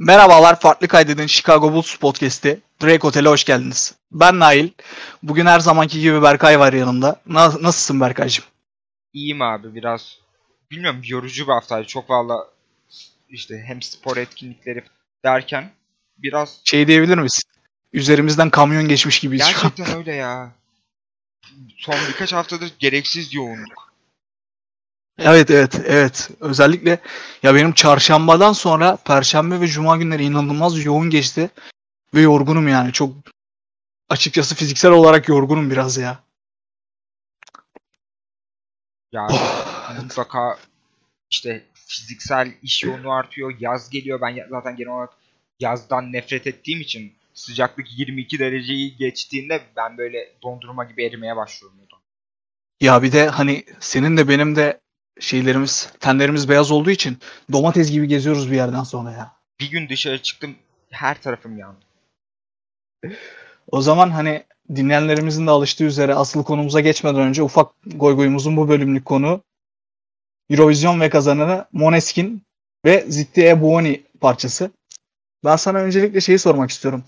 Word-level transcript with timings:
Merhabalar, 0.00 0.60
Farklı 0.60 0.88
Kaydedin 0.88 1.26
Chicago 1.26 1.72
Bulls 1.72 1.96
Podcast'i. 1.96 2.60
Drake 2.82 3.06
Otel'e 3.06 3.28
hoş 3.28 3.44
geldiniz. 3.44 3.94
Ben 4.12 4.38
Nail. 4.38 4.68
Bugün 5.22 5.46
her 5.46 5.60
zamanki 5.60 6.00
gibi 6.00 6.22
Berkay 6.22 6.58
var 6.58 6.72
yanımda. 6.72 7.20
Na- 7.26 7.62
nasılsın 7.62 8.00
Berkaycığım? 8.00 8.44
İyiyim 9.12 9.42
abi 9.42 9.74
biraz 9.74 10.18
bilmiyorum 10.70 11.00
yorucu 11.04 11.46
bir 11.46 11.52
haftaydı. 11.52 11.86
Çok 11.86 12.10
valla 12.10 12.46
işte 13.28 13.64
hem 13.66 13.82
spor 13.82 14.16
etkinlikleri 14.16 14.84
derken 15.24 15.70
biraz 16.18 16.60
Şey 16.64 16.86
diyebilir 16.86 17.18
misin? 17.18 17.50
Üzerimizden 17.92 18.50
kamyon 18.50 18.88
geçmiş 18.88 19.20
gibiyiz 19.20 19.46
gerçekten 19.46 19.96
öyle 19.96 20.14
ya. 20.14 20.52
Son 21.78 21.94
birkaç 22.08 22.32
haftadır 22.32 22.72
gereksiz 22.78 23.34
yoğunluk. 23.34 23.89
Evet, 25.20 25.50
evet, 25.50 25.80
evet. 25.86 26.30
Özellikle 26.40 27.00
ya 27.42 27.54
benim 27.54 27.72
çarşambadan 27.72 28.52
sonra 28.52 28.96
perşembe 28.96 29.60
ve 29.60 29.68
cuma 29.68 29.96
günleri 29.96 30.24
inanılmaz 30.24 30.84
yoğun 30.84 31.10
geçti. 31.10 31.50
Ve 32.14 32.20
yorgunum 32.20 32.68
yani. 32.68 32.92
Çok 32.92 33.14
açıkçası 34.08 34.54
fiziksel 34.54 34.90
olarak 34.90 35.28
yorgunum 35.28 35.70
biraz 35.70 35.96
ya. 35.96 36.18
Yani 39.12 39.32
Oh, 39.32 40.02
mutlaka 40.02 40.58
işte 41.30 41.64
fiziksel 41.74 42.52
iş 42.62 42.84
yoğunluğu 42.84 43.12
artıyor. 43.12 43.54
Yaz 43.60 43.90
geliyor. 43.90 44.20
Ben 44.20 44.46
zaten 44.50 44.76
genel 44.76 44.92
olarak 44.92 45.12
yazdan 45.60 46.12
nefret 46.12 46.46
ettiğim 46.46 46.80
için 46.80 47.12
sıcaklık 47.34 47.98
22 47.98 48.38
dereceyi 48.38 48.96
geçtiğinde 48.96 49.60
ben 49.76 49.98
böyle 49.98 50.32
dondurma 50.42 50.84
gibi 50.84 51.04
erimeye 51.04 51.36
başlıyorum. 51.36 51.80
Ya 52.80 53.02
bir 53.02 53.12
de 53.12 53.28
hani 53.28 53.64
senin 53.80 54.16
de 54.16 54.28
benim 54.28 54.56
de 54.56 54.80
şeylerimiz, 55.20 55.92
tenlerimiz 56.00 56.48
beyaz 56.48 56.70
olduğu 56.70 56.90
için 56.90 57.18
domates 57.52 57.90
gibi 57.90 58.08
geziyoruz 58.08 58.50
bir 58.50 58.56
yerden 58.56 58.82
sonra 58.82 59.12
ya. 59.12 59.32
Bir 59.60 59.70
gün 59.70 59.88
dışarı 59.88 60.22
çıktım 60.22 60.56
her 60.90 61.22
tarafım 61.22 61.58
yandı. 61.58 61.80
O 63.70 63.80
zaman 63.80 64.10
hani 64.10 64.44
dinleyenlerimizin 64.76 65.46
de 65.46 65.50
alıştığı 65.50 65.84
üzere 65.84 66.14
asıl 66.14 66.44
konumuza 66.44 66.80
geçmeden 66.80 67.20
önce 67.20 67.42
ufak 67.42 67.72
goygoyumuzun 67.86 68.56
bu 68.56 68.68
bölümlük 68.68 69.04
konu 69.04 69.42
Eurovision 70.50 71.00
ve 71.00 71.10
kazananı 71.10 71.66
Måneskin 71.72 72.42
ve 72.84 73.04
Zitti 73.08 73.48
e 73.48 73.60
Buoni 73.60 74.02
parçası. 74.20 74.70
Ben 75.44 75.56
sana 75.56 75.78
öncelikle 75.78 76.20
şeyi 76.20 76.38
sormak 76.38 76.70
istiyorum. 76.70 77.04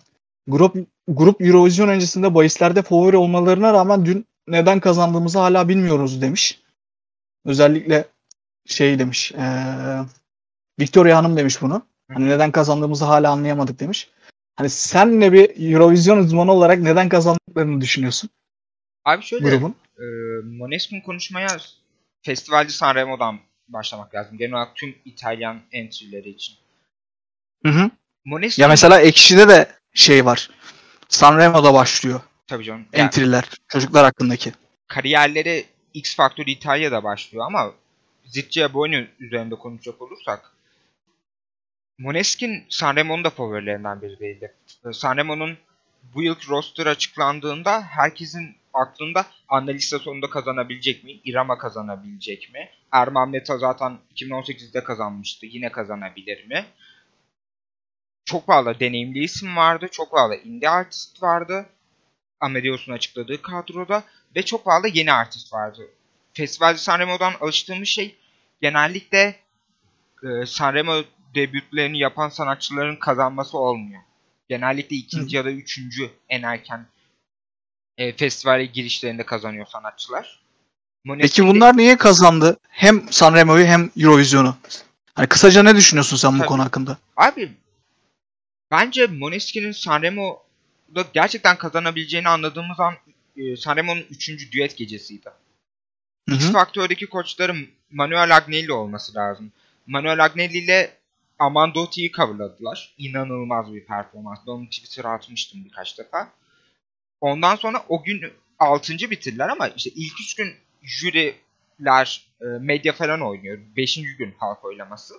Grup 0.47 0.77
grup 1.09 1.41
Eurovision 1.41 1.89
öncesinde 1.89 2.35
bahislerde 2.35 2.83
favori 2.83 3.17
olmalarına 3.17 3.73
rağmen 3.73 4.07
dün 4.07 4.27
neden 4.49 4.81
kazandığımızı 4.81 5.39
hala 5.39 5.69
bilmiyoruz 5.69 6.23
demiş. 6.23 6.62
Özellikle 7.45 8.05
şey 8.67 8.99
demiş. 8.99 9.33
eee 9.33 10.05
Victoria 10.81 11.17
Hanım 11.17 11.37
demiş 11.37 11.63
bunu. 11.63 11.87
Hani 12.13 12.29
neden 12.29 12.51
kazandığımızı 12.53 13.05
hala 13.05 13.31
anlayamadık 13.31 13.81
demiş. 13.81 14.11
Hani 14.57 14.71
sen 14.71 15.21
de 15.21 15.33
bir 15.33 15.73
Eurovision 15.73 16.19
uzmanı 16.19 16.53
olarak 16.53 16.79
neden 16.79 17.09
kazandıklarını 17.09 17.81
düşünüyorsun 17.81 18.31
Abi 19.05 19.23
şöyle 19.23 19.49
grubun? 19.51 19.75
e, 19.99 20.05
Måneskin 20.45 21.01
konuşmaya 21.01 21.49
Festivalde 22.23 22.69
Sanremo'dan 22.69 23.39
başlamak 23.69 24.15
lazım. 24.15 24.39
Genel 24.39 24.53
olarak 24.53 24.77
tüm 24.77 24.95
İtalyan 25.05 25.61
entry'leri 25.73 26.31
için. 26.31 26.55
Hı 27.67 27.73
hı. 27.73 27.91
Måneskin 28.25 28.63
Ya 28.63 28.69
mesela 28.69 29.01
Ekşi'de 29.01 29.49
de 29.49 29.69
şey 29.95 30.25
var. 30.25 30.51
Sanremo'da 31.09 31.75
başlıyor 31.75 32.21
tabii 32.47 32.65
canım. 32.65 32.85
Yani 32.93 33.05
entry'ler 33.05 33.45
çocuklar 33.69 34.05
hakkındaki. 34.05 34.53
kariyerleri 34.89 35.65
X 35.95 36.17
Factor 36.17 36.47
İtalya'da 36.47 37.05
başlıyor 37.05 37.47
ama 37.47 37.73
Zitce 38.25 38.75
Boynu 38.75 39.07
üzerinde 39.21 39.55
konuşacak 39.55 40.03
olursak 40.03 40.53
Måneskin 41.99 42.65
Sanremo'nun 42.69 43.25
da 43.25 43.31
favorilerinden 43.31 44.03
biri 44.03 44.19
değildi. 44.21 44.55
E, 44.89 44.93
Sanremo'nun 44.93 45.59
bu 46.15 46.23
yılki 46.23 46.49
roster 46.49 46.87
açıklandığında 46.87 47.83
herkesin 47.83 48.57
aklında 48.75 49.27
Annalisa 49.49 49.99
sonunda 49.99 50.31
kazanabilecek 50.31 51.05
mi? 51.05 51.13
Irama 51.13 51.59
kazanabilecek 51.59 52.51
mi? 52.53 52.71
Erman 52.93 53.31
Meta 53.31 53.59
zaten 53.59 53.99
2018'de 54.15 54.85
kazanmıştı. 54.85 55.47
Yine 55.47 55.73
kazanabilir 55.73 56.47
mi? 56.47 56.67
Çok 58.25 58.47
fazla 58.47 58.81
deneyimli 58.81 59.25
isim 59.25 59.57
vardı. 59.57 59.89
Çok 59.91 60.11
fazla 60.11 60.37
indie 60.37 60.69
artist 60.69 61.23
vardı. 61.23 61.67
Amadeus'un 62.43 62.93
açıkladığı 62.93 63.43
kadroda. 63.43 64.05
Ve 64.37 64.43
çok 64.43 64.65
fazla 64.65 64.89
yeni 64.89 65.13
artist 65.13 65.53
vardı. 65.53 65.89
Festivalde 66.35 66.79
Sanremo'dan 66.79 67.33
alıştığımız 67.41 67.89
şey 67.89 68.17
genellikle 68.63 69.37
e, 70.25 70.47
Sanremo 70.47 71.03
debütlerini 71.35 71.99
yapan 71.99 72.29
sanatçıların 72.29 72.97
kazanması 72.97 73.59
olmuyor. 73.59 74.03
Genellikle 74.49 74.97
ikinci 74.97 75.37
ya 75.37 75.45
da 75.45 75.51
üçüncü 75.51 76.11
en 76.29 76.43
erken 76.43 76.87
e, 77.99 78.13
festivale 78.17 78.65
girişlerinde 78.67 79.27
kazanıyor 79.27 79.67
sanatçılar. 79.67 80.23
Peki 80.23 81.09
Måneskin 81.09 81.45
de- 81.45 81.49
bunlar 81.49 81.77
niye 81.77 81.97
kazandı? 81.97 82.59
Hem 82.69 83.13
Sanremo'yu 83.13 83.67
hem 83.67 83.91
Eurovision'u. 83.97 84.57
Hani 85.15 85.27
kısaca 85.27 85.63
ne 85.63 85.77
düşünüyorsun 85.77 86.17
sen 86.17 86.33
bu 86.35 86.39
Tabii. 86.39 86.49
konu 86.49 86.65
hakkında? 86.65 86.99
Abi 87.17 87.53
bence 88.71 89.07
Måneskin'in 89.07 89.73
Sanremo'da 90.95 91.11
gerçekten 91.15 91.59
kazanabileceğini 91.59 92.29
anladığımız 92.29 92.81
an 92.81 92.95
e, 93.37 93.57
Sanremo'nun 93.57 94.05
3. 94.11 94.53
düet 94.53 94.77
gecesiydi. 94.77 95.31
Hı 96.29 96.35
X 96.35 96.49
hı. 96.49 96.53
Factor'daki 96.53 97.07
koçların 97.07 97.69
Manuel 97.91 98.37
Agnelli 98.37 98.73
olması 98.73 99.15
lazım. 99.15 99.53
Manuel 99.87 100.25
Agnelli 100.25 100.59
ile 100.59 100.97
Amandotti'yi 101.39 102.13
coverladılar. 102.13 102.95
İnanılmaz 102.99 103.75
bir 103.75 103.85
performans. 103.87 104.39
Ben 104.47 104.53
onu 104.53 104.69
Twitter'a 104.69 105.13
atmıştım 105.13 105.65
birkaç 105.65 105.99
defa. 105.99 106.33
Ondan 107.21 107.57
sonra 107.57 107.85
o 107.89 108.03
gün 108.03 108.33
6. 108.59 108.93
bitirdiler 109.11 109.49
ama 109.49 109.69
işte 109.69 109.91
ilk 109.91 110.21
3 110.21 110.35
gün 110.35 110.55
jüriler, 110.83 112.27
e, 112.41 112.45
medya 112.45 112.93
falan 112.93 113.21
oynuyor. 113.21 113.59
5. 113.77 114.17
gün 114.19 114.35
halk 114.39 114.65
oylaması. 114.65 115.15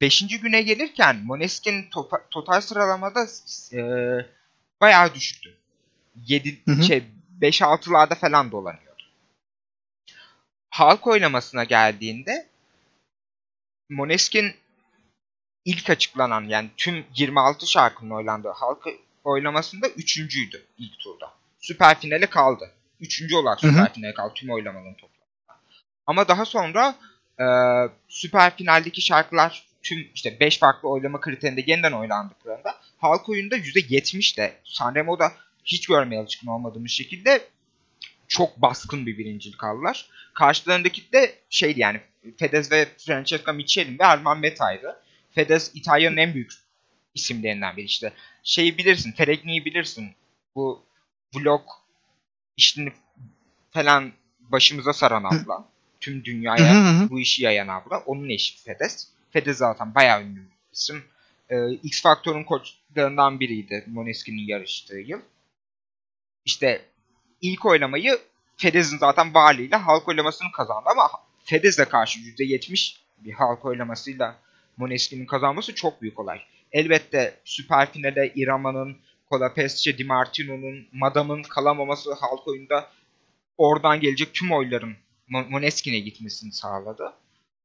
5. 0.00 0.38
güne 0.38 0.62
gelirken 0.62 1.16
Måneskin 1.24 1.82
topa- 1.90 2.28
total 2.30 2.60
sıralamada 2.60 3.26
e, 3.72 3.80
bayağı 4.80 5.14
düşüktü. 5.14 5.56
7 6.26 6.60
Hı 6.64 6.70
hı. 6.72 6.82
şey 6.82 7.04
5-6'larda 7.40 8.14
falan 8.14 8.52
dolanıyordu. 8.52 9.02
Halk 10.70 11.06
oylamasına 11.06 11.64
geldiğinde 11.64 12.48
Måneskin 13.90 14.54
ilk 15.64 15.90
açıklanan 15.90 16.42
yani 16.42 16.70
tüm 16.76 17.04
26 17.14 17.66
şarkının 17.66 18.10
oylandığı 18.10 18.48
halk 18.48 18.86
oylamasında 19.24 19.88
üçüncüydü 19.88 20.66
ilk 20.78 20.98
turda. 20.98 21.34
Süper 21.58 22.00
finale 22.00 22.26
kaldı. 22.26 22.70
Üçüncü 23.00 23.36
olarak 23.36 23.62
Hı 23.62 23.66
hı. 23.66 23.72
süper 23.72 23.92
finale 23.92 24.14
kaldı 24.14 24.32
tüm 24.34 24.50
oylamaların 24.50 24.94
toplamında. 24.94 25.60
Ama 26.06 26.28
daha 26.28 26.44
sonra 26.44 26.94
e, 27.40 27.44
süper 28.08 28.56
finaldeki 28.56 29.02
şarkılar 29.02 29.66
tüm 29.84 30.08
işte 30.14 30.40
5 30.40 30.58
farklı 30.58 30.88
oylama 30.88 31.20
kriterinde 31.20 31.64
yeniden 31.66 31.92
oylandıklarında 31.92 32.74
halk 32.98 33.28
oyunda 33.28 33.56
%70 33.56 34.36
de 34.36 34.56
Sanremo'da 34.64 35.32
hiç 35.64 35.86
görmeye 35.86 36.20
alışkın 36.20 36.46
olmadığımız 36.46 36.90
şekilde 36.90 37.48
çok 38.28 38.62
baskın 38.62 39.06
bir 39.06 39.18
birincilik 39.18 39.64
aldılar. 39.64 40.08
Karşılarındaki 40.34 41.12
de 41.12 41.38
şeydi 41.50 41.80
yani 41.80 42.00
Fedez 42.36 42.72
ve 42.72 42.88
Francesca 42.98 43.52
Michelin 43.52 43.98
ve 43.98 44.02
Erman 44.02 44.38
Meta'ydı. 44.38 45.00
Fedez 45.34 45.70
İtalya'nın 45.74 46.16
en 46.16 46.34
büyük 46.34 46.52
isimlerinden 47.14 47.76
biri 47.76 47.86
işte. 47.86 48.12
Şeyi 48.42 48.78
bilirsin, 48.78 49.12
Feregni'yi 49.12 49.64
bilirsin. 49.64 50.10
Bu 50.54 50.82
vlog 51.34 51.62
işini 52.56 52.92
falan 53.70 54.12
başımıza 54.40 54.92
saran 54.92 55.24
abla. 55.24 55.68
Tüm 56.00 56.24
dünyaya 56.24 57.06
bu 57.10 57.20
işi 57.20 57.44
yayan 57.44 57.68
abla. 57.68 57.98
Onun 57.98 58.28
eşi 58.28 58.62
Fedez. 58.62 59.13
Fedez 59.34 59.56
zaten 59.56 59.94
bayağı 59.94 60.22
ünlü 60.22 60.36
bir 60.36 60.50
isim. 60.72 61.04
Ee, 61.50 61.70
X 61.70 62.02
Factor'un 62.02 62.44
koçlarından 62.44 63.40
biriydi 63.40 63.84
Måneskin'in 63.86 64.46
yarıştığı 64.46 64.98
yıl. 64.98 65.20
İşte 66.44 66.84
ilk 67.40 67.66
oylamayı 67.66 68.18
Fedez'in 68.56 68.98
zaten 68.98 69.34
varlığıyla 69.34 69.86
halk 69.86 70.08
oylamasını 70.08 70.52
kazandı 70.52 70.88
ama 70.92 71.10
Fedez'e 71.44 71.84
karşı 71.84 72.20
%70 72.20 72.96
bir 73.18 73.32
halk 73.32 73.64
oylamasıyla 73.64 74.36
Måneskin'in 74.76 75.26
kazanması 75.26 75.74
çok 75.74 76.02
büyük 76.02 76.18
olay. 76.20 76.40
Elbette 76.72 77.40
süper 77.44 77.92
finale 77.92 78.32
İrama'nın, 78.34 78.96
Colapesce 79.30 79.98
Di 79.98 80.04
Martino'nun, 80.04 80.88
Madam'ın 80.92 81.42
kalamaması 81.42 82.12
halk 82.14 82.48
oyunda 82.48 82.90
oradan 83.58 84.00
gelecek 84.00 84.34
tüm 84.34 84.52
oyların 84.52 84.96
Mo- 85.30 85.48
Måneskin'e 85.50 85.98
gitmesini 85.98 86.52
sağladı. 86.52 87.12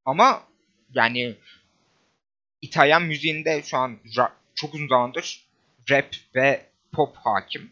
Ama 0.06 0.44
yani 0.94 1.36
İtalyan 2.62 3.02
müziğinde 3.04 3.64
şu 3.66 3.78
an 3.78 3.98
ra- 4.06 4.32
çok 4.56 4.74
uzun 4.74 4.88
zamandır 4.88 5.46
rap 5.90 6.16
ve 6.36 6.66
pop 6.92 7.16
hakim. 7.16 7.72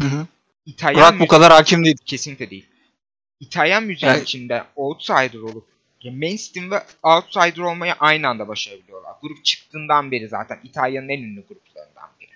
Hı 0.00 0.06
hı. 0.06 0.26
İtalyan 0.66 1.00
Rock 1.02 1.12
bu 1.20 1.24
müziği- 1.24 1.28
kadar 1.28 1.52
hakim 1.52 1.84
değil. 1.84 1.96
Kesinlikle 2.06 2.50
değil. 2.50 2.66
İtalyan 3.40 3.82
müziği 3.84 4.10
Evet. 4.10 4.22
içinde 4.22 4.64
outsider 4.76 5.38
olup 5.38 5.66
ya 6.02 6.12
mainstream 6.12 6.70
ve 6.70 6.82
outsider 7.02 7.62
olmayı 7.62 7.92
aynı 7.92 8.28
anda 8.28 8.48
başarabiliyorlar. 8.48 9.12
Grup 9.22 9.44
çıktığından 9.44 10.10
beri 10.10 10.28
zaten 10.28 10.60
İtalya'nın 10.64 11.08
en 11.08 11.18
ünlü 11.22 11.46
gruplarından 11.48 12.08
biri. 12.20 12.30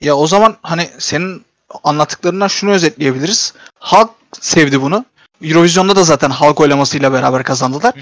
Ya 0.00 0.16
o 0.16 0.26
zaman 0.26 0.56
hani 0.62 0.88
senin 0.98 1.44
anlattıklarından 1.84 2.48
şunu 2.48 2.70
özetleyebiliriz. 2.70 3.54
Halk 3.78 4.10
sevdi 4.40 4.82
bunu. 4.82 5.04
Eurovision'da 5.42 5.96
da 5.96 6.04
zaten 6.04 6.30
halk 6.30 6.60
oylamasıyla 6.60 7.12
beraber 7.12 7.42
kazandılar. 7.42 7.94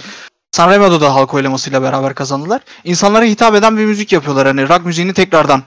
Sanremo'da 0.52 1.00
da 1.00 1.14
halk 1.14 1.34
oylamasıyla 1.34 1.82
beraber 1.82 2.14
kazandılar. 2.14 2.60
İnsanlara 2.84 3.24
hitap 3.24 3.54
eden 3.54 3.78
bir 3.78 3.84
müzik 3.84 4.12
yapıyorlar. 4.12 4.46
Hani 4.46 4.68
rock 4.68 4.86
müziğini 4.86 5.14
tekrardan 5.14 5.62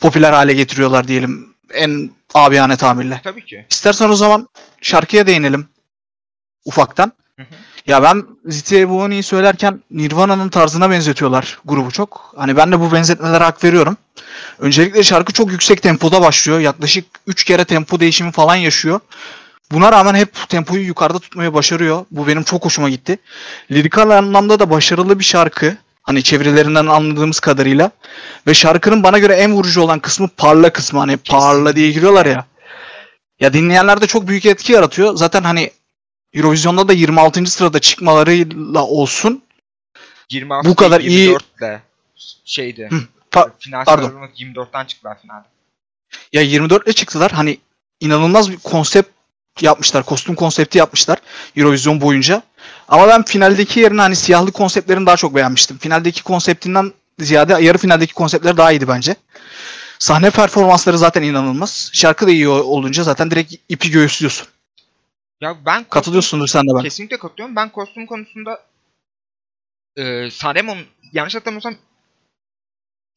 popüler 0.00 0.32
hale 0.32 0.52
getiriyorlar 0.52 1.08
diyelim. 1.08 1.54
En 1.74 2.10
abiyane 2.34 2.76
tabirle. 2.76 3.20
Tabii 3.24 3.44
ki. 3.44 3.66
İstersen 3.70 4.08
o 4.08 4.16
zaman 4.16 4.48
şarkıya 4.82 5.26
değinelim. 5.26 5.68
Ufaktan. 6.64 7.12
Hı 7.36 7.42
hı. 7.42 7.46
Ya 7.86 8.02
ben 8.02 8.24
Zitia 8.46 8.88
Buoni'yi 8.88 9.22
söylerken 9.22 9.82
Nirvana'nın 9.90 10.48
tarzına 10.48 10.90
benzetiyorlar 10.90 11.58
grubu 11.64 11.90
çok. 11.90 12.34
Hani 12.36 12.56
ben 12.56 12.72
de 12.72 12.80
bu 12.80 12.92
benzetmelere 12.92 13.44
hak 13.44 13.64
veriyorum. 13.64 13.96
Öncelikle 14.58 15.02
şarkı 15.02 15.32
çok 15.32 15.52
yüksek 15.52 15.82
tempoda 15.82 16.22
başlıyor. 16.22 16.58
Yaklaşık 16.60 17.04
3 17.26 17.44
kere 17.44 17.64
tempo 17.64 18.00
değişimi 18.00 18.32
falan 18.32 18.56
yaşıyor. 18.56 19.00
Buna 19.72 19.92
rağmen 19.92 20.14
hep 20.14 20.48
tempoyu 20.48 20.86
yukarıda 20.86 21.18
tutmayı 21.18 21.54
başarıyor. 21.54 22.06
Bu 22.10 22.26
benim 22.26 22.42
çok 22.42 22.64
hoşuma 22.64 22.90
gitti. 22.90 23.18
Lirikal 23.70 24.10
anlamda 24.10 24.58
da 24.58 24.70
başarılı 24.70 25.18
bir 25.18 25.24
şarkı. 25.24 25.76
Hani 26.02 26.22
çevirilerinden 26.22 26.86
anladığımız 26.86 27.40
kadarıyla. 27.40 27.90
Ve 28.46 28.54
şarkının 28.54 29.02
bana 29.02 29.18
göre 29.18 29.32
en 29.34 29.52
vurucu 29.52 29.80
olan 29.82 29.98
kısmı 30.00 30.28
parla 30.36 30.72
kısmı. 30.72 30.98
Hani 30.98 31.16
parla 31.16 31.76
diye 31.76 31.90
giriyorlar 31.92 32.26
ya. 32.26 32.46
Ya 33.40 33.52
dinleyenlerde 33.52 34.06
çok 34.06 34.28
büyük 34.28 34.46
etki 34.46 34.72
yaratıyor. 34.72 35.14
Zaten 35.16 35.42
hani 35.42 35.70
Eurovision'da 36.32 36.88
da 36.88 36.92
26. 36.92 37.46
sırada 37.46 37.78
çıkmalarıyla 37.78 38.84
olsun. 38.86 39.42
26 40.30 40.68
Bu 40.68 40.74
kadar 40.74 41.00
iyi- 41.00 41.10
24 41.20 41.44
ile 41.58 41.82
şeydi. 42.44 42.88
Hı, 42.90 43.00
pa- 43.32 43.50
final 43.58 43.84
pardon. 43.84 44.06
sıralaması 44.08 44.32
24'ten 44.42 44.84
çıktılar 44.84 45.20
finalde. 45.22 45.46
Ya 46.32 46.42
24 46.42 46.84
ile 46.86 46.92
çıktılar. 46.92 47.32
Hani 47.32 47.58
inanılmaz 48.00 48.50
bir 48.50 48.56
konsept 48.56 49.10
yapmışlar. 49.60 50.04
Kostüm 50.04 50.34
konsepti 50.34 50.78
yapmışlar 50.78 51.18
Eurovision 51.56 52.00
boyunca. 52.00 52.42
Ama 52.88 53.08
ben 53.08 53.24
finaldeki 53.24 53.80
yerine 53.80 54.00
hani 54.00 54.16
siyahlı 54.16 54.52
konseptlerini 54.52 55.06
daha 55.06 55.16
çok 55.16 55.34
beğenmiştim. 55.34 55.78
Finaldeki 55.78 56.22
konseptinden 56.22 56.92
ziyade 57.18 57.64
yarı 57.64 57.78
finaldeki 57.78 58.14
konseptler 58.14 58.56
daha 58.56 58.72
iyiydi 58.72 58.88
bence. 58.88 59.16
Sahne 59.98 60.30
performansları 60.30 60.98
zaten 60.98 61.22
inanılmaz. 61.22 61.90
Şarkı 61.92 62.26
da 62.26 62.30
iyi 62.30 62.48
olunca 62.48 63.02
zaten 63.02 63.30
direkt 63.30 63.54
ipi 63.68 63.90
göğüslüyorsun. 63.90 64.48
Ya 65.40 65.56
ben 65.66 65.84
Katılıyorsundur 65.84 66.46
sen 66.46 66.62
de 66.62 66.74
ben. 66.74 66.82
Kesinlikle 66.82 67.18
katılıyorum. 67.18 67.56
Ben 67.56 67.72
kostüm 67.72 68.06
konusunda 68.06 68.60
e, 69.96 70.30
Sanremo'nun 70.30 70.86
yanlış 71.12 71.34
hatırlamıyorsam 71.34 71.74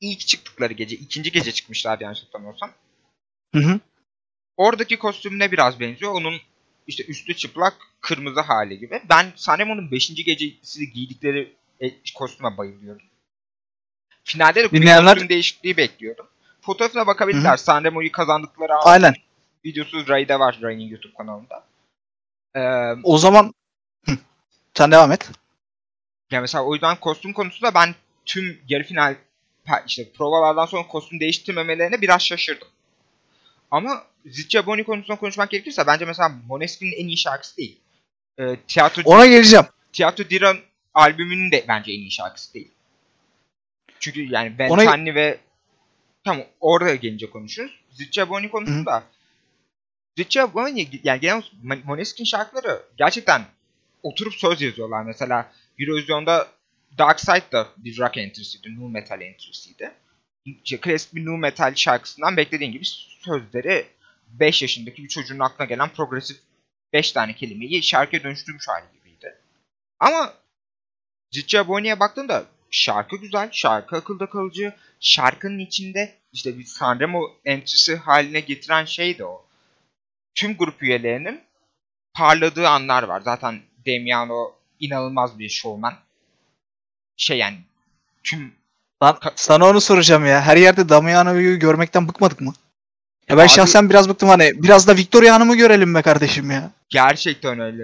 ilk 0.02 0.20
çıktıkları 0.20 0.74
gece, 0.74 0.96
ikinci 0.96 1.32
gece 1.32 1.52
çıkmışlar 1.52 2.00
yanlış 2.00 2.24
hatırlamıyorsam. 2.24 2.72
Hı 3.56 3.60
hı. 3.60 3.80
Oradaki 4.58 4.98
kostümüne 5.00 5.52
biraz 5.52 5.80
benziyor. 5.80 6.12
Onun 6.12 6.36
işte 6.88 7.06
üstü 7.06 7.36
çıplak 7.36 7.74
kırmızı 8.02 8.40
hali 8.42 8.80
gibi. 8.80 9.02
Ben 9.10 9.32
Sanremo'nun 9.36 9.92
5. 9.92 10.16
gecesi 10.26 10.92
giydikleri 10.94 11.56
e, 11.82 11.92
kostüme 12.16 12.58
bayılıyorum. 12.58 13.02
Finalde 14.24 14.64
de 14.64 14.68
Dinleyenler- 14.72 15.14
kostüm 15.14 15.30
değişikliği 15.30 15.78
bekliyordum. 15.78 16.28
Fotoğrafına 16.62 17.08
bakabilirler. 17.08 17.58
Sanremo'yu 17.58 18.12
kazandıkları 18.12 18.74
an 18.76 18.82
Aynen. 18.86 19.14
videosu 19.66 20.08
Ray'da 20.08 20.40
var 20.40 20.60
Ray'nin 20.62 20.88
YouTube 20.90 21.14
kanalında. 21.14 21.66
Ee, 22.56 22.62
O 23.04 23.18
zaman 23.18 23.54
Hı. 24.06 24.18
sen 24.74 24.92
devam 24.92 25.12
et. 25.12 25.30
Yani 26.32 26.42
mesela 26.42 26.64
o 26.64 26.74
yüzden 26.74 27.00
kostüm 27.00 27.34
konusunda 27.34 27.74
ben 27.74 27.96
tüm 28.26 28.62
yarı 28.68 28.84
final 28.84 29.16
işte 29.88 30.12
provalardan 30.12 30.66
sonra 30.66 30.88
kostüm 30.88 31.20
değiştirmemelerine 31.20 32.02
biraz 32.02 32.22
şaşırdım. 32.22 32.68
Ama 33.72 34.04
Ziccia 34.25 34.66
Boni 34.66 34.84
konusunda 34.84 35.20
konuşmak 35.20 35.50
gerekirse 35.50 35.88
bence 35.88 36.06
mesela 36.06 36.30
Måneskin'in 36.30 36.92
en 36.92 37.08
iyi 37.08 37.18
şarkısı 37.18 37.58
değil. 37.58 37.80
Ee, 38.40 38.56
Tiyatro, 38.68 39.02
Ona 39.06 39.25
geleceğim. 39.25 39.66
Tiyatro 39.94 40.30
Diran 40.30 40.58
albümünün 40.94 41.52
de 41.52 41.66
bence 41.68 41.92
en 41.92 42.00
iyi 42.00 42.12
şarkısı 42.12 42.54
değil. 42.54 42.72
Çünkü 44.00 44.34
yani 44.34 44.60
Ben 44.60 44.70
Ona- 44.70 44.92
Tenni 44.92 45.16
ve 45.16 45.38
tamam 46.24 46.46
orada 46.60 46.96
gelince 46.96 47.30
konuşuruz. 47.30 47.80
Ziccia 47.92 48.30
Boni 48.30 48.50
konusunda 48.50 49.04
Ziccia 50.18 50.54
Boni 50.54 50.88
yani 51.04 51.20
genel 51.20 51.42
olarak 51.66 51.86
Måneskin 51.86 52.24
şarkıları 52.24 52.84
gerçekten 52.98 53.42
oturup 54.04 54.34
söz 54.34 54.62
yazıyorlar. 54.62 55.04
Mesela 55.04 55.52
Eurovision'da 55.80 56.48
Dark 56.98 57.20
Side 57.20 57.52
da 57.52 57.68
bir 57.78 57.98
rock 58.00 58.18
entry'siydi, 58.18 58.75
nu 58.75 58.90
metal 58.90 59.22
entry'siydi. 59.22 59.92
Klasik 60.81 61.16
bir 61.16 61.25
nu 61.25 61.38
metal 61.38 61.75
şarkısından 61.75 62.38
beklediğin 62.38 62.72
gibi 62.72 62.86
sözleri 63.25 63.86
5 64.34 64.62
yaşındaki 64.62 65.04
bir 65.04 65.08
çocuğun 65.08 65.40
aklına 65.40 65.68
gelen 65.68 65.90
progresif 65.90 66.38
5 66.94 67.12
tane 67.12 67.36
kelimeyi 67.36 67.84
şarkıya 67.84 68.24
dönüştürmüş 68.24 68.68
hali 68.68 68.86
gibiydi. 68.94 69.38
Ama 70.00 70.34
Ziccia 71.32 71.68
Boni'ye 71.68 72.00
baktığında 72.00 72.46
şarkı 72.72 73.16
güzel, 73.18 73.50
şarkı 73.52 73.96
akılda 73.96 74.30
kalıcı, 74.30 74.74
şarkının 75.00 75.60
içinde 75.60 76.16
işte 76.32 76.60
bir 76.60 76.66
Sanremo 76.66 77.22
entry'si 77.46 77.96
haline 77.96 78.40
getiren 78.40 78.86
şey 78.86 79.18
de 79.18 79.26
o. 79.26 79.46
Tüm 80.36 80.58
grup 80.58 80.84
üyelerinin 80.84 81.42
parladığı 82.14 82.68
anlar 82.68 83.04
var. 83.04 83.22
Zaten 83.22 83.62
Damiano 83.88 84.56
inanılmaz 84.80 85.40
bir 85.40 85.50
şovmen. 85.50 85.94
Şey 87.18 87.38
yani 87.38 87.58
tüm 88.24 88.56
Lan 89.04 89.20
sana 89.36 89.66
onu 89.70 89.82
soracağım 89.82 90.26
ya. 90.26 90.42
Her 90.42 90.58
yerde 90.58 90.90
Damiano'yu 90.90 91.60
görmekten 91.60 92.08
bıkmadık 92.08 92.42
mı? 92.42 92.54
Ya 93.30 93.38
ben 93.38 93.44
Abi- 93.44 93.50
şahsen 93.50 93.90
biraz 93.90 94.10
bıktım 94.10 94.30
hani. 94.30 94.52
Biraz 94.64 94.88
da 94.88 94.96
Victoria 94.96 95.34
Hanım'ı 95.36 95.56
görelim 95.56 95.96
be 95.96 96.02
kardeşim 96.02 96.52
ya. 96.52 96.72
gerçekten 96.90 97.60
öyle. 97.60 97.84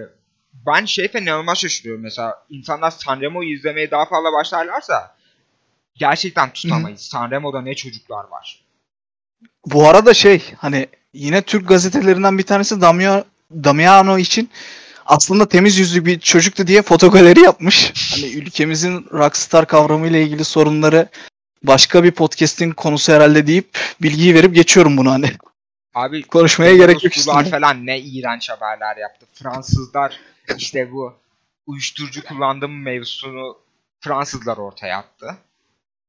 Ben 0.67 0.85
şey 0.85 1.09
inanılmaz 1.21 1.57
şaşırıyorum 1.57 2.03
mesela. 2.03 2.45
insanlar 2.49 2.91
Sanremo'yu 2.91 3.55
izlemeye 3.55 3.91
daha 3.91 4.05
fazla 4.05 4.33
başlarlarsa 4.33 5.15
gerçekten 5.95 6.53
tutamayız. 6.53 7.01
Sanremo'da 7.01 7.61
ne 7.61 7.75
çocuklar 7.75 8.23
var. 8.31 8.59
Bu 9.65 9.87
arada 9.89 10.13
şey 10.13 10.43
hani 10.57 10.87
yine 11.13 11.41
Türk 11.41 11.67
gazetelerinden 11.67 12.37
bir 12.37 12.43
tanesi 12.43 12.81
Damia, 12.81 13.23
Damiano 13.51 14.17
için 14.17 14.49
aslında 15.05 15.49
temiz 15.49 15.77
yüzlü 15.77 16.05
bir 16.05 16.19
çocuktu 16.19 16.67
diye 16.67 16.81
fotogaleri 16.81 17.39
yapmış. 17.39 17.93
Hani 18.11 18.25
ülkemizin 18.31 19.05
rockstar 19.13 19.67
kavramı 19.67 20.07
ile 20.07 20.23
ilgili 20.23 20.45
sorunları 20.45 21.07
başka 21.63 22.03
bir 22.03 22.11
podcast'in 22.11 22.71
konusu 22.71 23.13
herhalde 23.13 23.47
deyip 23.47 23.79
bilgiyi 24.01 24.35
verip 24.35 24.55
geçiyorum 24.55 24.97
bunu 24.97 25.11
hani. 25.11 25.31
Abi 25.93 26.23
Konuşmaya 26.23 26.75
gerek 26.75 27.03
yok 27.03 27.17
üstüne. 27.17 27.49
falan 27.49 27.85
ne 27.85 27.99
iğrenç 27.99 28.49
haberler 28.49 28.97
yaptı. 28.97 29.25
Fransızlar 29.33 30.19
işte 30.57 30.91
bu 30.91 31.13
uyuşturucu 31.67 32.23
kullandığım 32.23 32.81
mevzusunu 32.81 33.57
Fransızlar 33.99 34.57
ortaya 34.57 34.97
attı. 34.97 35.37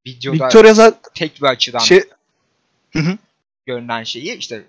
Videoda 0.07 0.45
Victoria 0.45 0.75
zaten 0.75 1.01
tek 1.15 1.43
bir 1.43 1.47
açıdan 1.47 1.79
şey 1.79 2.05
görünen 3.67 4.05
şeyi 4.05 4.37
işte 4.37 4.65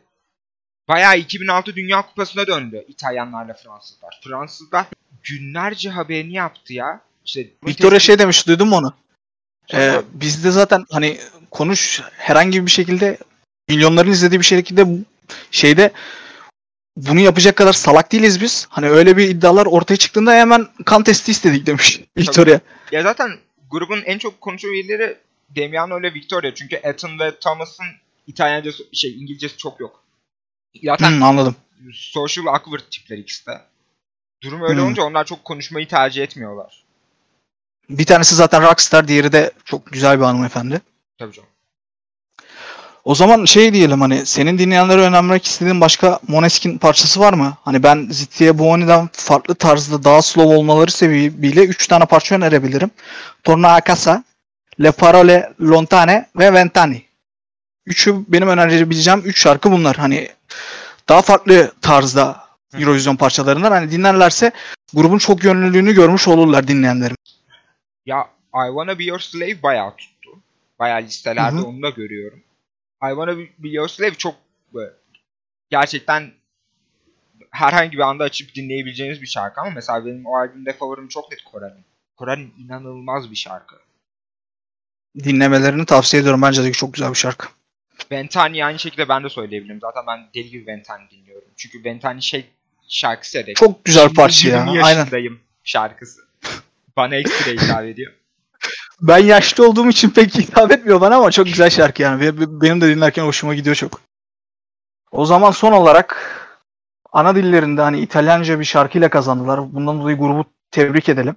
bayağı 0.87 1.17
2006 1.17 1.75
Dünya 1.75 2.01
Kupası'na 2.01 2.47
döndü 2.47 2.85
İtalyanlarla 2.87 3.53
Fransızlar. 3.53 4.19
Fransızlar 4.23 4.85
günlerce 5.23 5.89
haberini 5.89 6.33
yaptı 6.33 6.73
ya. 6.73 7.01
İşte 7.25 7.47
Victoria 7.65 7.99
şey 7.99 8.19
demiş 8.19 8.47
duydun 8.47 8.67
mu 8.67 8.75
onu? 8.75 8.93
Ee, 9.73 10.01
bizde 10.13 10.51
zaten 10.51 10.85
hani 10.91 11.17
konuş 11.51 12.01
herhangi 12.17 12.65
bir 12.65 12.71
şekilde 12.71 13.17
milyonların 13.69 14.11
izlediği 14.11 14.39
bir 14.39 14.45
şekilde 14.45 14.85
şeyde 15.51 15.91
bunu 16.97 17.19
yapacak 17.19 17.55
kadar 17.55 17.73
salak 17.73 18.11
değiliz 18.11 18.41
biz. 18.41 18.67
Hani 18.69 18.89
öyle 18.89 19.17
bir 19.17 19.29
iddialar 19.29 19.65
ortaya 19.65 19.97
çıktığında 19.97 20.33
hemen 20.33 20.67
kan 20.85 21.03
testi 21.03 21.31
istedik 21.31 21.65
demiş 21.65 22.01
Victoria. 22.17 22.59
Ya 22.91 23.03
zaten 23.03 23.31
grubun 23.69 24.01
en 24.05 24.17
çok 24.17 24.41
konuşulan 24.41 24.73
üyeleri 24.73 25.17
Damiano 25.55 25.99
ile 25.99 26.13
Victoria. 26.13 26.55
Çünkü 26.55 26.75
Ethan 26.75 27.19
ve 27.19 27.39
Thomas'ın 27.39 27.85
İtalyancası, 28.27 28.83
şey 28.93 29.11
İngilizcesi 29.11 29.57
çok 29.57 29.79
yok. 29.79 30.03
Zaten 30.83 31.11
Hmm, 31.11 31.23
anladım. 31.23 31.55
social 31.93 32.45
awkward 32.45 32.81
tipler 32.91 33.17
ikisi 33.17 33.45
de. 33.45 33.61
Durum 34.43 34.61
öyle 34.61 34.73
Hmm. 34.73 34.85
olunca 34.85 35.03
onlar 35.03 35.25
çok 35.25 35.45
konuşmayı 35.45 35.87
tercih 35.87 36.23
etmiyorlar. 36.23 36.83
Bir 37.89 38.05
tanesi 38.05 38.35
zaten 38.35 38.63
rockstar, 38.63 39.07
diğeri 39.07 39.31
de 39.31 39.51
çok 39.65 39.91
güzel 39.91 40.19
bir 40.19 40.25
hanımefendi. 40.25 40.81
Tabii 41.17 41.33
canım. 41.33 41.49
O 43.05 43.15
zaman 43.15 43.45
şey 43.45 43.73
diyelim 43.73 44.01
hani 44.01 44.25
senin 44.25 44.57
dinleyenlere 44.57 45.01
önermek 45.01 45.45
istediğin 45.45 45.81
başka 45.81 46.19
Måneskin 46.27 46.77
parçası 46.77 47.19
var 47.19 47.33
mı? 47.33 47.57
Hani 47.61 47.83
ben 47.83 48.07
Zittiye 48.11 48.59
Buoni'den 48.59 49.09
farklı 49.13 49.55
tarzda 49.55 50.03
daha 50.03 50.21
slow 50.21 50.55
olmaları 50.55 50.91
sebebiyle 50.91 51.65
3 51.65 51.87
tane 51.87 52.05
parça 52.05 52.35
önerebilirim. 52.35 52.91
Torna 53.43 53.73
a 53.73 53.81
casa, 53.81 54.23
Le 54.81 54.91
Parole 54.91 55.53
Lontane 55.61 56.29
ve 56.35 56.53
Ventani. 56.53 57.03
Üçü 57.85 58.15
benim 58.27 58.47
önerebileceğim 58.47 59.21
3 59.25 59.41
şarkı 59.41 59.71
bunlar. 59.71 59.95
Hani 59.95 60.29
daha 61.09 61.21
farklı 61.21 61.71
tarzda 61.81 62.43
Eurovision 62.79 63.15
parçalarından. 63.15 63.71
Hani 63.71 63.91
dinlerlerse 63.91 64.51
grubun 64.93 65.17
çok 65.17 65.43
yönlülüğünü 65.43 65.93
görmüş 65.93 66.27
olurlar 66.27 66.67
dinleyenlerim. 66.67 67.15
Ya 68.05 68.29
I 68.53 68.67
Wanna 68.67 68.99
Be 68.99 69.03
Your 69.03 69.19
Slave 69.19 69.63
bayağı 69.63 69.95
tuttu. 69.95 70.29
Bayağı 70.79 71.01
listelerde 71.01 71.57
Hı 71.57 71.61
hı. 71.61 71.65
onu 71.65 71.81
da 71.81 71.89
görüyorum. 71.89 72.39
I 73.03 73.09
Wanna 73.09 73.37
Be 73.37 73.69
Your 73.69 73.87
Slave 73.87 74.13
çok 74.13 74.35
böyle 74.73 74.93
gerçekten 75.69 76.31
herhangi 77.51 77.91
bir 77.91 78.03
anda 78.03 78.23
açıp 78.23 78.55
dinleyebileceğiniz 78.55 79.21
bir 79.21 79.27
şarkı 79.27 79.61
ama 79.61 79.69
mesela 79.69 80.05
benim 80.05 80.25
o 80.25 80.37
albümde 80.37 80.73
favorim 80.73 81.07
çok 81.07 81.31
net 81.31 81.43
Koran'ın. 81.43 81.85
Koran 82.17 82.49
inanılmaz 82.57 83.31
bir 83.31 83.35
şarkı. 83.35 83.75
Dinlemelerini 85.23 85.85
tavsiye 85.85 86.21
ediyorum. 86.21 86.41
Bence 86.41 86.63
de 86.63 86.71
çok 86.71 86.93
güzel 86.93 87.09
bir 87.09 87.15
şarkı. 87.15 87.47
Ventani 88.11 88.65
aynı 88.65 88.79
şekilde 88.79 89.09
ben 89.09 89.23
de 89.23 89.29
söyleyebilirim. 89.29 89.79
Zaten 89.81 90.03
ben 90.07 90.29
deli 90.35 90.49
gibi 90.49 90.67
Ventani 90.67 91.09
dinliyorum. 91.09 91.47
Çünkü 91.57 91.83
Ventani 91.83 92.21
şey 92.23 92.45
şarkısı 92.87 93.37
direkt. 93.37 93.59
Çok 93.59 93.85
güzel 93.85 94.13
parça 94.13 94.49
ya. 94.49 94.65
20 94.65 94.83
Aynen. 94.83 95.07
şarkısı. 95.63 96.21
Bana 97.01 97.15
ekstra 97.15 97.51
hitap 97.61 97.83
ediyor. 97.83 98.13
Ben 99.01 99.17
yaşlı 99.17 99.67
olduğum 99.69 99.89
için 99.89 100.09
pek 100.09 100.35
hitap 100.35 100.71
etmiyor 100.71 101.01
bana 101.01 101.15
ama 101.15 101.31
çok 101.31 101.45
güzel 101.45 101.69
şarkı 101.69 102.01
yani. 102.01 102.37
Benim 102.61 102.81
de 102.81 102.95
dinlerken 102.95 103.23
hoşuma 103.23 103.55
gidiyor 103.55 103.75
çok. 103.75 104.01
O 105.11 105.25
zaman 105.25 105.51
son 105.51 105.71
olarak 105.71 106.37
ana 107.11 107.35
dillerinde 107.35 107.81
hani 107.81 107.99
İtalyanca 107.99 108.59
bir 108.59 108.65
şarkıyla 108.65 109.09
kazandılar. 109.09 109.73
Bundan 109.73 110.01
dolayı 110.01 110.17
grubu 110.17 110.45
tebrik 110.71 111.09
edelim. 111.09 111.35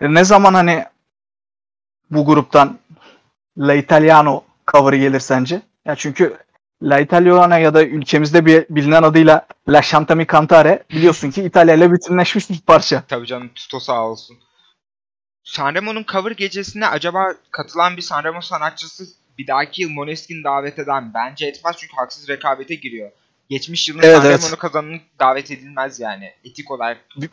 E, 0.00 0.14
Ne 0.14 0.24
zaman 0.24 0.54
hani 0.54 0.84
bu 2.10 2.26
gruptan 2.26 2.78
La 3.58 3.74
Italiano 3.74 4.44
cover'ı 4.72 4.96
gelir 4.96 5.20
sence? 5.20 5.62
Ya 5.84 5.96
çünkü 5.96 6.36
La 6.82 7.00
Italiana 7.00 7.58
ya 7.58 7.74
da 7.74 7.84
ülkemizde 7.84 8.46
bir 8.46 8.66
bilinen 8.70 9.02
adıyla 9.02 9.46
La 9.68 9.82
Chantami 9.82 10.26
Cantare 10.32 10.84
biliyorsun 10.90 11.30
ki 11.30 11.42
İtalya 11.42 11.74
ile 11.74 11.92
bütünleşmiş 11.92 12.50
bir 12.50 12.60
parça. 12.60 13.02
Tabii 13.08 13.26
canım 13.26 13.50
Tuto 13.54 13.80
sağ 13.80 14.06
olsun. 14.06 14.38
Sanremo'nun 15.44 16.04
cover 16.12 16.30
gecesine 16.30 16.86
acaba 16.86 17.34
katılan 17.50 17.96
bir 17.96 18.02
Sanremo 18.02 18.40
sanatçısı 18.40 19.04
bir 19.38 19.46
dahaki 19.46 19.82
yıl 19.82 19.90
Måneskin 19.90 20.44
davet 20.44 20.78
eden 20.78 21.14
bence 21.14 21.46
etmez 21.46 21.76
çünkü 21.78 21.92
haksız 21.96 22.28
rekabete 22.28 22.74
giriyor. 22.74 23.10
Geçmiş 23.50 23.88
yılın 23.88 24.02
Evet, 24.02 24.16
Sanremo'nu 24.16 24.46
evet. 24.48 24.58
kazananı 24.58 25.00
davet 25.20 25.50
edilmez 25.50 26.00
yani 26.00 26.32
etik 26.44 26.70
olarak. 26.70 26.98
Bir- 27.16 27.30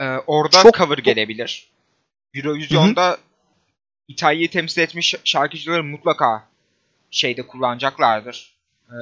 Ee, 0.00 0.04
orada 0.26 0.62
Çok- 0.62 0.74
cover 0.78 0.98
gelebilir. 0.98 1.70
Eurovision'da 2.34 3.18
İtalya'yı 4.08 4.50
temsil 4.50 4.82
etmiş 4.82 5.14
şarkıcıları 5.24 5.84
mutlaka 5.84 6.47
şeyde 7.10 7.46
kullanacaklardır. 7.46 8.54
Ee, 8.90 8.94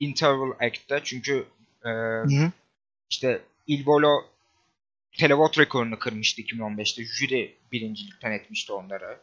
Interval 0.00 0.52
Act'te 0.60 1.00
çünkü 1.04 1.46
e, 1.84 1.88
Hı 1.88 2.22
hı. 2.22 2.50
işte 3.10 3.42
Il 3.66 3.86
Volo 3.86 4.24
televot 5.18 5.58
rekorunu 5.58 5.98
kırmıştı 5.98 6.42
2015'te. 6.42 7.04
Jüri 7.04 7.54
birincilikten 7.72 8.32
etmişti 8.32 8.72
onları. 8.72 9.18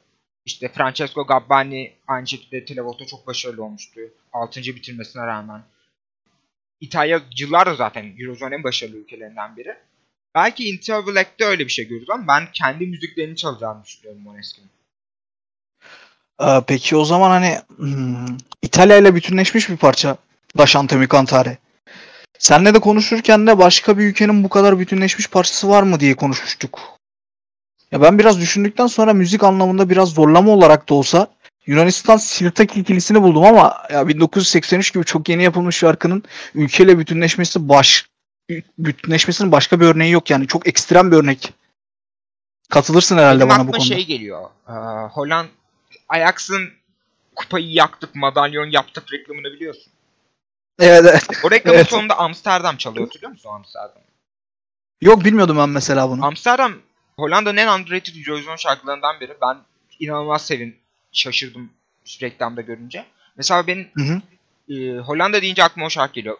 İşte 0.45 0.67
Francesco 0.69 1.25
Gabbani 1.25 1.93
aynı 2.07 2.27
şekilde 2.27 2.65
televotta 2.65 3.05
çok 3.05 3.27
başarılı 3.27 3.63
olmuştu. 3.63 3.99
6. 4.33 4.61
bitirmesine 4.61 5.25
rağmen. 5.27 5.63
İtalya 6.81 7.21
yıllardır 7.39 7.73
zaten 7.73 8.15
Eurozone'un 8.19 8.57
en 8.57 8.63
başarılı 8.63 8.97
ülkelerinden 8.97 9.57
biri. 9.57 9.77
Belki 10.35 10.69
Interval 10.69 11.15
Act'te 11.15 11.45
öyle 11.45 11.63
bir 11.65 11.71
şey 11.71 11.87
görürüz 11.87 12.09
ama 12.09 12.27
ben 12.27 12.51
kendi 12.53 12.87
müziklerini 12.87 13.35
çalacağını 13.35 13.83
düşünüyorum 13.83 14.21
Måneskin'in. 14.21 14.69
Ee, 16.41 16.61
peki 16.67 16.95
o 16.95 17.05
zaman 17.05 17.29
hani 17.29 17.59
hmm, 17.77 18.37
İtalya 18.61 18.97
ile 18.97 19.15
bütünleşmiş 19.15 19.69
bir 19.69 19.77
parça 19.77 20.17
La 20.59 20.65
Chantami 20.65 21.07
Cantare. 21.09 21.57
Senle 22.39 22.73
de 22.73 22.79
konuşurken 22.79 23.47
de 23.47 23.57
başka 23.57 23.97
bir 23.97 24.03
ülkenin 24.03 24.43
bu 24.43 24.49
kadar 24.49 24.79
bütünleşmiş 24.79 25.27
parçası 25.29 25.69
var 25.69 25.83
mı 25.83 25.99
diye 25.99 26.15
konuşmuştuk. 26.15 26.79
Ya 27.91 28.01
ben 28.01 28.19
biraz 28.19 28.39
düşündükten 28.39 28.87
sonra 28.87 29.13
müzik 29.13 29.43
anlamında 29.43 29.89
biraz 29.89 30.09
zorlama 30.09 30.51
olarak 30.51 30.89
da 30.89 30.93
olsa 30.93 31.27
Yunanistan 31.65 32.17
Sirtak 32.17 32.77
ikilisini 32.77 33.23
buldum 33.23 33.45
ama 33.45 33.77
ya 33.91 34.07
1983 34.07 34.93
gibi 34.93 35.05
çok 35.05 35.29
yeni 35.29 35.43
yapılmış 35.43 35.77
şarkının 35.77 36.23
ülkeyle 36.55 36.99
bütünleşmesi 36.99 37.69
baş 37.69 38.05
bütünleşmesinin 38.77 39.51
başka 39.51 39.79
bir 39.79 39.85
örneği 39.85 40.11
yok 40.11 40.29
yani 40.29 40.47
çok 40.47 40.67
ekstrem 40.67 41.11
bir 41.11 41.17
örnek. 41.17 41.53
Katılırsın 42.69 43.17
herhalde 43.17 43.39
Benim 43.39 43.49
bana 43.49 43.67
bu 43.67 43.71
konuda. 43.71 43.85
şey 43.85 44.05
geliyor. 44.05 44.49
Ee, 44.69 44.71
Holland 45.11 45.47
Ajax'ın 46.09 46.73
kupayı 47.35 47.71
yaktık, 47.71 48.15
madalyon 48.15 48.65
yaptık 48.71 49.13
reklamını 49.13 49.53
biliyorsun. 49.53 49.93
Evet, 50.79 51.01
evet. 51.11 51.23
O 51.43 51.51
reklamın 51.51 51.77
Evet. 51.77 51.89
sonunda 51.89 52.17
Amsterdam 52.17 52.77
çalıyor. 52.77 53.05
Hatırlıyor 53.05 53.31
musun 53.31 53.49
Amsterdam? 53.49 54.01
Yok 55.01 55.25
bilmiyordum 55.25 55.57
ben 55.57 55.69
mesela 55.69 56.09
bunu. 56.09 56.25
Amsterdam 56.25 56.73
Hollanda'nın 57.19 57.57
en 57.57 57.79
underrated 57.79 58.15
Eurovision 58.15 58.55
şarkılarından 58.55 59.19
biri. 59.19 59.37
Ben 59.41 59.57
inanılmaz 59.99 60.45
sevin, 60.47 60.77
şaşırdım 61.11 61.69
reklamda 62.21 62.61
görünce. 62.61 63.05
Mesela 63.35 63.67
benim 63.67 63.89
Hı 63.95 64.03
hı. 64.03 64.21
e, 64.73 64.97
Hollanda 64.99 65.41
deyince 65.41 65.63
aklıma 65.63 65.85
o 65.85 65.89
şarkı 65.89 66.13
geliyor. 66.13 66.37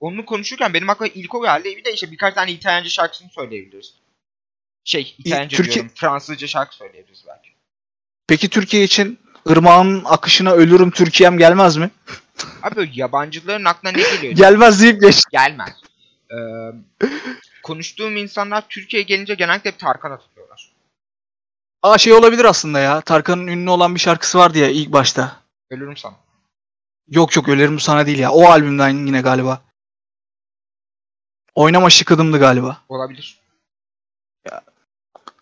Onu 0.00 0.24
konuşurken 0.24 0.74
benim 0.74 0.90
aklıma 0.90 1.12
ilk 1.14 1.34
o 1.34 1.42
geldi. 1.42 1.76
Bir 1.76 1.84
de 1.84 1.92
işte 1.92 2.10
birkaç 2.12 2.34
tane 2.34 2.52
İtalyanca 2.52 2.88
şarkısını 2.90 3.28
söyleyebiliriz. 3.30 3.94
Şey 4.84 5.14
İtalyanca 5.18 5.56
Türkiye- 5.56 5.74
diyorum. 5.74 5.92
Fransızca 5.94 6.46
şarkı 6.46 6.76
söyleyebiliriz 6.76 7.24
belki. 7.28 7.53
Peki 8.26 8.48
Türkiye 8.48 8.84
için 8.84 9.18
ırmağın 9.50 10.02
akışına 10.04 10.52
ölürüm 10.52 10.90
Türkiye'm 10.90 11.38
gelmez 11.38 11.76
mi? 11.76 11.90
Abi 12.62 12.90
yabancıların 12.94 13.64
aklına 13.64 13.92
ne 13.92 14.02
geliyor? 14.02 14.32
Gelmez 14.36 14.82
deyip 14.82 15.02
geç. 15.02 15.22
Gelmez. 15.32 15.74
Ee, 16.30 16.36
konuştuğum 17.62 18.16
insanlar 18.16 18.68
Türkiye'ye 18.68 19.06
gelince 19.06 19.34
genellikle 19.34 19.70
hep 19.70 19.78
Tarkan'a 19.78 20.18
tutuyorlar. 20.18 20.72
Aa 21.82 21.98
şey 21.98 22.12
olabilir 22.12 22.44
aslında 22.44 22.80
ya. 22.80 23.00
Tarkan'ın 23.00 23.46
ünlü 23.46 23.70
olan 23.70 23.94
bir 23.94 24.00
şarkısı 24.00 24.38
vardı 24.38 24.58
ya 24.58 24.68
ilk 24.68 24.92
başta. 24.92 25.36
Ölürüm 25.70 25.96
sana. 25.96 26.16
Yok 27.08 27.36
yok 27.36 27.48
ölerim 27.48 27.80
sana 27.80 28.06
değil 28.06 28.18
ya. 28.18 28.30
O 28.32 28.44
albümden 28.44 29.06
yine 29.06 29.20
galiba. 29.20 29.62
Oynama 31.54 31.90
şıkıdımdı 31.90 32.38
galiba. 32.38 32.82
Olabilir. 32.88 33.38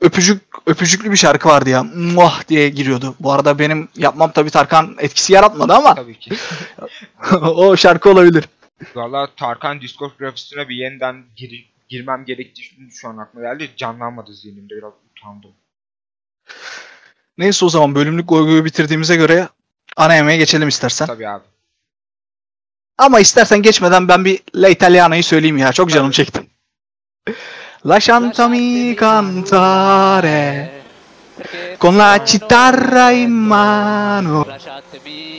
Öpücük 0.02 0.42
öpücüklü 0.66 1.10
bir 1.10 1.16
şarkı 1.16 1.48
vardı 1.48 1.70
ya. 1.70 1.82
Muah 1.82 2.48
diye 2.48 2.68
giriyordu. 2.68 3.14
Bu 3.20 3.32
arada 3.32 3.58
benim 3.58 3.88
yapmam 3.96 4.32
tabii 4.32 4.50
Tarkan 4.50 4.96
etkisi 4.98 5.32
yaratmadı 5.32 5.72
ama 5.72 5.94
Tabii 5.94 6.18
ki. 6.18 6.30
o 7.42 7.76
şarkı 7.76 8.10
olabilir. 8.10 8.44
Valla 8.94 9.28
Tarkan 9.36 9.80
diskografisine 9.80 10.68
bir 10.68 10.76
yeniden 10.76 11.24
gir- 11.36 11.72
girmem 11.88 12.24
gerektiği 12.24 12.62
şimdi 12.62 12.94
şu 12.94 13.08
an 13.08 13.16
aklıma 13.18 13.52
geldi. 13.52 13.70
Canlanmadı 13.76 14.34
zihnimde 14.34 14.76
biraz 14.76 14.92
utandım. 15.10 15.50
Neyse 17.38 17.64
o 17.64 17.68
zaman 17.68 17.94
bölümlük 17.94 18.28
goygoyu 18.28 18.64
bitirdiğimize 18.64 19.16
göre 19.16 19.48
ana 19.96 20.14
yemeğe 20.14 20.38
geçelim 20.38 20.68
istersen. 20.68 21.06
Tabii 21.06 21.28
abi. 21.28 21.44
Ama 22.98 23.20
istersen 23.20 23.62
geçmeden 23.62 24.08
ben 24.08 24.24
bir 24.24 24.40
La 24.54 24.68
Italiana'yı 24.68 25.24
söyleyeyim 25.24 25.58
ya. 25.58 25.72
Çok 25.72 25.90
canım 25.90 26.10
çekti. 26.10 26.40
Lasciatemi 27.84 28.94
cantare 28.94 30.82
con 31.78 31.96
la 31.96 32.22
chitarra 32.24 33.10
in 33.10 33.32
mano, 33.32 34.46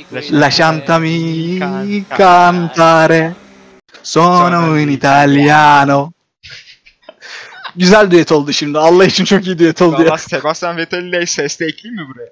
lasciatemi 0.09 2.05
cantare, 2.09 3.35
sono 4.01 4.77
in 4.77 4.89
italiano. 4.89 6.11
Güzel 7.75 8.11
düet 8.11 8.31
oldu 8.31 8.53
şimdi. 8.53 8.77
Allah 8.77 9.05
için 9.05 9.25
çok 9.25 9.45
iyi 9.45 9.59
düet 9.59 9.81
oldu 9.81 10.01
ya. 10.01 10.07
Valla 10.07 10.17
Sebastian 10.17 10.77
Vettel 10.77 11.03
ile 11.03 11.25
ses 11.25 11.59
de 11.59 11.65
ekleyeyim 11.65 12.01
mi 12.01 12.07
buraya? 12.07 12.29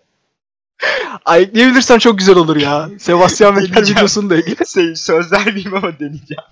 Ay 1.25 1.41
ekleyebilirsen 1.41 1.99
çok 1.99 2.17
güzel 2.17 2.35
olur 2.35 2.55
ya. 2.55 2.89
Sebastian 2.99 3.55
Vettel 3.55 3.81
videosunu 3.81 4.29
da 4.29 4.37
ekle. 4.37 4.65
Şey, 4.65 4.95
söz 4.95 5.31
vermeyeyim 5.31 5.75
ama 5.75 5.99
deneyeceğim. 5.99 6.43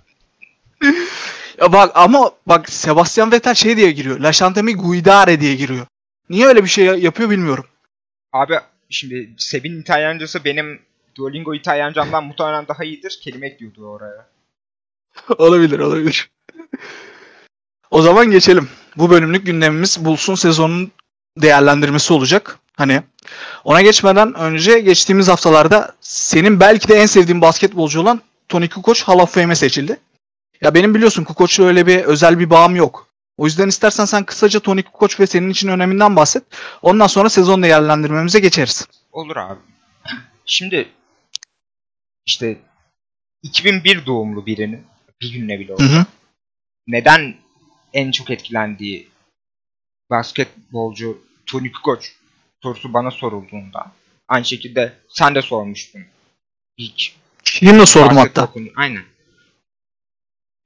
Ya 1.61 1.73
bak 1.73 1.91
ama 1.95 2.31
bak 2.45 2.69
Sebastian 2.69 3.31
Vettel 3.31 3.53
şey 3.55 3.77
diye 3.77 3.91
giriyor. 3.91 4.19
Lasciatemi 4.19 4.75
guidare 4.75 5.41
diye 5.41 5.55
giriyor. 5.55 5.85
Niye 6.29 6.47
öyle 6.47 6.63
bir 6.63 6.69
şey 6.69 6.85
yapıyor 6.85 7.29
bilmiyorum. 7.29 7.65
Abi 8.33 8.59
şimdi 8.89 9.29
Sebin 9.37 9.81
İtalyancası 9.81 10.45
benim 10.45 10.81
Duolingo 11.15 11.53
İtalyancamdan 11.53 12.23
muhtemelen 12.23 12.67
daha 12.67 12.83
iyidir. 12.83 13.19
Kelime 13.23 13.47
ekliyordu 13.47 13.87
oraya. 13.87 14.27
olabilir 15.37 15.79
olabilir. 15.79 16.29
o 17.91 18.01
zaman 18.01 18.31
geçelim. 18.31 18.69
Bu 18.97 19.09
bölümlük 19.09 19.45
gündemimiz 19.45 20.05
Bulsun 20.05 20.35
sezonun 20.35 20.91
değerlendirmesi 21.37 22.13
olacak. 22.13 22.59
Hani 22.77 23.01
ona 23.63 23.81
geçmeden 23.81 24.33
önce 24.33 24.79
geçtiğimiz 24.79 25.27
haftalarda 25.27 25.95
senin 26.01 26.59
belki 26.59 26.87
de 26.87 26.95
en 26.95 27.05
sevdiğin 27.05 27.41
basketbolcu 27.41 28.01
olan 28.01 28.21
Tony 28.49 28.69
Kukoc 28.69 29.03
Hall 29.03 29.19
of 29.19 29.33
Fame'e 29.33 29.55
seçildi. 29.55 29.99
Ya 30.61 30.73
benim 30.73 30.95
biliyorsun 30.95 31.23
Kukoc'la 31.23 31.63
öyle 31.65 31.87
bir 31.87 32.03
özel 32.03 32.39
bir 32.39 32.49
bağım 32.49 32.75
yok. 32.75 33.07
O 33.37 33.45
yüzden 33.45 33.67
istersen 33.67 34.05
sen 34.05 34.23
kısaca 34.23 34.59
Tony 34.59 34.81
Kukoc 34.83 35.15
ve 35.19 35.27
senin 35.27 35.49
için 35.49 35.67
öneminden 35.67 36.15
bahset. 36.15 36.43
Ondan 36.81 37.07
sonra 37.07 37.29
sezon 37.29 37.63
değerlendirmemize 37.63 38.39
geçeriz. 38.39 38.87
Olur 39.11 39.35
abi. 39.37 39.59
Şimdi 40.45 40.89
işte 42.25 42.57
2001 43.43 44.05
doğumlu 44.05 44.45
birinin 44.45 44.83
Bir 45.21 45.33
günle 45.33 45.59
bile 45.59 45.73
olsa. 45.73 45.83
hı. 45.83 46.05
Neden 46.87 47.35
en 47.93 48.11
çok 48.11 48.29
etkilendiği 48.29 49.09
basketbolcu 50.09 51.21
Tony 51.45 51.71
Kukoc 51.71 52.05
sorusu 52.63 52.93
bana 52.93 53.11
sorulduğunda 53.11 53.91
aynı 54.27 54.45
şekilde 54.45 54.93
sen 55.09 55.35
de 55.35 55.41
sormuştun. 55.41 56.01
İlk 56.77 57.11
Şimdi 57.43 57.85
sordum 57.85 58.17
hatta. 58.17 58.45
konu- 58.45 58.67
Aynen. 58.75 59.03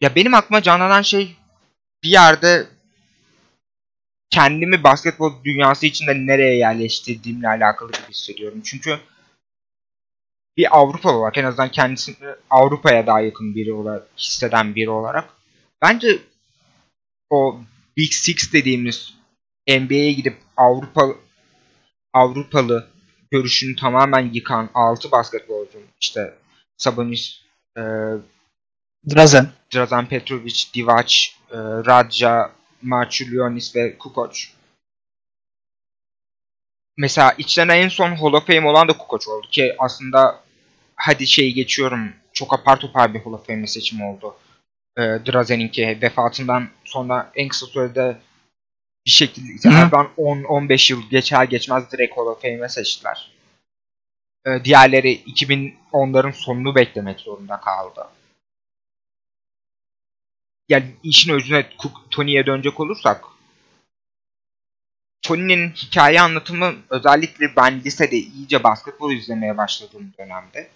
Ya 0.04 0.16
benim 0.16 0.34
aklıma 0.34 0.62
canlanan 0.62 1.02
şey 1.02 1.36
bir 2.04 2.10
yerde 2.10 2.68
kendimi 4.30 4.84
basketbol 4.84 5.44
dünyası 5.44 5.86
içinde 5.86 6.14
nereye 6.14 6.58
yerleştirdiğimle 6.58 7.48
alakalı 7.48 7.92
gibi 7.92 8.10
hissediyorum. 8.10 8.62
Çünkü 8.64 9.00
bir 10.58 10.78
Avrupalı 10.78 11.18
olarak 11.18 11.38
en 11.38 11.44
azından 11.44 11.72
kendisini 11.72 12.16
Avrupa'ya 12.50 13.08
daha 13.08 13.22
yakın 13.22 13.56
biri 13.56 13.74
olarak 13.74 14.08
hisseden 14.18 14.76
biri 14.76 14.90
olarak 14.90 15.30
bence 15.82 16.20
o 17.30 17.60
Big 17.98 18.12
Six 18.12 18.54
dediğimiz 18.54 19.14
NBA'ye 19.68 20.14
gidip 20.14 20.38
Avrupa 20.58 21.16
Avrupalı 22.14 22.90
görüşünü 23.32 23.76
tamamen 23.76 24.32
yıkan 24.34 24.70
6 24.74 25.12
basketbolcu 25.12 25.80
işte 26.02 26.34
Sabonis, 26.78 27.42
e, 27.78 27.82
Drazen. 29.06 29.52
Drazen 29.74 30.06
Petrovic, 30.06 30.74
Divac, 30.74 31.14
e, 31.52 31.58
Radja, 31.58 32.52
Marchulionis 32.82 33.76
ve 33.76 33.98
Kukoc. 33.98 34.48
Mesela 36.98 37.32
içlerine 37.38 37.74
en 37.74 37.90
son 37.90 38.16
Hall 38.16 38.34
of 38.34 38.48
Fame 38.48 38.68
olan 38.68 38.88
da 38.88 38.98
Kukoc 38.98 39.32
oldu 39.32 39.48
ki 39.52 39.76
aslında 39.80 40.40
hadi 40.96 41.28
şey 41.28 41.54
geçiyorum 41.54 42.14
çok 42.34 42.54
apar 42.54 42.80
topar 42.80 43.14
bir 43.14 43.20
Hall 43.20 43.34
of 43.34 43.48
Fame 43.48 43.68
seçimi 43.68 44.04
oldu. 44.04 44.36
E, 44.98 45.02
Drazen'inki 45.02 46.00
vefatından 46.02 46.68
sonra 46.86 47.32
en 47.36 47.48
kısa 47.48 47.66
sürede 47.66 48.18
bir 49.06 49.12
şekilde 49.12 49.70
aradan 49.70 50.10
10-15 50.18 50.94
yıl 50.94 51.10
geçer 51.10 51.44
geçmez 51.44 51.92
direkt 51.92 52.18
Hall 52.18 52.26
of 52.26 52.42
Fame'e 52.42 52.70
seçtiler. 52.70 53.32
E, 54.46 54.64
diğerleri 54.64 55.22
2010'ların 55.24 56.34
sonunu 56.34 56.76
beklemek 56.76 57.20
zorunda 57.20 57.60
kaldı. 57.60 58.08
Yani 60.70 60.96
işin 61.04 61.34
özüne 61.34 61.70
Tony'ye 62.12 62.46
dönecek 62.46 62.80
olursak 62.80 63.24
Tony'nin 65.22 65.70
hikaye 65.72 66.22
anlatımı 66.22 66.74
özellikle 66.90 67.56
ben 67.56 67.80
lisede 67.84 68.18
iyice 68.18 68.64
basketbol 68.64 69.12
izlemeye 69.12 69.58
başladığım 69.58 70.14
dönemde 70.20 70.70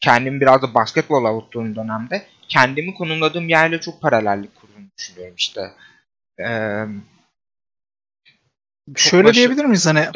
kendimi 0.00 0.40
biraz 0.40 0.62
da 0.62 0.74
basketbol 0.74 1.24
avuttuğum 1.24 1.76
dönemde 1.76 2.26
kendimi 2.48 2.94
konumladığım 2.94 3.48
yerle 3.48 3.80
çok 3.80 4.02
paralellik 4.02 4.54
kurduğunu 4.60 4.86
düşünüyorum 4.98 5.34
işte. 5.38 5.72
Ee, 6.40 6.84
Şöyle 8.96 9.24
başı- 9.28 9.36
diyebilir 9.36 9.64
miyiz 9.64 9.86
hani 9.86 10.08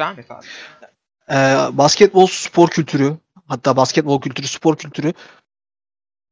e, 1.30 1.36
basketbol 1.78 2.26
spor 2.26 2.68
kültürü 2.68 3.16
hatta 3.48 3.76
basketbol 3.76 4.20
kültürü 4.20 4.46
spor 4.46 4.76
kültürü 4.76 5.12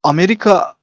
Amerika'nın 0.03 0.80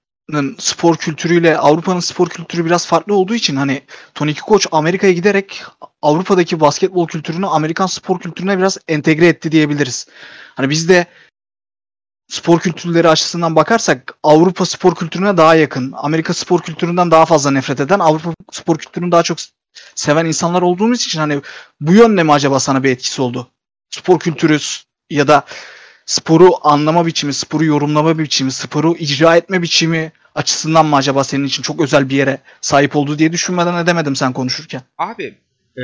spor 0.60 0.98
kültürüyle 0.98 1.58
Avrupa'nın 1.58 2.00
spor 2.00 2.30
kültürü 2.30 2.66
biraz 2.66 2.88
farklı 2.88 3.16
olduğu 3.16 3.36
için 3.36 3.56
hani 3.56 3.82
Tony 4.14 4.36
Kukoc 4.36 4.66
Amerika'ya 4.72 5.14
giderek 5.14 5.64
Avrupa'daki 6.02 6.60
basketbol 6.60 7.08
kültürünü 7.08 7.48
Amerikan 7.48 7.86
spor 7.86 8.20
kültürüne 8.20 8.58
biraz 8.58 8.78
entegre 8.88 9.28
etti 9.28 9.52
diyebiliriz. 9.52 10.08
Hani 10.56 10.70
biz 10.70 10.90
de 10.90 11.06
spor 12.28 12.60
kültürleri 12.60 13.10
açısından 13.10 13.56
bakarsak 13.56 14.18
Avrupa 14.24 14.66
spor 14.66 14.96
kültürüne 14.96 15.38
daha 15.38 15.56
yakın, 15.56 15.94
Amerika 15.96 16.34
spor 16.34 16.62
kültüründen 16.62 17.12
daha 17.12 17.26
fazla 17.26 17.52
nefret 17.52 17.80
eden, 17.80 18.00
Avrupa 18.00 18.34
spor 18.52 18.78
kültürünü 18.78 19.12
daha 19.12 19.24
çok 19.24 19.38
seven 19.96 20.26
insanlar 20.26 20.62
olduğumuz 20.62 21.06
için 21.06 21.20
hani 21.20 21.42
bu 21.82 21.94
yönde 21.94 22.24
mi 22.24 22.34
acaba 22.34 22.60
sana 22.60 22.84
bir 22.84 22.92
etkisi 22.92 23.22
oldu? 23.22 23.52
Spor 23.90 24.20
kültürü 24.20 24.60
ya 25.10 25.28
da 25.28 25.46
sporu 26.08 26.50
anlama 26.62 27.06
biçimi, 27.06 27.34
sporu 27.34 27.66
yorumlama 27.66 28.20
biçimi, 28.20 28.52
sporu 28.52 28.96
icra 28.96 29.38
etme 29.38 29.62
biçimi 29.62 30.12
açısından 30.36 30.86
mı 30.86 30.96
acaba 30.96 31.24
senin 31.24 31.46
için 31.46 31.64
çok 31.64 31.82
özel 31.82 32.10
bir 32.10 32.16
yere 32.16 32.38
sahip 32.62 32.96
oldu 32.96 33.20
diye 33.20 33.32
düşünmeden 33.34 33.84
edemedim 33.84 34.16
sen 34.16 34.34
konuşurken. 34.34 34.82
Abi 34.98 35.36
e, 35.78 35.84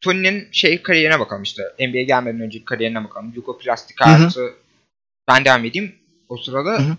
Tony'nin 0.00 0.48
şey 0.52 0.82
kariyerine 0.82 1.20
bakalım 1.20 1.42
işte. 1.42 1.62
NBA'ye 1.78 2.04
gelmeden 2.04 2.40
önceki 2.40 2.64
kariyerine 2.64 3.04
bakalım. 3.04 3.32
Yugoplastik 3.36 4.00
Hı 4.00 4.04
hı. 4.04 4.08
hayatı 4.08 4.54
ben 5.28 5.44
devam 5.44 5.64
edeyim. 5.64 5.94
O 6.28 6.36
sırada 6.36 6.70
Hı 6.70 6.82
hı. 6.82 6.96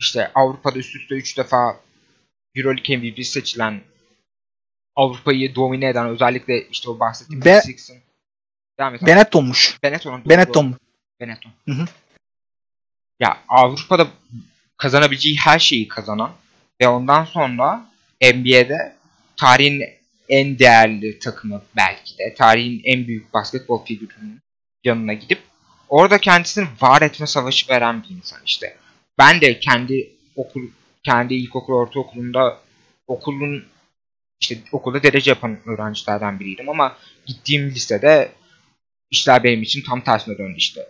işte 0.00 0.30
Avrupa'da 0.34 0.78
üst 0.78 0.96
üste 0.96 1.14
3 1.14 1.38
defa 1.38 1.80
Euroleague 2.54 2.96
MVP 2.96 3.26
seçilen 3.26 3.80
Avrupa'yı 4.96 5.54
domine 5.54 5.88
eden 5.88 6.08
özellikle 6.08 6.68
işte 6.68 6.90
o 6.90 7.00
bahsettiğim 7.00 7.44
Be- 7.44 7.60
Six'in 7.60 7.96
devam 8.78 8.94
et. 8.94 9.02
Benetton'muş. 9.06 9.78
Benetton'un 9.82 10.24
Benetton. 10.28 10.74
Benetton. 11.20 11.52
Hı 11.68 11.72
hı. 11.72 11.84
Ya 13.20 13.38
Avrupa'da 13.48 14.08
kazanabileceği 14.76 15.36
her 15.36 15.58
şeyi 15.58 15.88
kazanan 15.88 16.32
ve 16.80 16.88
ondan 16.88 17.24
sonra 17.24 17.90
NBA'de 18.22 18.96
tarihin 19.36 19.82
en 20.28 20.58
değerli 20.58 21.18
takımı 21.18 21.62
belki 21.76 22.18
de 22.18 22.34
tarihin 22.34 22.82
en 22.84 23.06
büyük 23.06 23.34
basketbol 23.34 23.84
figürünün 23.84 24.40
yanına 24.84 25.12
gidip 25.12 25.42
orada 25.88 26.18
kendisini 26.18 26.66
var 26.80 27.02
etme 27.02 27.26
savaşı 27.26 27.68
veren 27.68 28.02
bir 28.02 28.16
insan 28.16 28.38
işte. 28.46 28.76
Ben 29.18 29.40
de 29.40 29.60
kendi 29.60 30.10
okul 30.36 30.62
kendi 31.02 31.34
ilkokul 31.34 31.72
ortaokulunda 31.72 32.60
okulun 33.06 33.64
işte 34.40 34.58
okulda 34.72 35.02
derece 35.02 35.30
yapan 35.30 35.58
öğrencilerden 35.66 36.40
biriydim 36.40 36.68
ama 36.68 36.96
gittiğim 37.26 37.70
lisede 37.70 38.32
işler 39.10 39.44
benim 39.44 39.62
için 39.62 39.82
tam 39.88 40.00
tersine 40.00 40.38
döndü 40.38 40.56
işte. 40.56 40.80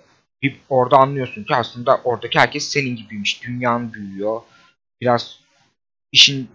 Bir, 0.44 0.56
orada 0.68 0.96
anlıyorsun 0.96 1.44
ki 1.44 1.54
aslında 1.54 2.00
oradaki 2.04 2.38
herkes 2.38 2.68
senin 2.68 2.96
gibiymiş. 2.96 3.42
Dünyan 3.42 3.92
büyüyor. 3.92 4.40
Biraz 5.00 5.38
işin 6.12 6.50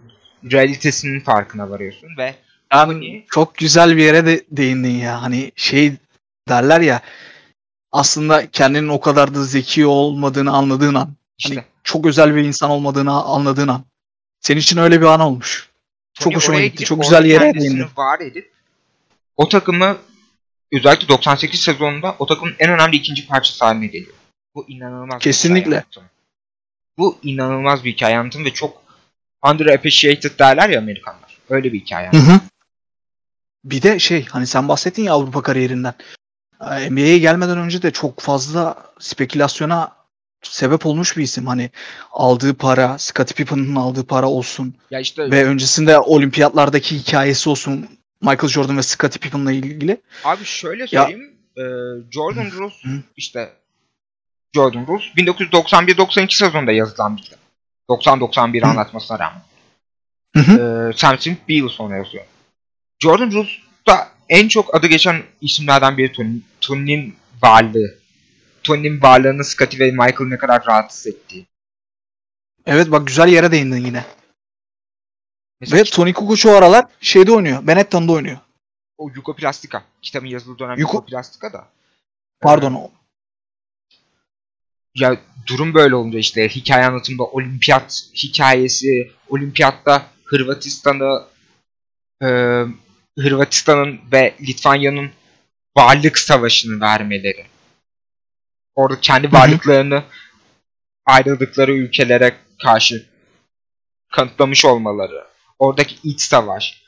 realitesinin 0.52 1.20
farkına 1.20 1.70
varıyorsun 1.70 2.08
ve 2.18 2.34
Yani 2.72 3.24
çok 3.30 3.56
güzel 3.56 3.96
bir 3.96 4.02
yere 4.02 4.26
de 4.26 4.44
değindin 4.50 4.98
ya. 4.98 5.22
Hani 5.22 5.52
şey 5.56 5.92
derler 6.48 6.80
ya 6.80 7.00
aslında 7.92 8.50
kendinin 8.50 8.88
o 8.88 9.00
kadar 9.00 9.34
da 9.34 9.44
zeki 9.44 9.86
olmadığını 9.86 10.52
anladığın 10.52 10.94
an. 10.94 11.14
işte 11.38 11.54
Hani 11.54 11.64
çok 11.84 12.06
özel 12.06 12.34
bir 12.36 12.44
insan 12.44 12.70
olmadığını 12.70 13.22
anladığın 13.22 13.68
an. 13.68 13.84
Senin 14.40 14.60
için 14.60 14.76
öyle 14.76 15.00
bir 15.00 15.06
an 15.06 15.20
olmuş. 15.20 15.68
Çok 16.14 16.24
Tony 16.24 16.36
hoşuma 16.36 16.60
gitti. 16.60 16.84
Çok 16.84 17.02
güzel 17.02 17.24
yere 17.24 17.54
değindin. 17.54 17.86
var 17.96 18.20
edip 18.20 18.52
o 19.36 19.48
takımı 19.48 19.96
özellikle 20.72 21.08
98 21.08 21.60
sezonunda 21.60 22.16
o 22.18 22.26
takımın 22.26 22.54
en 22.58 22.70
önemli 22.70 22.96
ikinci 22.96 23.26
parçası 23.26 23.64
haline 23.64 23.86
geliyor. 23.86 24.14
Bu 24.54 24.64
inanılmaz 24.68 25.16
bir 25.16 25.24
Kesinlikle. 25.24 25.66
hikaye 25.66 25.80
anlatımı. 25.80 26.06
Bu 26.98 27.18
inanılmaz 27.22 27.84
bir 27.84 27.92
hikaye 27.92 28.18
anlatımı 28.18 28.44
ve 28.44 28.52
çok 28.52 28.82
underappreciated 29.46 30.38
derler 30.38 30.68
ya 30.68 30.78
Amerikanlar. 30.78 31.36
Öyle 31.50 31.72
bir 31.72 31.80
hikaye 31.80 32.10
Hı 32.10 32.16
hı. 32.16 32.40
Bir 33.64 33.82
de 33.82 33.98
şey 33.98 34.24
hani 34.26 34.46
sen 34.46 34.68
bahsettin 34.68 35.02
ya 35.02 35.12
Avrupa 35.12 35.42
kariyerinden. 35.42 35.94
Ee, 36.60 36.90
NBA'ye 36.90 37.18
gelmeden 37.18 37.58
önce 37.58 37.82
de 37.82 37.90
çok 37.90 38.20
fazla 38.20 38.76
spekülasyona 38.98 39.92
sebep 40.42 40.86
olmuş 40.86 41.16
bir 41.16 41.22
isim. 41.22 41.46
Hani 41.46 41.70
aldığı 42.12 42.54
para, 42.54 42.98
Scottie 42.98 43.34
Pippen'ın 43.34 43.76
aldığı 43.76 44.06
para 44.06 44.28
olsun 44.28 44.74
Ya 44.90 45.00
işte 45.00 45.30
ve 45.30 45.44
öncesinde 45.44 45.98
olimpiyatlardaki 45.98 46.98
hikayesi 46.98 47.50
olsun 47.50 47.88
Michael 48.20 48.48
Jordan 48.48 48.76
ve 48.76 48.82
Scottie 48.82 49.20
Pippen'la 49.20 49.52
ilgili. 49.52 50.00
Abi 50.24 50.44
şöyle 50.44 50.82
Ya- 50.90 51.04
söyleyeyim. 51.04 51.32
e, 51.56 51.62
Jordan 52.10 52.44
Hı. 52.82 53.02
işte 53.16 53.52
Jordan 54.54 54.86
Rose 54.86 55.04
1991-92 55.16 56.36
sezonunda 56.36 56.72
yazılan 56.72 57.16
bir 57.16 57.22
kitap. 57.22 57.38
90-91 57.88 58.62
Hı. 58.62 58.66
anlatmasına 58.66 59.18
rağmen. 59.18 59.42
Hı 60.36 60.40
hı. 60.42 60.90
E, 60.90 60.96
Sam 60.98 61.18
Smith 61.18 61.48
bir 61.48 61.54
yıl 61.56 61.68
sonra 61.68 61.96
yazıyor. 61.96 62.24
Jordan 62.98 63.32
Rose 63.32 63.50
da 63.88 64.08
en 64.28 64.48
çok 64.48 64.74
adı 64.74 64.86
geçen 64.86 65.22
isimlerden 65.40 65.96
biri 65.98 66.12
Tony. 66.12 66.36
Tony'nin 66.60 67.14
varlığı. 67.42 67.94
Tony'nin 68.62 69.02
varlığını 69.02 69.44
Scottie 69.44 69.78
ve 69.80 69.90
Michael 69.90 70.28
ne 70.28 70.38
kadar 70.38 70.66
rahatsız 70.66 71.06
ettiği. 71.06 71.46
Evet 72.66 72.90
bak 72.90 73.06
güzel 73.06 73.28
yere 73.28 73.52
değindin 73.52 73.86
yine. 73.86 74.04
Mesela 75.60 75.80
Ve 75.80 75.84
Tony 75.84 76.12
Kukoc 76.12 76.46
o 76.48 76.52
aralar 76.52 76.84
şeyde 77.00 77.32
oynuyor. 77.32 77.66
Benetton'da 77.66 78.12
oynuyor. 78.12 78.38
o 78.98 79.10
Yugoplastika. 79.14 79.84
Kitabın 80.02 80.26
yazıldığı 80.26 80.58
dönem 80.58 80.74
Yugo- 80.78 80.80
Yugoplastika 80.80 81.52
da. 81.52 81.68
Pardon 82.40 82.74
o. 82.74 82.90
ya 84.94 85.16
durum 85.46 85.74
böyle 85.74 85.94
olunca 85.94 86.18
işte 86.18 86.48
hikaye 86.48 86.86
anlatımında 86.86 87.24
olimpiyat 87.24 88.02
hikayesi, 88.14 89.12
olimpiyatta 89.28 90.06
Hırvatistan'ı 90.24 91.26
e, 92.22 92.26
Hırvatistan'ın 93.18 94.00
ve 94.12 94.34
Litvanya'nın 94.40 95.10
varlık 95.76 96.18
savaşını 96.18 96.80
vermeleri. 96.80 97.46
Orada 98.74 99.00
kendi 99.00 99.32
varlıklarını 99.32 100.02
ayrıldıkları 101.06 101.72
ülkelere 101.72 102.36
karşı 102.62 103.06
kanıtlamış 104.12 104.64
olmaları. 104.64 105.29
Oradaki 105.60 105.96
iç 106.08 106.20
savaş. 106.20 106.82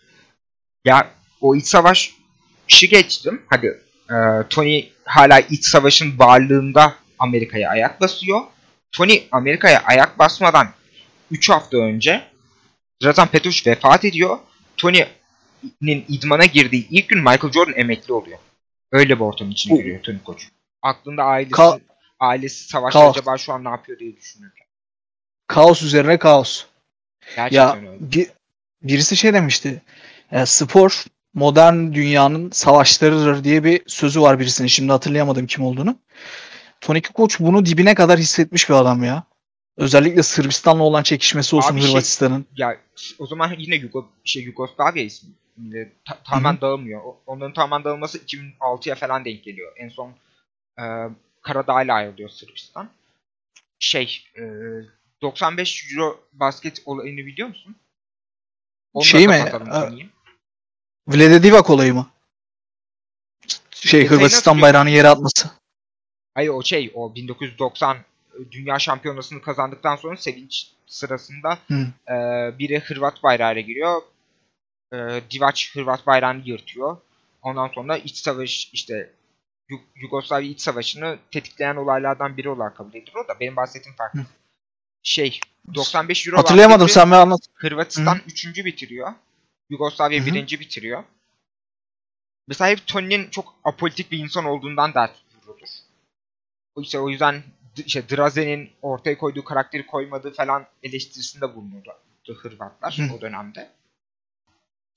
Ya 0.85 1.11
o 1.41 1.55
iç 1.57 1.67
savaş 1.67 2.15
işi 2.69 2.89
geçtim. 2.89 3.43
Hadi 3.51 3.67
e, 4.11 4.15
Tony 4.51 4.85
hala 5.05 5.41
iç 5.41 5.65
savaşın 5.67 6.19
varlığında 6.19 6.95
Amerika'ya 7.19 7.71
ayak 7.71 8.01
basıyor. 8.01 8.41
Tony 8.93 9.23
Amerika'ya 9.33 9.83
ayak 9.85 10.19
basmadan 10.19 10.69
3 11.31 11.51
hafta 11.51 11.77
önce 11.77 12.23
Zlatan 13.03 13.29
Petrovic 13.29 13.63
vefat 13.67 14.05
ediyor. 14.05 14.39
Tony'nin 14.77 16.05
idmana 16.09 16.45
girdiği 16.45 16.89
ilk 16.91 17.09
gün 17.09 17.19
Michael 17.19 17.53
Jordan 17.53 17.75
emekli 17.77 18.13
oluyor. 18.13 18.39
Öyle 18.93 19.15
bir 19.17 19.21
ortamın 19.25 19.51
içine 19.51 19.77
giriyor 19.77 20.03
Tony 20.03 20.19
Koç. 20.25 20.49
Aklında 20.83 21.25
ailesi, 21.25 21.53
Ka- 21.55 21.81
ailesi 22.21 22.65
savaşta 22.69 23.01
Kaos. 23.01 23.17
acaba 23.17 23.39
şu 23.39 23.53
an 23.53 23.65
ne 23.65 23.69
yapıyor 23.69 23.99
diye 23.99 24.17
düşünürken. 24.17 24.67
Kaos 25.47 25.83
üzerine 25.83 26.19
kaos. 26.19 26.65
Gerçekten 27.37 27.59
Ya 27.85 27.91
öyle. 27.91 28.13
bir, 28.13 28.31
birisi 28.83 29.17
şey 29.17 29.33
demişti. 29.35 29.83
Ya, 30.31 30.47
spor 30.47 31.05
modern 31.35 31.93
dünyanın 31.93 32.51
savaşlarıdır 32.51 33.45
diye 33.45 33.65
bir 33.65 33.83
sözü 33.87 34.21
var 34.21 34.41
birisinin. 34.41 34.69
Şimdi 34.69 34.93
hatırlayamadım 34.93 35.47
kim 35.47 35.65
olduğunu. 35.65 35.99
Tony 36.81 37.03
Koç 37.03 37.41
bunu 37.41 37.67
dibine 37.67 37.95
kadar 37.95 38.19
hissetmiş 38.19 38.69
bir 38.69 38.75
adam 38.75 39.03
ya. 39.05 39.25
Özellikle 39.77 40.23
Sırbistan'la 40.23 40.83
olan 40.83 41.03
çekişmesi 41.03 41.57
olsun 41.57 41.75
Abi 41.75 41.81
şey- 41.81 41.91
Hırvatistan'ın. 41.91 42.47
Ya 42.57 42.77
o 43.19 43.27
zaman 43.27 43.55
yine 43.59 43.75
Yugo, 43.75 44.09
şey, 44.25 44.43
Yugoslavya 44.43 45.03
ismi. 45.03 45.31
e, 45.75 45.93
ta- 46.05 46.23
tamamen 46.25 46.61
dağılmıyor. 46.61 47.01
Onların 47.27 47.53
tamamen 47.53 47.85
dağılması 47.85 48.19
2006'ya 48.19 48.95
falan 48.95 49.25
denk 49.25 49.45
geliyor. 49.45 49.73
En 49.77 49.89
son 49.89 50.11
e, 50.79 50.85
Karadağ 51.43 51.83
ile 51.83 51.93
ayrılıyor 51.93 52.29
Sırbistan. 52.29 52.91
Şey, 53.79 54.25
e, 54.39 54.43
95 55.23 55.93
Euro 55.93 56.21
basket 56.33 56.83
olayını 56.85 57.27
biliyor 57.27 57.49
musun? 57.49 57.77
Onu 58.95 59.05
Şey 59.05 59.29
mi? 59.29 59.35
E. 59.35 59.53
Vlade 61.09 61.43
Divac 61.43 61.71
olayı 61.71 61.95
mı? 61.95 62.07
Şey 63.71 64.01
Detayını 64.03 64.17
Hırvatistan 64.17 64.39
hatırlıyorum. 64.39 64.63
bayrağını 64.63 64.91
yere 64.91 65.09
atması. 65.09 65.51
Hayır 66.35 66.49
o 66.49 66.63
şey, 66.63 66.91
o 66.95 67.15
1990 67.15 67.97
Dünya 68.51 68.79
Şampiyonası'nı 68.79 69.43
kazandıktan 69.43 69.97
sonra 69.97 70.17
sevinç 70.17 70.73
sırasında 70.87 71.59
Hı. 71.69 71.75
e, 72.13 72.15
biri 72.59 72.81
Hırvat 72.81 73.23
bayrağıyla 73.23 73.63
giriyor. 73.63 74.03
E, 74.93 74.97
Divac 75.31 75.75
Hırvat 75.75 76.07
bayrağını 76.07 76.43
yırtıyor. 76.45 76.97
Ondan 77.43 77.69
sonra 77.69 77.97
iç 77.97 78.17
savaş 78.17 78.71
işte 78.73 79.11
Yu- 79.69 79.81
Yugoslavya 79.97 80.49
iç 80.51 80.61
savaşını 80.61 81.19
tetikleyen 81.31 81.77
olaylardan 81.77 82.37
biri 82.37 82.49
olarak 82.51 82.77
kabul 82.77 82.95
ediliyor 82.95 83.29
da 83.29 83.41
benim 83.41 83.57
bahsettiğim 83.57 83.97
farklı. 83.97 84.21
Hı. 84.21 84.25
Şey 85.03 85.41
95 85.75 86.27
Euro 86.27 86.39
Hatırlayamadım 86.39 86.89
sen 86.89 87.11
bir 87.11 87.17
anlat. 87.17 87.41
Hırvatistan 87.55 88.21
3. 88.27 88.65
bitiriyor. 88.65 89.13
Yugoslavya 89.71 90.21
Hı 90.21 90.31
hı. 90.31 90.35
1. 90.35 90.61
bitiriyor. 90.61 91.05
Mesela 92.49 92.71
hep 92.71 92.87
Tony'nin 92.87 93.31
çok 93.31 93.55
apolitik 93.65 94.11
bir 94.11 94.19
insan 94.19 94.45
olduğundan 94.45 94.95
dert 94.95 95.13
vurulur. 95.47 95.69
O 96.75 96.83
işte 96.83 96.99
o 96.99 97.09
yüzden 97.09 97.43
işte 97.87 98.09
Drazen'in 98.09 98.71
ortaya 98.83 99.19
koyduğu 99.19 99.45
karakteri 99.45 99.87
koymadığı 99.87 100.33
falan 100.33 100.67
eleştirisinde 100.83 101.55
bulunurdu 101.55 101.91
Hırvatlar 102.43 102.99
Hı. 102.99 103.15
o 103.15 103.21
dönemde. 103.21 103.71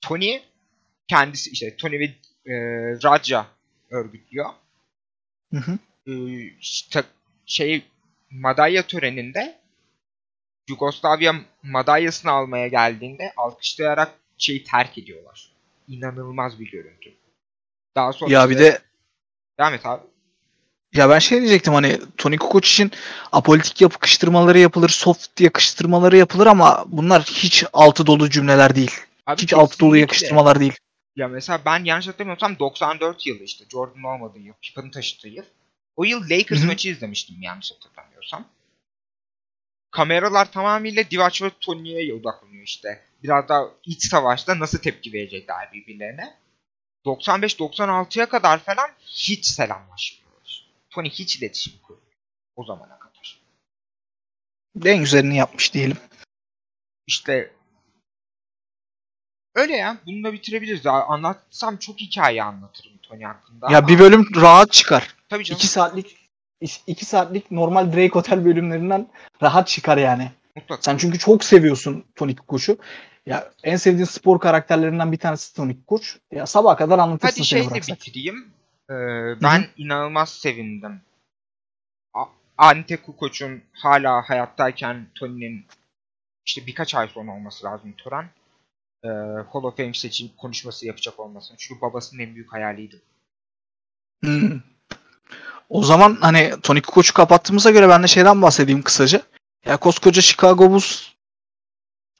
Tony 0.00 0.40
kendisi 1.08 1.50
işte 1.50 1.76
Tony 1.76 1.98
ve 1.98 2.04
e, 2.46 2.54
Raja 3.04 3.46
örgütlüyor. 3.90 4.50
Hı 5.52 5.56
hı. 5.56 5.78
E, 6.06 6.12
işte 6.60 7.04
şey 7.46 7.84
madalya 8.30 8.86
töreninde 8.86 9.58
Yugoslavya 10.68 11.34
madalyasını 11.62 12.30
almaya 12.30 12.68
geldiğinde 12.68 13.32
alkışlayarak 13.36 14.12
şeyi 14.38 14.64
terk 14.64 14.98
ediyorlar. 14.98 15.52
İnanılmaz 15.88 16.60
bir 16.60 16.70
görüntü. 16.70 17.14
Daha 17.96 18.12
sonra 18.12 18.32
Ya 18.32 18.50
bir 18.50 18.58
de 18.58 18.78
devam 19.58 19.74
et 19.74 19.86
abi. 19.86 20.02
ya 20.94 21.10
ben 21.10 21.18
şey 21.18 21.40
diyecektim 21.40 21.74
hani 21.74 22.00
Tony 22.16 22.36
Kukoc 22.36 22.68
için 22.68 22.90
apolitik 23.32 23.80
yakıştırmaları 23.80 24.58
yapılır, 24.58 24.88
soft 24.88 25.40
yakıştırmaları 25.40 26.16
yapılır 26.16 26.46
ama 26.46 26.84
bunlar 26.86 27.22
hiç 27.22 27.64
altı 27.72 28.06
dolu 28.06 28.30
cümleler 28.30 28.74
değil. 28.74 28.92
Abi 29.26 29.42
Hiç 29.42 29.54
altı 29.54 29.78
dolu 29.78 29.96
yakıştırmalar 29.96 30.60
değil. 30.60 30.74
Ya 31.16 31.28
mesela 31.28 31.60
ben 31.66 31.84
yanlış 31.84 32.08
hatırlamıyorsam 32.08 32.58
94 32.58 33.26
yılı 33.26 33.42
işte 33.42 33.64
Jordan 33.72 34.02
olmadığı 34.02 34.38
yıl, 34.38 34.54
Pippin'in 34.62 34.90
taşıdığı 34.90 35.28
yıl. 35.28 35.44
O 35.96 36.04
yıl 36.04 36.30
Lakers 36.30 36.60
Hı 36.60 36.64
hı. 36.64 36.66
maçı 36.66 36.88
izlemiştim 36.88 37.42
yanlış 37.42 37.72
hatırlamıyorsam. 37.72 38.44
Kameralar 39.96 40.52
tamamıyla 40.52 41.10
Divac 41.10 41.42
ve 41.42 41.50
Tony'ye 41.60 42.14
odaklanıyor 42.14 42.64
işte. 42.64 43.02
Biraz 43.22 43.48
daha 43.48 43.64
iç 43.84 44.08
savaşta 44.08 44.58
nasıl 44.58 44.78
tepki 44.78 45.12
verecekler 45.12 45.72
birbirlerine. 45.72 46.36
95-96'ya 47.06 48.28
kadar 48.28 48.58
falan 48.58 48.90
hiç 49.06 49.46
selamlaşmıyorlar. 49.46 50.68
Tony 50.90 51.10
hiç 51.10 51.36
iletişim 51.36 51.72
kurmuyor 51.82 52.12
o 52.56 52.64
zamana 52.64 52.98
kadar. 52.98 53.40
En 54.84 54.98
güzelini 54.98 55.36
yapmış 55.36 55.74
diyelim. 55.74 55.96
İşte 57.06 57.52
öyle 59.54 59.76
ya. 59.76 59.98
Bunu 60.06 60.24
da 60.24 60.32
bitirebiliriz. 60.32 60.86
Anlatsam 60.86 61.76
çok 61.76 62.00
hikaye 62.00 62.42
anlatırım 62.42 62.98
Tony 63.02 63.24
hakkında. 63.24 63.72
Ya 63.72 63.78
ama- 63.78 63.88
bir 63.88 63.98
bölüm 63.98 64.28
rahat 64.36 64.72
çıkar. 64.72 65.14
Tabii 65.28 65.44
canım. 65.44 65.58
2 65.58 65.66
saatlik 65.66 66.25
2 66.60 67.04
saatlik 67.04 67.50
normal 67.50 67.92
Drake 67.92 68.08
Hotel 68.08 68.44
bölümlerinden 68.44 69.08
rahat 69.42 69.68
çıkar 69.68 69.96
yani. 69.96 70.30
Mutlaka. 70.56 70.82
Sen 70.82 70.96
çünkü 70.96 71.18
çok 71.18 71.44
seviyorsun 71.44 72.04
Tony 72.14 72.36
Kukoc'u. 72.36 72.78
Ya 73.26 73.50
en 73.64 73.76
sevdiğin 73.76 74.04
spor 74.04 74.40
karakterlerinden 74.40 75.12
bir 75.12 75.16
tanesi 75.16 75.54
Tony 75.54 75.74
Kukoc. 75.74 76.06
Ya 76.32 76.46
sabaha 76.46 76.76
kadar 76.76 76.98
anlatırsın 76.98 77.36
Hadi 77.36 77.44
şeyle 77.44 77.70
bıraksak. 77.70 77.96
bitireyim. 77.96 78.52
Ee, 78.90 78.94
ben 79.42 79.66
inanılmaz 79.76 80.32
sevindim. 80.32 81.00
Ante 82.58 82.96
Kukoc'un 82.96 83.62
hala 83.72 84.22
hayattayken 84.28 85.06
Tony'nin 85.14 85.66
işte 86.46 86.66
birkaç 86.66 86.94
ay 86.94 87.08
sonra 87.08 87.32
olması 87.32 87.64
lazım 87.64 87.92
tören. 87.92 88.30
Ee, 89.04 89.08
Hall 89.52 89.62
of 89.62 89.76
Fame 89.76 89.94
seçim 89.94 90.30
konuşması 90.38 90.86
yapacak 90.86 91.20
olmasını. 91.20 91.56
Çünkü 91.56 91.80
babasının 91.80 92.22
en 92.22 92.34
büyük 92.34 92.52
hayaliydi. 92.52 93.02
O 95.68 95.82
zaman 95.82 96.18
hani 96.20 96.54
Tony 96.62 96.80
Kukoc'u 96.80 97.14
kapattığımıza 97.14 97.70
göre 97.70 97.88
ben 97.88 98.02
de 98.02 98.08
şeyden 98.08 98.42
bahsedeyim 98.42 98.82
kısaca. 98.82 99.22
Ya 99.66 99.76
koskoca 99.76 100.22
Chicago 100.22 100.70
Bulls 100.70 101.02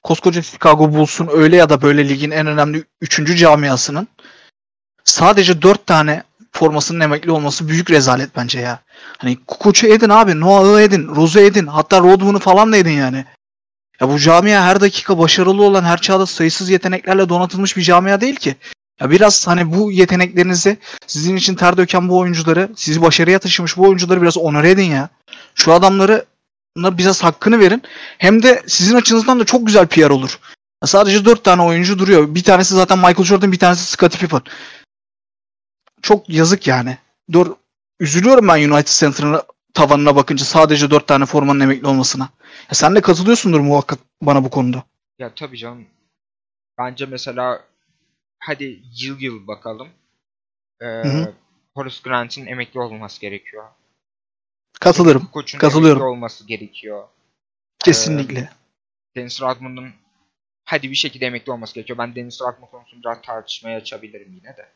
koskoca 0.02 0.42
Chicago 0.42 0.92
Bulls'un 0.92 1.28
öyle 1.32 1.56
ya 1.56 1.68
da 1.68 1.82
böyle 1.82 2.09
ligin 2.09 2.30
en 2.30 2.46
önemli 2.46 2.85
3. 3.00 3.38
camiasının 3.38 4.09
sadece 5.04 5.62
4 5.62 5.87
tane 5.87 6.22
formasının 6.52 7.00
emekli 7.00 7.30
olması 7.30 7.68
büyük 7.68 7.90
rezalet 7.90 8.37
bence 8.37 8.61
ya. 8.61 8.78
Hani 9.18 9.38
Kukoc'u 9.46 9.87
edin 9.87 10.09
abi, 10.09 10.40
Noah'ı 10.40 10.80
edin, 10.80 11.09
Rose'u 11.09 11.42
edin, 11.42 11.66
hatta 11.66 12.00
Rodman'ı 12.00 12.38
falan 12.38 12.72
da 12.72 12.76
edin 12.76 12.90
yani. 12.90 13.24
Ya 14.00 14.09
bu 14.09 14.18
camia 14.18 14.62
her 14.62 14.80
dakika 14.80 15.18
başarılı 15.18 15.62
olan, 15.62 15.85
her 15.85 16.00
çağda 16.00 16.26
sayısız 16.26 16.70
yeteneklerle 16.70 17.28
donatılmış 17.28 17.76
bir 17.76 17.82
camia 17.82 18.20
değil 18.20 18.37
ki. 18.37 18.56
Ya 19.00 19.11
biraz 19.11 19.46
hani 19.46 19.72
bu 19.74 19.92
yeteneklerinizi 19.92 20.76
sizin 21.06 21.37
için 21.37 21.54
ter 21.54 21.76
döken 21.76 22.09
bu 22.09 22.18
oyuncuları, 22.18 22.70
sizi 22.76 23.02
başarıya 23.02 23.38
taşımış 23.38 23.76
bu 23.76 23.82
oyuncuları 23.82 24.22
biraz 24.22 24.38
onore 24.38 24.70
edin 24.70 24.90
ya. 24.90 25.09
Şu 25.54 25.72
adamları 25.72 26.24
biraz 26.76 27.24
hakkını 27.24 27.61
verin. 27.61 27.82
Hem 28.18 28.42
de 28.42 28.62
sizin 28.66 28.96
açınızdan 28.96 29.40
da 29.40 29.44
çok 29.44 29.66
güzel 29.66 29.87
PR 29.87 30.11
olur. 30.11 30.38
Ya 30.82 30.87
sadece 30.87 31.24
4 31.24 31.44
tane 31.44 31.62
oyuncu 31.62 31.98
duruyor. 31.98 32.35
Bir 32.35 32.44
tanesi 32.44 32.74
zaten 32.74 32.98
Michael 32.98 33.24
Jordan, 33.24 33.52
bir 33.52 33.59
tanesi 33.59 33.85
Scottie 33.85 34.20
Pippen. 34.20 34.40
Çok 36.02 36.28
yazık 36.28 36.66
yani. 36.66 36.98
Dur 37.32 37.56
üzülüyorum 38.00 38.48
ben 38.48 38.70
United 38.70 38.92
Center'ın 39.00 39.42
tavanına 39.74 40.16
bakınca 40.16 40.44
sadece 40.44 40.90
4 40.90 41.06
tane 41.06 41.26
formanın 41.26 41.61
emekli 41.61 41.87
olmasına. 41.87 42.28
Ya 42.44 42.72
sen 42.72 42.94
de 42.94 43.00
katılıyorsundur 43.00 43.61
muhakkak 43.61 43.98
bana 44.22 44.44
bu 44.44 44.50
konuda. 44.50 44.82
Ya 45.18 45.35
tabii 45.35 45.59
canım. 45.59 45.87
Bence 46.78 47.06
mesela 47.06 47.61
hadi 48.38 48.83
yıl 49.03 49.20
yıl 49.20 49.46
bakalım. 49.46 49.88
Ee, 50.81 50.87
hı. 50.87 51.35
Horace 51.75 51.96
Grant'in 52.05 52.46
emekli 52.46 52.81
olması 52.81 53.20
gerekiyor. 53.20 53.64
Katılırım. 54.81 55.27
Koç'un 55.33 55.59
Katılıyorum. 55.59 56.03
emekli 56.03 56.11
olması 56.16 56.46
gerekiyor. 56.46 57.05
Kesinlikle. 57.79 58.51
Dennis 59.16 59.42
Rodman'ın 59.42 59.90
hadi 60.64 60.90
bir 60.90 60.96
şekilde 60.96 61.27
emekli 61.27 61.53
olması 61.53 61.75
gerekiyor. 61.75 61.99
Ben 61.99 62.14
Dennis 62.14 62.40
Rodman 62.40 62.70
konusunu 62.70 63.01
biraz 63.03 63.22
tartışmaya 63.22 63.77
açabilirim 63.79 64.33
yine 64.33 64.57
de. 64.57 64.66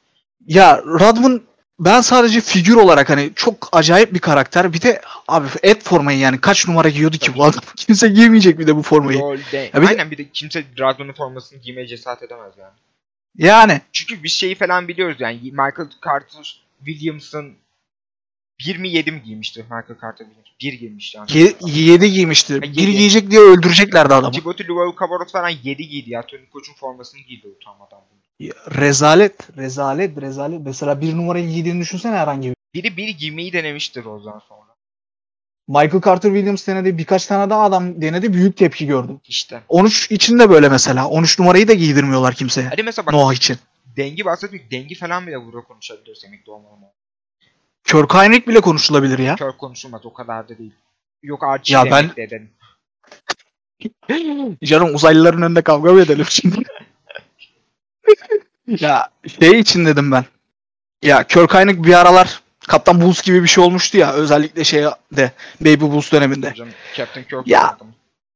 Ya 0.46 0.82
Rodman 0.82 1.42
ben 1.78 2.00
sadece 2.00 2.40
figür 2.40 2.74
olarak 2.76 3.10
hani 3.10 3.32
çok 3.34 3.68
acayip 3.72 4.14
bir 4.14 4.18
karakter. 4.18 4.72
Bir 4.72 4.82
de 4.82 5.00
abi 5.28 5.48
et 5.62 5.82
formayı 5.82 6.18
yani 6.18 6.40
kaç 6.40 6.68
numara 6.68 6.88
giyiyordu 6.88 7.16
ki 7.16 7.34
bu 7.36 7.44
adam? 7.44 7.60
Kimse 7.76 8.08
giymeyecek 8.08 8.58
bir 8.58 8.66
de 8.66 8.76
bu 8.76 8.82
formayı. 8.82 9.18
Rolde. 9.20 9.70
Ya 9.74 9.82
bir 9.82 9.86
de- 9.86 9.90
Aynen 9.90 10.10
bir 10.10 10.18
de 10.18 10.28
kimse 10.30 10.64
Rodman'ın 10.78 11.12
formasını 11.12 11.58
giymeye 11.58 11.86
cesaret 11.86 12.22
edemez 12.22 12.52
yani. 12.58 12.72
Yani 13.38 13.80
Çünkü 13.92 14.22
biz 14.22 14.32
şeyi 14.32 14.54
falan 14.54 14.88
biliyoruz 14.88 15.16
yani 15.20 15.36
Michael 15.42 15.88
Carter, 16.04 16.62
Williamson 16.84 17.52
1 18.66 18.76
mi 18.76 18.88
7 18.88 19.12
mi 19.12 19.22
giymişti 19.22 19.62
Michael 19.62 20.00
Carter 20.02 20.26
Williams? 20.26 20.46
1 20.62 20.72
giymişti 20.72 21.18
yani. 21.18 21.54
7 21.70 22.12
giymişti. 22.12 22.54
Ha, 22.54 22.62
Bir 22.62 22.68
yedi. 22.68 22.92
giyecek 22.92 23.30
diye 23.30 23.40
öldüreceklerdi 23.40 24.14
adamı. 24.14 24.32
Djibouti 24.32 24.68
Luau 24.68 24.94
Kabarot 24.94 25.32
falan 25.32 25.48
7 25.62 25.88
giydi 25.88 26.10
ya. 26.10 26.22
Tony 26.26 26.46
Koç'un 26.52 26.74
formasını 26.74 27.20
giydi 27.20 27.48
utanmadan. 27.48 28.00
Ya, 28.40 28.52
Rezalet. 28.76 29.56
Rezalet. 29.56 30.20
Rezalet. 30.20 30.60
Mesela 30.64 31.00
bir 31.00 31.16
numarayı 31.16 31.48
giydiğini 31.48 31.80
düşünsene 31.80 32.16
herhangi 32.16 32.48
bir. 32.48 32.56
Biri 32.74 32.96
biri 32.96 33.16
giymeyi 33.16 33.52
denemiştir 33.52 34.04
o 34.04 34.20
zaman 34.20 34.42
sonra. 34.48 34.69
Michael 35.70 36.00
Carter 36.04 36.28
Williams 36.30 36.66
denedi. 36.66 36.98
Birkaç 36.98 37.26
tane 37.26 37.50
daha 37.50 37.62
adam 37.62 38.02
denedi. 38.02 38.32
Büyük 38.32 38.56
tepki 38.56 38.86
gördü. 38.86 39.12
İşte. 39.24 39.62
13 39.68 40.10
için 40.10 40.38
de 40.38 40.50
böyle 40.50 40.68
mesela. 40.68 41.08
13 41.08 41.38
numarayı 41.38 41.68
da 41.68 41.72
giydirmiyorlar 41.72 42.34
kimseye. 42.34 42.68
Hadi 42.68 42.82
mesela 42.82 43.06
bak 43.06 43.14
Noah 43.14 43.34
için. 43.34 43.56
dengi 43.96 44.24
bahsettik. 44.24 44.70
Dengi 44.70 44.94
falan 44.94 45.26
bile 45.26 45.44
burada 45.44 45.60
konuşabiliriz 45.60 46.24
emekli 46.24 46.52
olmalı. 46.52 46.92
Kirk 47.84 48.14
Heinrich 48.14 48.48
bile 48.48 48.60
konuşulabilir 48.60 49.18
ya. 49.18 49.36
Kör 49.36 49.52
konuşulmaz 49.52 50.06
o 50.06 50.12
kadar 50.12 50.48
da 50.48 50.58
değil. 50.58 50.72
Yok 51.22 51.44
Archie 51.44 51.76
Ya 51.76 51.84
ben... 51.90 52.10
edelim. 52.16 52.50
Canım 54.64 54.94
uzaylıların 54.94 55.42
önünde 55.42 55.62
kavga 55.62 55.92
mı 55.92 56.00
edelim 56.00 56.26
şimdi? 56.28 56.56
ya 58.80 59.08
şey 59.40 59.60
için 59.60 59.86
dedim 59.86 60.12
ben. 60.12 60.24
Ya 61.02 61.26
Kirk 61.26 61.54
Heinrich 61.54 61.82
bir 61.82 61.94
aralar 62.00 62.40
Kaptan 62.70 63.00
Bulls 63.00 63.22
gibi 63.22 63.42
bir 63.42 63.48
şey 63.48 63.64
olmuştu 63.64 63.98
ya. 63.98 64.12
Özellikle 64.12 64.64
şey 64.64 64.84
de 65.12 65.32
Baby 65.60 65.80
Bulls 65.80 66.12
döneminde. 66.12 66.50
Hocam 66.50 66.68
Captain 66.96 67.24
Kirk 67.24 67.46
Ya. 67.46 67.76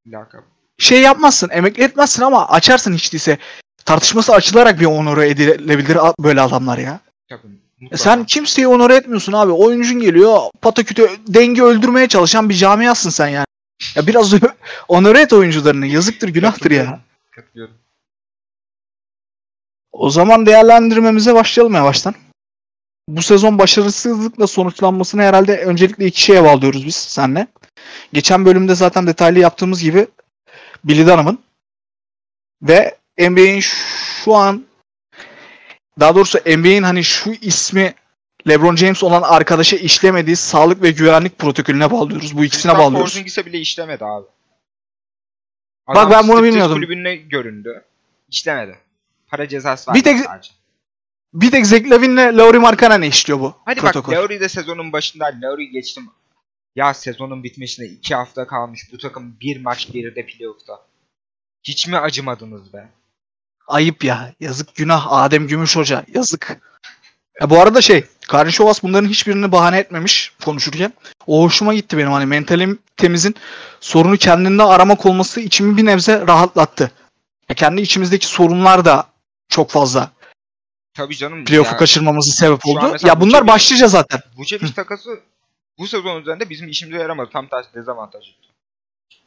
Lakabı. 0.06 0.42
Şey 0.78 1.00
yapmazsın, 1.00 1.50
emekli 1.50 1.82
etmezsin 1.82 2.22
ama 2.22 2.48
açarsın 2.48 2.94
hiç 2.94 3.12
değilse. 3.12 3.38
Tartışması 3.84 4.32
açılarak 4.32 4.80
bir 4.80 4.86
onore 4.86 5.28
edilebilir 5.28 5.98
böyle 6.18 6.40
adamlar 6.40 6.78
ya. 6.78 7.00
Tabii. 7.28 7.46
E 7.46 7.50
mutlaka. 7.80 8.02
sen 8.02 8.24
kimseyi 8.24 8.68
onore 8.68 8.96
etmiyorsun 8.96 9.32
abi. 9.32 9.52
Oyuncun 9.52 10.00
geliyor 10.00 10.40
pataküte 10.62 11.10
dengi 11.28 11.62
öldürmeye 11.62 12.08
çalışan 12.08 12.48
bir 12.48 12.54
camiasın 12.54 13.10
sen 13.10 13.28
yani. 13.28 13.46
Ya 13.94 14.06
biraz 14.06 14.34
onore 14.88 15.20
et 15.20 15.32
oyuncularını. 15.32 15.86
Yazıktır, 15.86 16.28
günahtır 16.28 16.70
ya. 16.70 17.00
Katılıyorum. 17.30 17.74
O 19.92 20.10
zaman 20.10 20.46
değerlendirmemize 20.46 21.34
başlayalım 21.34 21.74
yavaştan. 21.74 22.14
Bu 23.08 23.22
sezon 23.22 23.58
başarısızlıkla 23.58 24.46
sonuçlanmasını 24.46 25.22
herhalde 25.22 25.64
öncelikle 25.64 26.06
iki 26.06 26.20
şeye 26.22 26.44
bağlıyoruz 26.44 26.86
biz 26.86 26.96
senle. 26.96 27.46
Geçen 28.12 28.44
bölümde 28.44 28.74
zaten 28.74 29.06
detaylı 29.06 29.38
yaptığımız 29.38 29.82
gibi 29.82 30.06
Billy 30.84 31.06
Dunham'ın 31.06 31.38
ve 32.62 32.96
NBA'in 33.18 33.60
şu 33.60 34.34
an 34.34 34.64
daha 36.00 36.14
doğrusu 36.14 36.38
NBA'in 36.38 36.82
hani 36.82 37.04
şu 37.04 37.32
ismi 37.32 37.94
LeBron 38.48 38.76
James 38.76 39.02
olan 39.02 39.22
arkadaşa 39.22 39.76
işlemediği 39.76 40.36
sağlık 40.36 40.82
ve 40.82 40.90
güvenlik 40.90 41.38
protokolüne 41.38 41.90
bağlıyoruz. 41.90 42.36
Bu 42.36 42.44
ikisine 42.44 42.72
Kristaps 42.72 42.78
bağlıyoruz. 42.86 43.12
Porzingis'e 43.12 43.46
bile 43.46 43.58
işlemedi 43.58 44.04
abi. 44.04 44.26
Bak 45.88 46.10
ben 46.10 46.28
bunu 46.28 46.42
bilmiyordum. 46.42 46.74
kulübüne 46.76 47.16
göründü. 47.16 47.84
İşlemedi. 48.30 48.78
Para 49.28 49.48
cezası 49.48 49.90
Bir 49.94 49.94
verdi 49.94 50.02
tek- 50.02 50.26
sadece. 50.26 50.50
Bir 51.34 51.50
tek 51.50 51.66
Zach 51.66 51.90
Lavin'le 51.90 52.36
Lauri 52.38 52.58
Markkanen'e 52.58 53.06
işliyor 53.06 53.40
bu 53.40 53.54
Hadi 53.64 53.80
protokol. 53.80 54.12
bak 54.12 54.18
Lowry 54.18 54.40
de 54.40 54.48
sezonun 54.48 54.92
başında 54.92 55.24
Lowry 55.42 55.70
geçtim. 55.70 56.10
Ya 56.76 56.94
sezonun 56.94 57.44
bitmesine 57.44 57.86
iki 57.86 58.14
hafta 58.14 58.46
kalmış. 58.46 58.92
Bu 58.92 58.98
takım 58.98 59.36
bir 59.40 59.60
maç 59.60 59.92
geride 59.92 60.26
playoff'ta. 60.26 60.80
Hiç 61.62 61.88
mi 61.88 61.98
acımadınız 61.98 62.72
be? 62.72 62.88
Ayıp 63.66 64.04
ya. 64.04 64.34
Yazık 64.40 64.74
günah. 64.74 65.12
Adem 65.12 65.46
Gümüş 65.46 65.76
Hoca. 65.76 66.04
Yazık. 66.14 66.60
Ya 67.40 67.50
bu 67.50 67.60
arada 67.60 67.80
şey. 67.80 68.04
Karnişovas 68.28 68.82
bunların 68.82 69.08
hiçbirini 69.08 69.52
bahane 69.52 69.78
etmemiş 69.78 70.32
konuşurken. 70.44 70.92
O 71.26 71.42
hoşuma 71.42 71.74
gitti 71.74 71.98
benim. 71.98 72.12
Hani 72.12 72.26
mentalim 72.26 72.78
temizin 72.96 73.34
sorunu 73.80 74.16
kendinde 74.16 74.62
aramak 74.62 75.06
olması 75.06 75.40
içimi 75.40 75.76
bir 75.76 75.86
nebze 75.86 76.26
rahatlattı. 76.26 76.90
Ya 77.48 77.54
kendi 77.54 77.80
içimizdeki 77.80 78.26
sorunlar 78.26 78.84
da 78.84 79.06
çok 79.48 79.70
fazla 79.70 80.10
Tabii 80.94 81.16
canım. 81.16 81.44
playoff'u 81.44 81.72
ya, 81.72 81.76
kaçırmamızı 81.76 82.32
sebep 82.32 82.66
oldu. 82.66 82.96
Ya 83.04 83.20
bunlar 83.20 83.42
Vucevic- 83.42 83.46
başlıca 83.46 83.88
zaten. 83.88 84.20
Vucevic 84.36 84.72
takası 84.72 85.20
bu 85.78 85.86
sezon 85.86 86.20
üzerinde 86.20 86.50
bizim 86.50 86.68
işimize 86.68 87.02
yaramadı. 87.02 87.30
Tam 87.32 87.46
tersi 87.48 87.74
dezavantajı. 87.74 88.30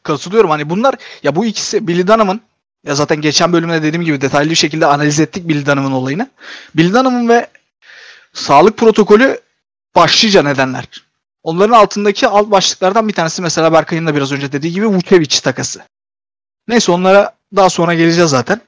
Katılıyorum. 0.03 0.49
Hani 0.49 0.69
bunlar 0.69 0.95
ya 1.23 1.35
bu 1.35 1.45
ikisi 1.45 1.87
Billy 1.87 2.07
Dunham'ın 2.07 2.41
ya 2.85 2.95
zaten 2.95 3.21
geçen 3.21 3.53
bölümde 3.53 3.83
dediğim 3.83 4.05
gibi 4.05 4.21
detaylı 4.21 4.49
bir 4.49 4.55
şekilde 4.55 4.85
analiz 4.85 5.19
ettik 5.19 5.47
Billy 5.49 5.65
Dunham'ın 5.65 5.91
olayını. 5.91 6.29
Billy 6.75 6.89
Dunham'ın 6.93 7.29
ve 7.29 7.47
sağlık 8.33 8.77
protokolü 8.77 9.41
başlıca 9.95 10.43
nedenler. 10.43 10.85
Onların 11.43 11.75
altındaki 11.75 12.27
alt 12.27 12.51
başlıklardan 12.51 13.07
bir 13.07 13.13
tanesi 13.13 13.41
mesela 13.41 13.73
Berkay'ın 13.73 14.07
da 14.07 14.15
biraz 14.15 14.31
önce 14.31 14.51
dediği 14.51 14.71
gibi 14.73 14.87
Vucevic 14.87 15.39
takası. 15.43 15.81
Neyse 16.67 16.91
onlara 16.91 17.35
daha 17.55 17.69
sonra 17.69 17.93
geleceğiz 17.93 18.29
zaten. 18.29 18.61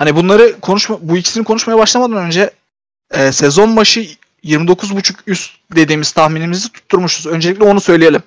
Hani 0.00 0.16
bunları 0.16 0.60
konuşma 0.60 0.98
bu 1.02 1.16
ikisini 1.16 1.44
konuşmaya 1.44 1.78
başlamadan 1.78 2.24
önce 2.24 2.50
e, 3.10 3.32
sezon 3.32 3.76
başı 3.76 4.06
29.5 4.44 5.14
üst 5.26 5.52
dediğimiz 5.74 6.12
tahminimizi 6.12 6.72
tutturmuşuz. 6.72 7.26
Öncelikle 7.26 7.64
onu 7.64 7.80
söyleyelim. 7.80 8.22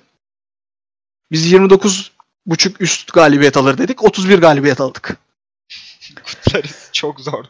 Biz 1.32 1.52
29 1.52 2.12
buçuk 2.46 2.80
üst 2.80 3.12
galibiyet 3.12 3.56
alır 3.56 3.78
dedik. 3.78 4.04
31 4.04 4.38
galibiyet 4.38 4.80
aldık. 4.80 5.16
Kutlarız. 6.24 6.88
Çok 6.92 7.20
zordu. 7.20 7.48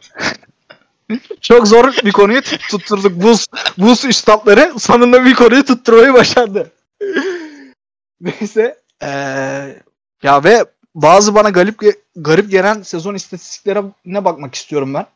Çok 1.40 1.68
zor 1.68 1.92
bir 2.04 2.12
konuyu 2.12 2.42
tut- 2.42 2.68
tutturduk. 2.70 3.22
Buz, 3.22 3.46
buz 3.78 4.04
üstadları 4.04 4.74
sonunda 4.78 5.24
bir 5.24 5.34
konuyu 5.34 5.64
tutturmayı 5.64 6.12
başardı. 6.14 6.72
Neyse. 8.20 8.80
eee, 9.02 9.82
ya 10.22 10.44
ve 10.44 10.64
bazı 10.94 11.34
bana 11.34 11.50
garip 11.50 11.80
garip 12.16 12.50
gelen 12.50 12.82
sezon 12.82 13.14
istatistiklerine 13.14 14.24
bakmak 14.24 14.54
istiyorum 14.54 14.94
ben. 14.94 15.06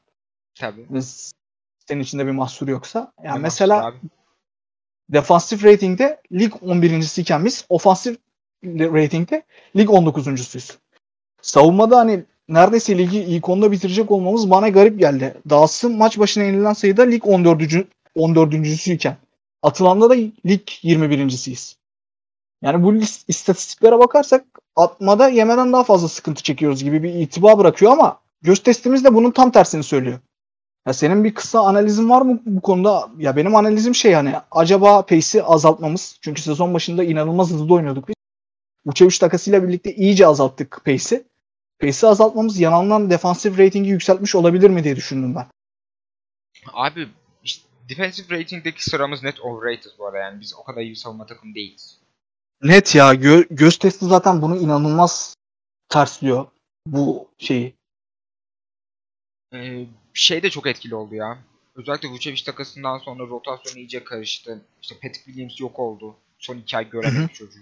Tabii. 0.55 0.87
Senin 1.89 2.01
içinde 2.01 2.27
bir 2.27 2.31
mahsur 2.33 2.69
yoksa. 2.69 3.13
Ya 3.25 3.33
Ne 3.33 3.39
mesela 3.39 3.87
abi? 3.87 3.97
defansif 5.09 5.65
ratingde 5.65 6.21
lig 6.33 6.53
11. 6.63 7.21
iken 7.21 7.45
biz 7.45 7.65
ofansif 7.69 8.19
ratingde 8.65 9.43
lig 9.77 9.89
19.suyuz. 9.89 10.79
Savunmada 11.43 11.99
hani 11.99 12.25
neredeyse 12.49 12.99
ligi 12.99 13.19
ilk 13.19 13.45
10'da 13.45 13.73
bitirecek 13.73 14.11
olmamız 14.11 14.51
bana 14.51 14.69
garip 14.69 14.99
geldi. 14.99 15.35
Dawson 15.51 15.93
maç 15.93 16.19
başına 16.19 16.45
yenilen 16.45 16.73
sayıda 16.73 17.03
lig 17.03 17.27
14. 17.27 17.63
14.süyken 18.17 19.17
atılanda 19.63 20.11
da 20.11 20.15
lig 20.15 20.69
21.siyiz. 20.83 21.78
Yani 22.63 22.83
bu 22.83 22.95
istatistiklere 23.29 23.99
bakarsak 23.99 24.45
atmada 24.77 25.29
yemeden 25.29 25.73
daha 25.73 25.85
fazla 25.85 26.09
sıkıntı 26.09 26.43
çekiyoruz 26.43 26.85
gibi 26.85 27.03
bir 27.03 27.15
itibar 27.15 27.59
bırakıyor 27.59 27.93
ama 27.93 28.21
göz 28.43 28.63
testimiz 28.63 29.05
de 29.05 29.15
bunun 29.15 29.31
tam 29.31 29.51
tersini 29.51 29.83
söylüyor. 29.83 30.19
Ya 30.87 30.93
senin 30.93 31.25
bir 31.25 31.35
kısa 31.35 31.61
analizin 31.61 32.11
var 32.11 32.23
mı 32.23 32.41
bu 32.47 32.61
konuda? 32.61 33.09
Ya 33.19 33.37
benim 33.37 33.57
analizim 33.57 33.95
şey 33.95 34.13
hani 34.13 34.35
acaba 34.51 35.07
pace'i 35.07 35.43
azaltmamız. 35.43 36.19
Çünkü 36.21 36.43
sezon 36.43 36.75
başında 36.75 37.05
inanılmaz 37.05 37.51
hızlı 37.51 37.75
oynuyorduk 37.75 38.09
biz. 38.09 38.15
Vucevic 38.87 39.19
takasıyla 39.19 39.63
birlikte 39.63 39.95
iyice 39.95 40.27
azalttık 40.27 40.81
pace'i. 40.85 41.25
Pace'i 41.81 42.11
azaltmamız 42.11 42.61
yanından 42.61 43.11
defansif 43.11 43.59
ratingi 43.59 43.91
yükseltmiş 43.91 44.35
olabilir 44.35 44.71
mi 44.71 44.85
diye 44.85 44.97
düşündüm 44.97 45.35
ben. 45.35 45.47
Abi 46.73 47.09
işte 47.45 47.69
defensive 47.89 48.39
rating'deki 48.39 48.85
sıramız 48.85 49.23
net 49.23 49.41
overrated 49.41 49.91
bu 49.99 50.07
arada 50.07 50.19
yani 50.19 50.41
biz 50.41 50.55
o 50.55 50.65
kadar 50.65 50.81
iyi 50.81 50.97
savunma 50.97 51.27
takım 51.27 51.55
değiliz. 51.55 51.98
Net 52.63 52.95
ya 52.95 53.15
gö- 53.15 53.47
göz 53.51 53.79
testi 53.79 54.05
zaten 54.05 54.43
bunu 54.43 54.57
inanılmaz 54.57 55.35
tersliyor 55.89 56.47
bu 56.87 57.31
şeyi. 57.39 57.75
Ee, 59.55 59.87
şey 60.15 60.43
de 60.43 60.51
çok 60.51 60.67
etkili 60.67 60.95
oldu 60.95 61.15
ya. 61.15 61.39
Özellikle 61.75 62.09
Vucevic 62.09 62.45
takasından 62.45 62.99
sonra 62.99 63.23
rotasyon 63.27 63.77
iyice 63.77 64.05
karıştı. 64.05 64.65
İşte 64.83 64.95
Patrick 64.95 65.25
Williams 65.25 65.61
yok 65.61 65.79
oldu. 65.79 66.17
Son 66.39 66.57
iki 66.57 66.77
ay 66.77 66.91
göremedik 66.91 67.35
çocuğu. 67.35 67.61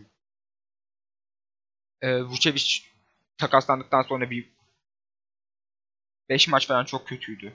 Ee, 2.00 2.22
Vucevic 2.22 2.78
takaslandıktan 3.38 4.02
sonra 4.02 4.30
bir 4.30 4.50
5 6.28 6.48
maç 6.48 6.66
falan 6.68 6.84
çok 6.84 7.06
kötüydü. 7.08 7.52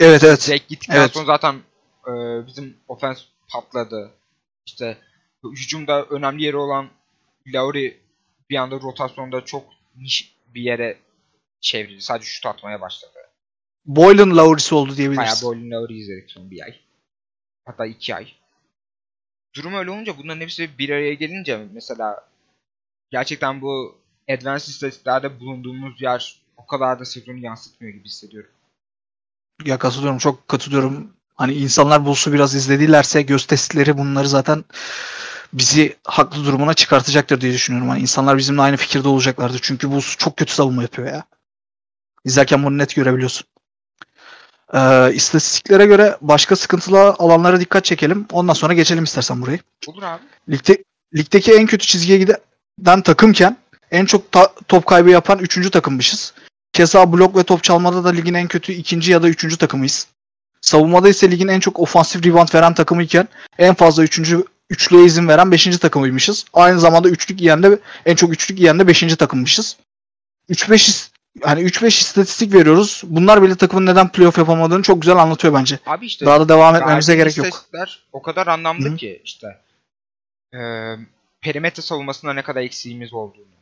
Evet 0.00 0.24
evet. 0.24 0.42
Zek 0.42 0.68
gittikten 0.68 0.96
Evet. 0.96 1.12
sonra 1.12 1.24
zaten 1.26 1.54
e, 2.08 2.12
bizim 2.46 2.76
ofens 2.88 3.24
patladı. 3.48 4.12
İşte 4.66 4.98
hücumda 5.44 6.04
önemli 6.04 6.42
yeri 6.42 6.56
olan 6.56 6.90
Lauri 7.46 8.00
bir 8.50 8.56
anda 8.56 8.80
rotasyonda 8.80 9.44
çok 9.44 9.64
niş 9.96 10.36
bir 10.54 10.62
yere 10.62 10.98
çevrildi. 11.60 12.02
Sadece 12.02 12.26
şut 12.26 12.46
atmaya 12.46 12.80
başladı. 12.80 13.12
Boylan 13.86 14.36
Laurisi 14.36 14.74
oldu 14.74 14.88
Bayağı 14.88 14.96
diyebiliriz. 14.96 15.42
Boylan 15.44 15.70
Lauri 15.70 15.98
izledik 15.98 16.30
son 16.30 16.50
bir 16.50 16.62
ay. 16.62 16.80
Hatta 17.64 17.86
iki 17.86 18.14
ay. 18.14 18.32
Durum 19.56 19.74
öyle 19.74 19.90
olunca 19.90 20.18
bunların 20.18 20.40
hepsi 20.40 20.78
bir 20.78 20.90
araya 20.90 21.14
gelince 21.14 21.66
mesela 21.72 22.28
gerçekten 23.10 23.62
bu 23.62 23.98
advanced 24.28 24.68
istatistiklerde 24.68 25.40
bulunduğumuz 25.40 26.02
yer 26.02 26.40
o 26.56 26.66
kadar 26.66 27.00
da 27.00 27.04
sezonu 27.04 27.38
yansıtmıyor 27.38 27.94
gibi 27.94 28.04
hissediyorum. 28.04 28.50
Ya 29.64 29.78
katılıyorum 29.78 30.18
çok 30.18 30.48
katılıyorum. 30.48 31.15
Hani 31.36 31.54
insanlar 31.54 32.04
Bulls'u 32.06 32.32
biraz 32.32 32.54
izledilerse 32.54 33.22
göz 33.22 33.46
testleri 33.46 33.98
bunları 33.98 34.28
zaten 34.28 34.64
bizi 35.52 35.96
haklı 36.04 36.44
durumuna 36.44 36.74
çıkartacaktır 36.74 37.40
diye 37.40 37.52
düşünüyorum. 37.52 37.88
Hani 37.88 38.00
insanlar 38.00 38.38
bizimle 38.38 38.62
aynı 38.62 38.76
fikirde 38.76 39.08
olacaklardır. 39.08 39.58
Çünkü 39.62 39.90
Bulls 39.90 40.16
çok 40.16 40.36
kötü 40.36 40.52
savunma 40.52 40.82
yapıyor 40.82 41.08
ya. 41.08 41.24
İzlerken 42.24 42.64
bunu 42.64 42.78
net 42.78 42.94
görebiliyorsun. 42.94 43.46
Ee, 44.74 45.12
istatistiklere 45.14 45.86
göre 45.86 46.16
başka 46.20 46.56
sıkıntılı 46.56 47.00
alanlara 47.00 47.60
dikkat 47.60 47.84
çekelim. 47.84 48.26
Ondan 48.32 48.52
sonra 48.54 48.74
geçelim 48.74 49.04
istersen 49.04 49.42
burayı. 49.42 49.58
Olur 49.86 50.02
abi. 50.02 50.22
Ligde, 50.50 50.84
ligdeki 51.16 51.52
en 51.52 51.66
kötü 51.66 51.86
çizgiye 51.86 52.18
giden 52.18 53.02
takımken 53.02 53.56
en 53.90 54.04
çok 54.04 54.32
ta- 54.32 54.52
top 54.68 54.86
kaybı 54.86 55.10
yapan 55.10 55.38
3. 55.38 55.70
takımmışız. 55.70 56.34
Keza 56.72 57.12
blok 57.12 57.36
ve 57.36 57.42
top 57.42 57.62
çalmada 57.64 58.04
da 58.04 58.08
ligin 58.08 58.34
en 58.34 58.48
kötü 58.48 58.72
ikinci 58.72 59.12
ya 59.12 59.22
da 59.22 59.28
üçüncü 59.28 59.56
takımıyız. 59.56 60.06
Savunmada 60.60 61.08
ise 61.08 61.30
ligin 61.30 61.48
en 61.48 61.60
çok 61.60 61.80
ofansif 61.80 62.26
rebound 62.26 62.54
veren 62.54 62.74
takımıyken 62.74 63.28
en 63.58 63.74
fazla 63.74 64.02
üçüncü 64.02 64.44
üçlüye 64.70 65.04
izin 65.04 65.28
veren 65.28 65.52
5. 65.52 65.78
takımıymışız. 65.78 66.44
Aynı 66.52 66.80
zamanda 66.80 67.08
üçlük 67.08 67.40
yiyen 67.40 67.62
de 67.62 67.78
en 68.06 68.14
çok 68.14 68.32
üçlük 68.32 68.58
yiyen 68.58 68.78
de 68.78 68.86
5. 68.86 69.16
takımmışız. 69.16 69.76
3-5 70.50 71.10
hani 71.42 71.60
3-5 71.60 71.86
istatistik 71.86 72.54
veriyoruz. 72.54 73.02
Bunlar 73.06 73.42
bile 73.42 73.56
takımın 73.56 73.86
neden 73.86 74.08
playoff 74.08 74.38
yapamadığını 74.38 74.82
çok 74.82 75.02
güzel 75.02 75.16
anlatıyor 75.16 75.54
bence. 75.54 75.78
Abi 75.86 76.06
işte 76.06 76.26
Daha 76.26 76.40
da 76.40 76.48
devam 76.48 76.76
etmemize 76.76 77.16
gerek 77.16 77.36
yok. 77.36 77.64
o 78.12 78.22
kadar 78.22 78.46
anlamlı 78.46 78.88
Hı. 78.88 78.96
ki 78.96 79.20
işte. 79.24 79.46
Ee, 80.54 80.96
perimetre 81.40 81.82
savunmasında 81.82 82.32
ne 82.32 82.42
kadar 82.42 82.62
eksiğimiz 82.62 83.14
olduğunu. 83.14 83.56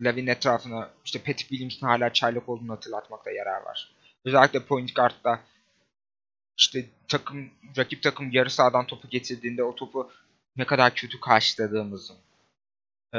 Lavin 0.00 0.26
etrafına 0.26 0.90
işte 1.04 1.18
Patrick 1.18 1.48
Williams'ın 1.48 1.86
hala 1.86 2.12
çaylak 2.12 2.48
olduğunu 2.48 2.72
hatırlatmakta 2.72 3.30
yarar 3.30 3.62
var. 3.62 3.90
Özellikle 4.24 4.60
point 4.60 4.94
guard'da 4.94 5.40
işte 6.60 6.86
takım 7.08 7.50
rakip 7.78 8.02
takım 8.02 8.30
yarı 8.30 8.50
sahadan 8.50 8.86
topu 8.86 9.08
getirdiğinde 9.08 9.64
o 9.64 9.74
topu 9.74 10.10
ne 10.56 10.64
kadar 10.64 10.94
kötü 10.94 11.20
karşıladığımızın. 11.20 12.16
Ee, 13.14 13.18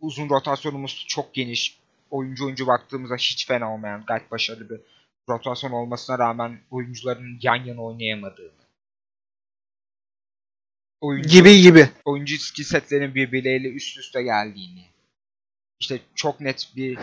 uzun 0.00 0.28
rotasyonumuz 0.30 1.04
çok 1.08 1.34
geniş. 1.34 1.78
Oyuncu 2.10 2.44
oyuncu 2.44 2.66
baktığımızda 2.66 3.16
hiç 3.16 3.46
fena 3.46 3.74
olmayan, 3.74 4.04
gayet 4.06 4.30
başarılı 4.30 4.70
bir 4.70 4.80
rotasyon 5.28 5.70
olmasına 5.70 6.18
rağmen 6.18 6.60
oyuncuların 6.70 7.38
yan 7.42 7.64
yana 7.64 7.82
oynayamadığını. 7.82 8.64
Oyuncu, 11.00 11.28
Gibi 11.28 11.60
gibi. 11.60 11.88
oyuncu 12.04 12.38
skill 12.38 12.64
setlerin 12.64 13.14
birbirleriyle 13.14 13.68
üst 13.68 13.98
üste 13.98 14.22
geldiğini. 14.22 14.84
İşte 15.80 16.00
çok 16.14 16.40
net 16.40 16.72
bir 16.76 16.98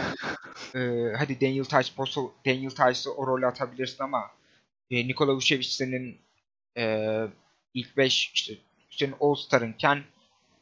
e, 0.75 1.13
hadi 1.17 1.41
Daniel 1.41 1.63
Tice 1.63 1.93
postu, 1.95 2.34
Daniel 2.45 2.69
Tice'ı 2.69 3.13
o 3.13 3.27
rolü 3.27 3.47
atabilirsin 3.47 4.03
ama 4.03 4.31
e, 4.91 5.08
Nikola 5.08 5.36
Vucevic 5.36 5.67
senin 5.67 6.21
e, 6.77 7.06
ilk 7.73 7.97
5 7.97 8.32
işte 8.34 8.54
senin 8.89 9.15
All 9.19 9.36
Star'ınken 9.36 10.04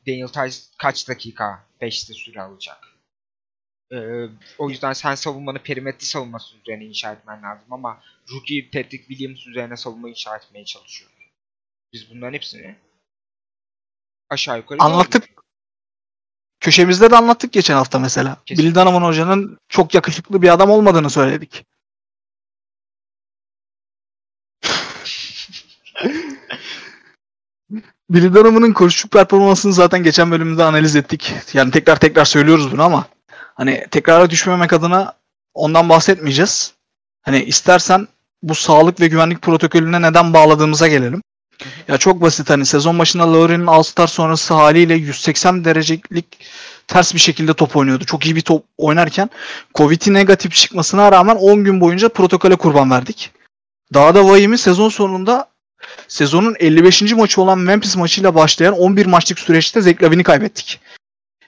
Daniel 0.07 0.27
Tice 0.27 0.57
kaç 0.77 1.09
dakika 1.09 1.65
5'te 1.81 2.13
süre 2.13 2.41
alacak. 2.41 2.77
E, 3.91 3.97
o 4.57 4.69
yüzden 4.69 4.93
sen 4.93 5.15
savunmanı 5.15 5.63
perimetre 5.63 6.05
savunması 6.05 6.57
üzerine 6.57 6.85
inşa 6.85 7.13
etmen 7.13 7.43
lazım 7.43 7.73
ama 7.73 8.01
rookie 8.31 8.69
Patrick 8.71 9.07
Williams 9.07 9.47
üzerine 9.47 9.77
savunma 9.77 10.09
inşa 10.09 10.37
etmeye 10.37 10.65
çalışıyoruz. 10.65 11.17
Biz 11.93 12.09
bunların 12.09 12.33
hepsini 12.33 12.75
aşağı 14.29 14.57
yukarı 14.57 14.79
Anlattık. 14.81 15.21
gördük. 15.21 15.39
Köşemizde 16.59 17.11
de 17.11 17.15
anlattık 17.15 17.53
geçen 17.53 17.75
hafta 17.75 17.99
mesela. 17.99 18.37
Kesin. 18.45 18.63
Billy 18.63 18.75
Donovan 18.75 19.01
hocanın 19.01 19.57
çok 19.69 19.93
yakışıklı 19.93 20.41
bir 20.41 20.49
adam 20.53 20.69
olmadığını 20.69 21.09
söyledik. 21.09 21.65
Billy 28.09 28.33
Donovan'ın 28.33 28.73
koşucu 28.73 29.07
performansını 29.07 29.73
zaten 29.73 30.03
geçen 30.03 30.31
bölümde 30.31 30.63
analiz 30.63 30.95
ettik. 30.95 31.33
Yani 31.53 31.71
tekrar 31.71 31.95
tekrar 31.95 32.25
söylüyoruz 32.25 32.71
bunu 32.71 32.83
ama 32.83 33.07
hani 33.55 33.85
tekrara 33.91 34.29
düşmemek 34.29 34.73
adına 34.73 35.13
ondan 35.53 35.89
bahsetmeyeceğiz. 35.89 36.73
Hani 37.21 37.43
istersen 37.43 38.07
bu 38.43 38.55
sağlık 38.55 38.99
ve 38.99 39.07
güvenlik 39.07 39.41
protokolüne 39.41 40.01
neden 40.01 40.33
bağladığımıza 40.33 40.87
gelelim. 40.87 41.21
Ya 41.87 41.97
çok 41.97 42.21
basit 42.21 42.49
hani 42.49 42.65
sezon 42.65 42.99
başında 42.99 43.33
Lowry'nin 43.33 43.67
All-Star 43.67 44.07
sonrası 44.07 44.53
haliyle 44.53 44.93
180 44.93 45.65
derecelik 45.65 46.25
ters 46.87 47.13
bir 47.13 47.19
şekilde 47.19 47.53
top 47.53 47.75
oynuyordu. 47.75 48.05
Çok 48.05 48.25
iyi 48.25 48.35
bir 48.35 48.41
top 48.41 48.65
oynarken 48.77 49.29
Covid'i 49.75 50.13
negatif 50.13 50.51
çıkmasına 50.51 51.11
rağmen 51.11 51.35
10 51.35 51.63
gün 51.63 51.81
boyunca 51.81 52.09
protokole 52.09 52.55
kurban 52.55 52.91
verdik. 52.91 53.31
Daha 53.93 54.15
da 54.15 54.25
vahimi 54.25 54.57
sezon 54.57 54.89
sonunda 54.89 55.48
sezonun 56.07 56.55
55. 56.59 57.13
maçı 57.13 57.41
olan 57.41 57.59
Memphis 57.59 57.95
maçıyla 57.95 58.35
başlayan 58.35 58.73
11 58.73 59.05
maçlık 59.05 59.39
süreçte 59.39 59.81
Zach 59.81 60.03
Lavin'i 60.03 60.23
kaybettik. 60.23 60.79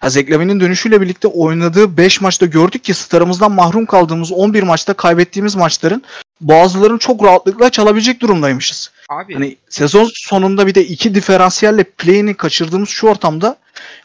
Ya 0.03 0.09
Zach 0.09 0.29
Lavin'in 0.29 0.59
dönüşüyle 0.59 1.01
birlikte 1.01 1.27
oynadığı 1.27 1.97
5 1.97 2.21
maçta 2.21 2.45
gördük 2.45 2.83
ki 2.83 2.93
starımızdan 2.93 3.51
mahrum 3.51 3.85
kaldığımız 3.85 4.31
11 4.31 4.63
maçta 4.63 4.93
kaybettiğimiz 4.93 5.55
maçların 5.55 6.03
bazılarını 6.41 6.99
çok 6.99 7.23
rahatlıkla 7.23 7.69
çalabilecek 7.69 8.21
durumdaymışız. 8.21 8.91
Abi 9.09 9.33
Hani 9.33 9.57
sezon 9.69 10.09
sonunda 10.13 10.67
bir 10.67 10.75
de 10.75 10.85
iki 10.85 11.15
diferansiyelle 11.15 11.83
play'ini 11.83 12.33
kaçırdığımız 12.33 12.89
şu 12.89 13.07
ortamda 13.07 13.57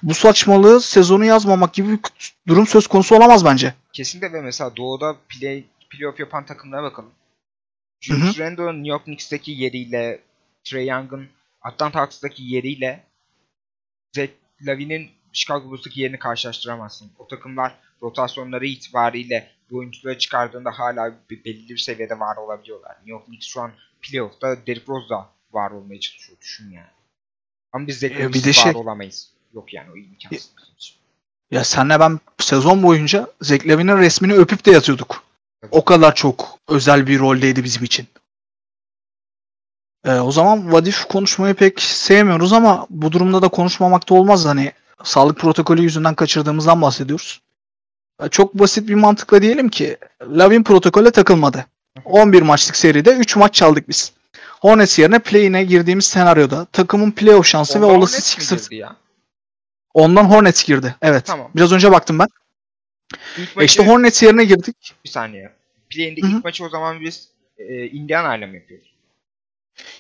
bu 0.03 0.15
saçmalığı 0.15 0.81
sezonu 0.81 1.25
yazmamak 1.25 1.75
gibi 1.75 1.93
bir 1.93 1.99
durum 2.49 2.67
söz 2.67 2.87
konusu 2.87 3.17
olamaz 3.17 3.45
bence. 3.45 3.75
Kesinlikle 3.93 4.33
ve 4.33 4.41
mesela 4.41 4.77
doğuda 4.77 5.17
play, 5.29 5.65
playoff 5.91 6.21
yapan 6.21 6.47
takımlara 6.47 6.83
bakalım. 6.83 7.11
Julius 8.07 8.39
Randle'ın 8.39 8.75
New 8.77 8.89
York 8.89 9.05
Knicks'teki 9.05 9.51
yeriyle 9.53 10.21
Trey 10.65 10.87
Young'ın 10.87 11.29
Atlanta 11.63 12.01
Hawks'taki 12.01 12.43
yeriyle 12.43 13.05
Zach 14.17 14.31
Lavin'in 14.63 15.11
Chicago 15.33 15.71
Bulls'taki 15.71 16.01
yerini 16.01 16.19
karşılaştıramazsın. 16.19 17.11
O 17.19 17.27
takımlar 17.29 17.75
rotasyonları 18.03 18.67
itibariyle 18.67 19.51
bu 19.71 19.79
oyuncuları 19.79 20.19
çıkardığında 20.19 20.71
hala 20.71 21.15
bir, 21.31 21.45
belirli 21.45 21.69
bir 21.69 21.79
seviyede 21.79 22.21
var 22.21 22.37
olabiliyorlar. 22.37 22.91
New 22.97 23.11
York 23.11 23.27
Knicks 23.27 23.47
şu 23.47 23.61
an 23.61 23.73
playoff'ta 24.03 24.67
Derrick 24.67 24.85
Rose 24.89 25.09
da 25.09 25.31
var 25.53 25.71
olmaya 25.71 26.01
çalışıyor. 26.01 26.39
Düşün 26.41 26.71
yani. 26.71 26.87
Ama 27.73 27.87
biz 27.87 27.99
Zach 27.99 28.11
E, 28.13 28.19
Lavin'siz 28.23 28.45
de 28.45 28.49
var 28.49 28.55
şey- 28.55 28.75
olamayız. 28.75 29.31
Yok 29.55 29.75
yani 29.75 29.91
o 29.91 29.97
imkansız. 29.97 30.51
bizim 30.59 30.75
için. 30.77 30.97
Ya 31.51 31.65
senle 31.65 32.01
ben 32.01 32.21
sezon 32.39 32.83
boyunca 32.83 33.31
Zach 33.41 33.67
Lavin'in 33.67 33.97
resmini 33.99 34.33
öpüp 34.33 34.65
de 34.67 34.71
yatıyorduk. 34.71 35.26
O 35.71 35.85
kadar 35.85 36.15
çok 36.15 36.59
özel 36.69 37.07
bir 37.07 37.19
roldeydi 37.19 37.65
bizim 37.65 37.85
için. 37.85 38.07
Ee, 40.05 40.13
o 40.15 40.33
zaman 40.33 40.73
Vadif 40.73 41.05
konuşmayı 41.05 41.55
pek 41.55 41.81
sevmiyoruz 41.83 42.53
ama 42.53 42.87
bu 42.91 43.13
durumda 43.13 43.43
da 43.43 43.49
konuşmamak 43.49 44.09
da 44.09 44.15
olmaz. 44.15 44.45
Hani 44.45 44.73
sağlık 45.05 45.39
protokolü 45.39 45.83
yüzünden 45.83 46.15
kaçırdığımızdan 46.15 46.83
bahsediyoruz. 46.83 47.41
Ee, 48.23 48.29
Çok 48.29 48.55
basit 48.55 48.89
bir 48.89 48.95
mantıkla 48.95 49.43
diyelim 49.43 49.69
ki 49.69 49.97
Lavin 50.23 50.63
protokole 50.63 51.11
takılmadı. 51.11 51.67
11 52.05 52.43
maçlık 52.43 52.77
seride 52.77 53.11
3 53.17 53.37
maç 53.37 53.55
çaldık 53.55 53.89
biz. 53.89 54.13
Hornets 54.61 54.99
yerine 54.99 55.19
play-in'e 55.19 55.65
girdiğimiz 55.65 56.05
senaryoda 56.05 56.65
takımın 56.65 57.11
playoff 57.11 57.47
şansı 57.47 57.81
ve 57.81 57.85
Ondan 57.85 57.99
olası 57.99 58.21
Sixers 58.23 58.63
girdi 58.69 58.75
ya? 58.81 58.97
ondan 59.95 60.25
Hornets 60.25 60.65
girdi. 60.65 60.95
Evet. 61.03 61.27
Tamam. 61.27 61.51
Biraz 61.57 61.73
önce 61.73 61.93
baktım 61.93 62.19
ben. 62.19 62.29
İlk 63.39 63.57
E 63.61 63.65
işte 63.65 63.87
Hornets 63.87 64.23
yerine 64.23 64.45
girdik. 64.45 64.95
bir 65.05 65.11
saniye. 65.11 65.53
Play'inde 65.97 66.21
ilk 66.21 66.45
maçı 66.45 66.65
o 66.65 66.69
zaman 66.69 67.01
biz 67.01 67.29
e, 67.59 67.87
Indiana'yla 67.87 68.47
mı 68.47 68.55
yapıyoruz? 68.55 68.87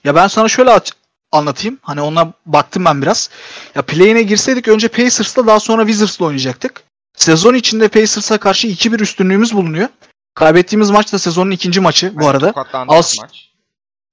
Ya 0.04 0.14
ben 0.14 0.26
sana 0.26 0.48
şöyle 0.48 0.70
aç- 0.70 0.92
anlatayım. 1.32 1.78
Hani 1.82 2.00
ona 2.00 2.32
baktım 2.46 2.84
ben 2.84 3.02
biraz. 3.02 3.30
Ya 3.74 3.82
play-in'e 3.82 4.22
girseydik 4.22 4.68
önce 4.68 4.88
Pacers'la 4.88 5.46
daha 5.46 5.60
sonra 5.60 5.82
Wizards'la 5.86 6.24
oynayacaktık. 6.26 6.82
Sezon 7.16 7.54
içinde 7.54 7.88
Pacers'a 7.88 8.38
karşı 8.38 8.66
2-1 8.68 9.00
üstünlüğümüz 9.02 9.54
bulunuyor. 9.54 9.88
Kaybettiğimiz 10.34 10.90
maç 10.90 11.12
da 11.12 11.18
sezonun 11.18 11.50
ikinci 11.50 11.80
maçı 11.80 12.12
bu 12.20 12.28
arada. 12.28 12.52
Az- 12.98 13.18
maç. 13.20 13.50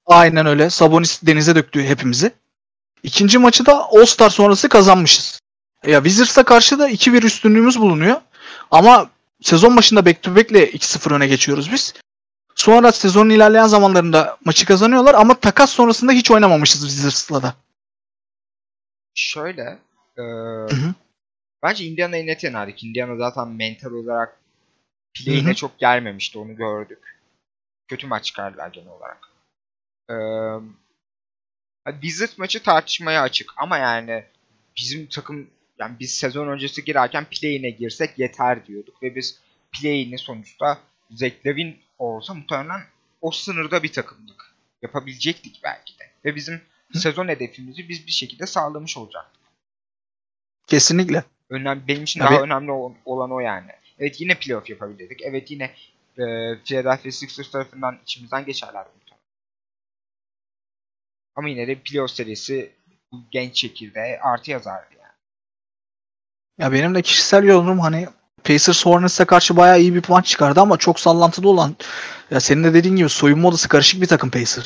Aynen 0.05 0.45
öyle. 0.45 0.69
Sabonis 0.69 1.19
denize 1.23 1.55
döktü 1.55 1.83
hepimizi. 1.83 2.31
İkinci 3.03 3.37
maçı 3.37 3.65
da 3.65 3.85
All-Star 3.91 4.29
sonrası 4.29 4.69
kazanmışız. 4.69 5.39
Ya 5.85 6.03
Wizards'a 6.03 6.43
karşı 6.43 6.79
da 6.79 6.89
2-1 6.89 7.23
üstünlüğümüz 7.25 7.79
bulunuyor. 7.79 8.21
Ama 8.71 9.09
sezon 9.43 9.77
başında 9.77 10.05
back 10.05 10.23
to 10.23 10.35
back'le 10.35 10.51
2-0 10.51 11.13
öne 11.13 11.27
geçiyoruz 11.27 11.71
biz. 11.71 11.93
Sonra 12.55 12.91
sezonun 12.91 13.29
ilerleyen 13.29 13.67
zamanlarında 13.67 14.37
maçı 14.45 14.65
kazanıyorlar 14.65 15.13
ama 15.13 15.39
takas 15.39 15.69
sonrasında 15.69 16.11
hiç 16.11 16.31
oynamamışız 16.31 16.81
Wizards'la 16.81 17.43
da. 17.43 17.55
Şöyle. 19.15 19.79
E, 20.17 20.21
hı. 20.21 20.93
bence 21.63 21.85
Indiana'yı 21.85 22.27
net 22.27 22.43
yenerdik. 22.43 22.83
Indiana 22.83 23.17
zaten 23.17 23.47
mental 23.47 23.91
olarak 23.91 24.39
play'ine 25.13 25.49
hı. 25.49 25.55
çok 25.55 25.79
gelmemişti. 25.79 26.39
Onu 26.39 26.55
gördük. 26.55 27.19
Kötü 27.87 28.07
maç 28.07 28.25
çıkardılar 28.25 28.67
genel 28.67 28.89
olarak. 28.89 29.29
E, 30.09 30.15
Wizards 31.91 32.37
maçı 32.37 32.63
tartışmaya 32.63 33.21
açık. 33.21 33.51
Ama 33.57 33.77
yani 33.77 34.23
bizim 34.77 35.07
takım 35.07 35.49
yani 35.83 35.99
biz 35.99 36.11
sezon 36.11 36.47
öncesi 36.47 36.83
girerken 36.83 37.25
play'ine 37.25 37.69
girsek 37.69 38.19
yeter 38.19 38.65
diyorduk. 38.65 39.03
Ve 39.03 39.15
biz 39.15 39.39
play'ini 39.71 40.17
sonuçta 40.17 40.79
Zach 41.11 41.45
Lavin 41.45 41.79
olsa 41.99 42.33
muhtemelen 42.33 42.81
o 43.21 43.31
sınırda 43.31 43.83
bir 43.83 43.91
takımdık. 43.91 44.53
yapabilecektik 44.81 45.59
belki 45.63 45.99
de. 45.99 46.03
Ve 46.25 46.35
bizim 46.35 46.61
sezon 46.93 47.27
hedefimizi 47.27 47.89
biz 47.89 48.07
bir 48.07 48.11
şekilde 48.11 48.47
sağlamış 48.47 48.97
olacaktık. 48.97 49.41
Kesinlikle. 50.67 51.23
Önemli, 51.49 51.87
benim 51.87 52.03
için 52.03 52.19
Tabii. 52.19 52.33
daha 52.33 52.43
önemli 52.43 52.71
olan, 53.05 53.31
o 53.31 53.39
yani. 53.39 53.71
Evet 53.99 54.21
yine 54.21 54.39
playoff 54.39 54.69
yapabilirdik. 54.69 55.21
Evet 55.21 55.51
yine 55.51 55.63
e, 56.17 56.23
Philadelphia 56.65 57.11
Sixers 57.11 57.51
tarafından 57.51 57.99
içimizden 58.03 58.45
geçerler 58.45 58.85
muhtemelen. 58.95 59.23
Ama 61.35 61.49
yine 61.49 61.67
de 61.67 61.75
playoff 61.75 62.11
serisi 62.11 62.71
genç 63.31 63.55
çekirdeğe 63.55 64.19
artı 64.19 64.51
yazardı 64.51 64.93
yani. 64.99 65.02
Ya 66.59 66.71
benim 66.71 66.95
de 66.95 67.01
kişisel 67.01 67.43
yorumum 67.43 67.79
hani 67.79 68.07
Pacers 68.43 68.85
Hornets'e 68.85 69.25
karşı 69.25 69.57
bayağı 69.57 69.81
iyi 69.81 69.95
bir 69.95 70.03
maç 70.09 70.27
çıkardı 70.27 70.61
ama 70.61 70.77
çok 70.77 70.99
sallantılı 70.99 71.49
olan 71.49 71.75
ya 72.31 72.39
senin 72.39 72.63
de 72.63 72.73
dediğin 72.73 72.95
gibi 72.95 73.09
soyunma 73.09 73.47
odası 73.47 73.69
karışık 73.69 74.01
bir 74.01 74.07
takım 74.07 74.29
Pacers. 74.29 74.65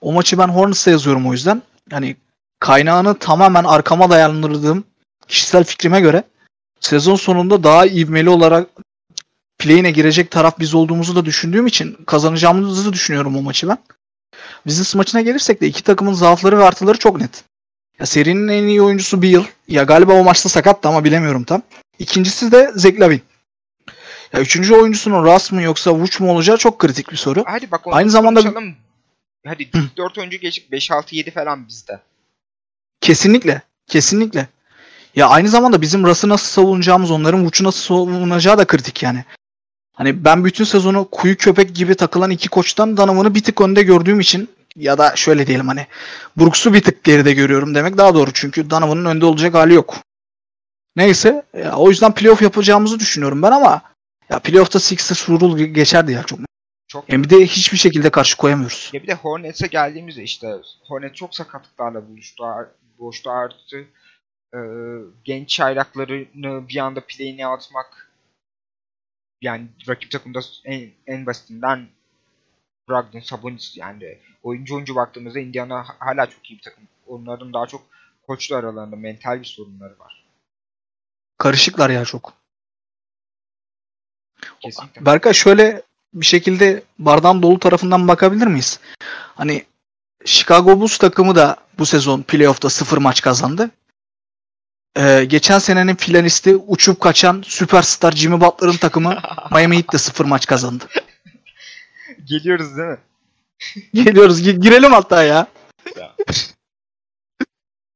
O 0.00 0.12
maçı 0.12 0.38
ben 0.38 0.48
Hornets'e 0.48 0.90
yazıyorum 0.90 1.26
o 1.26 1.32
yüzden. 1.32 1.62
Yani 1.90 2.16
kaynağını 2.60 3.18
tamamen 3.18 3.64
arkama 3.64 4.10
dayandırdığım 4.10 4.84
kişisel 5.28 5.64
fikrime 5.64 6.00
göre 6.00 6.22
sezon 6.80 7.16
sonunda 7.16 7.64
daha 7.64 7.86
ivmeli 7.86 8.30
olarak 8.30 8.68
play'ine 9.58 9.90
girecek 9.90 10.30
taraf 10.30 10.58
biz 10.58 10.74
olduğumuzu 10.74 11.16
da 11.16 11.24
düşündüğüm 11.24 11.66
için 11.66 11.98
kazanacağımızı 12.06 12.92
düşünüyorum 12.92 13.36
o 13.36 13.42
maçı 13.42 13.68
ben. 13.68 13.78
Business 14.66 14.94
maçına 14.94 15.20
gelirsek 15.20 15.60
de 15.60 15.66
iki 15.66 15.82
takımın 15.82 16.12
zaafları 16.12 16.58
ve 16.58 16.64
artıları 16.64 16.98
çok 16.98 17.20
net. 17.20 17.44
Ya 18.00 18.06
serinin 18.06 18.48
en 18.48 18.62
iyi 18.64 18.82
oyuncusu 18.82 19.22
bir 19.22 19.28
yıl. 19.28 19.44
Ya 19.68 19.82
galiba 19.82 20.12
o 20.12 20.24
maçta 20.24 20.48
sakattı 20.48 20.88
ama 20.88 21.04
bilemiyorum 21.04 21.44
tam. 21.44 21.62
İkincisi 21.98 22.52
de 22.52 22.72
Zach 22.74 23.00
Lavin. 23.00 23.22
Ya 24.32 24.40
üçüncü 24.40 24.74
oyuncusunun 24.74 25.24
Russ 25.24 25.52
mı 25.52 25.62
yoksa 25.62 25.94
Vuç 25.94 26.20
mu 26.20 26.32
olacağı 26.32 26.56
çok 26.56 26.78
kritik 26.78 27.12
bir 27.12 27.16
soru. 27.16 27.44
Hadi 27.46 27.70
bak 27.70 27.80
Aynı 27.86 28.10
zamanda- 28.10 28.40
konuşalım. 28.42 28.74
Hadi 29.46 29.62
ilk 29.62 29.96
4 29.96 30.18
oyuncu 30.18 30.36
geçip 30.36 30.72
5 30.72 30.90
6 30.90 31.16
7 31.16 31.30
falan 31.30 31.68
bizde. 31.68 32.00
Kesinlikle. 33.00 33.62
Kesinlikle. 33.86 34.48
Ya 35.16 35.28
aynı 35.28 35.48
zamanda 35.48 35.80
bizim 35.80 36.04
Russ'ı 36.04 36.28
nasıl 36.28 36.46
savunacağımız, 36.46 37.10
onların 37.10 37.44
Vuç'u 37.44 37.64
nasıl 37.64 37.80
savunacağı 37.80 38.58
da 38.58 38.64
kritik 38.66 39.02
yani. 39.02 39.24
Hani 39.92 40.24
ben 40.24 40.44
bütün 40.44 40.64
sezonu 40.64 41.08
kuyu 41.10 41.36
köpek 41.36 41.74
gibi 41.76 41.94
takılan 41.94 42.30
iki 42.30 42.48
koçtan 42.48 42.96
Donovan'ı 42.96 43.34
bir 43.34 43.42
tık 43.42 43.60
önde 43.60 43.82
gördüğüm 43.82 44.20
için 44.20 44.48
ya 44.78 44.98
da 44.98 45.16
şöyle 45.16 45.46
diyelim 45.46 45.68
hani 45.68 45.86
Brooks'u 46.36 46.74
bir 46.74 46.82
tık 46.82 47.04
geride 47.04 47.32
görüyorum 47.32 47.74
demek 47.74 47.98
daha 47.98 48.14
doğru. 48.14 48.30
Çünkü 48.34 48.70
Donovan'ın 48.70 49.04
önde 49.04 49.26
olacak 49.26 49.54
hali 49.54 49.74
yok. 49.74 49.96
Neyse 50.96 51.42
ya, 51.56 51.76
o 51.76 51.88
yüzden 51.88 52.14
playoff 52.14 52.42
yapacağımızı 52.42 53.00
düşünüyorum 53.00 53.42
ben 53.42 53.52
ama 53.52 53.82
ya 54.30 54.38
playoff'ta 54.38 54.80
Sixers 54.80 55.28
vurul 55.28 55.58
geçerdi 55.58 56.12
ya 56.12 56.22
çok. 56.22 56.38
Çok 56.88 57.12
Yani 57.12 57.24
bir 57.24 57.30
de 57.30 57.46
hiçbir 57.46 57.78
şekilde 57.78 58.10
karşı 58.10 58.36
koyamıyoruz. 58.36 58.90
Ya 58.92 59.02
bir 59.02 59.08
de 59.08 59.14
Hornets'e 59.14 59.66
geldiğimizde 59.66 60.22
işte 60.22 60.54
Hornet 60.88 61.16
çok 61.16 61.34
sakatlıklarla 61.34 62.08
buluştu. 62.08 62.44
Boştu 62.98 63.30
artı 63.30 63.84
e, 64.54 64.58
genç 65.24 65.48
çaylaklarını 65.48 66.68
bir 66.68 66.76
anda 66.76 67.00
play'ine 67.00 67.46
atmak 67.46 68.12
yani 69.42 69.66
rakip 69.88 70.10
takımda 70.10 70.40
en, 70.64 70.90
en 71.06 71.26
basitinden 71.26 71.88
Brogdon, 72.88 73.20
Sabonis 73.20 73.76
yani 73.76 74.18
oyuncu 74.42 74.74
oyuncu 74.74 74.94
baktığımızda 74.94 75.40
Indiana 75.40 75.86
hala 75.98 76.26
çok 76.26 76.50
iyi 76.50 76.58
bir 76.58 76.62
takım. 76.62 76.84
Onların 77.06 77.52
daha 77.52 77.66
çok 77.66 77.82
koçlu 78.26 78.56
aralarında 78.56 78.96
mental 78.96 79.40
bir 79.40 79.44
sorunları 79.44 79.98
var. 79.98 80.24
Karışıklar 81.38 81.90
ya 81.90 82.04
çok. 82.04 82.32
Kesinlikle. 84.60 85.06
Berkay 85.06 85.32
şöyle 85.32 85.82
bir 86.14 86.26
şekilde 86.26 86.82
bardağın 86.98 87.42
dolu 87.42 87.58
tarafından 87.58 88.08
bakabilir 88.08 88.46
miyiz? 88.46 88.80
Hani 89.34 89.64
Chicago 90.24 90.80
Bulls 90.80 90.98
takımı 90.98 91.36
da 91.36 91.56
bu 91.78 91.86
sezon 91.86 92.22
playoff'ta 92.22 92.70
sıfır 92.70 92.98
maç 92.98 93.20
kazandı. 93.20 93.70
Ee, 94.96 95.24
geçen 95.24 95.58
senenin 95.58 95.94
finalisti 95.94 96.56
uçup 96.56 97.00
kaçan 97.00 97.42
süperstar 97.46 98.12
Jimmy 98.12 98.40
Butler'ın 98.40 98.76
takımı 98.76 99.18
Miami 99.50 99.76
Heat 99.76 99.92
de 99.92 99.98
sıfır 99.98 100.24
maç 100.24 100.46
kazandı. 100.46 100.84
Geliyoruz 102.28 102.76
değil 102.76 102.88
mi? 102.88 102.98
Geliyoruz 104.04 104.46
gi- 104.46 104.60
girelim 104.60 104.92
hatta 104.92 105.22
ya. 105.22 105.46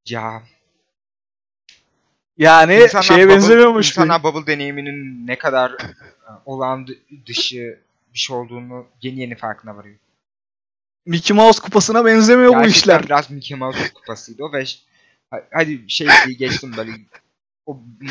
Ya 0.06 0.42
Yani 2.38 2.74
İnsanlar 2.74 3.02
şeye 3.02 3.24
bubble- 3.26 3.28
benzemiyormuş. 3.28 3.88
İnsanlar 3.90 4.22
bubble 4.22 4.46
deneyiminin 4.46 5.26
ne 5.26 5.38
kadar 5.38 5.70
e, 5.70 6.30
olan 6.44 6.86
dı- 6.86 7.26
dışı 7.26 7.78
bir 8.14 8.18
şey 8.18 8.36
olduğunu 8.36 8.86
yeni 9.02 9.20
yeni 9.20 9.34
farkına 9.36 9.76
varıyor. 9.76 9.96
Mickey 11.06 11.36
Mouse 11.36 11.60
kupasına 11.62 12.04
benzemiyor 12.04 12.48
bu 12.48 12.52
Gerçekten 12.62 12.70
işler. 12.80 13.04
biraz 13.04 13.30
Mickey 13.30 13.56
Mouse 13.58 13.92
kupasıydı 13.94 14.44
o 14.44 14.52
ve 14.52 14.66
ş- 14.66 14.78
ha- 15.30 15.42
hadi 15.52 15.84
şey 15.88 16.06
diye 16.26 16.36
geçtim 16.36 16.72
böyle 16.76 16.90
o 17.66 17.80
M- 18.00 18.10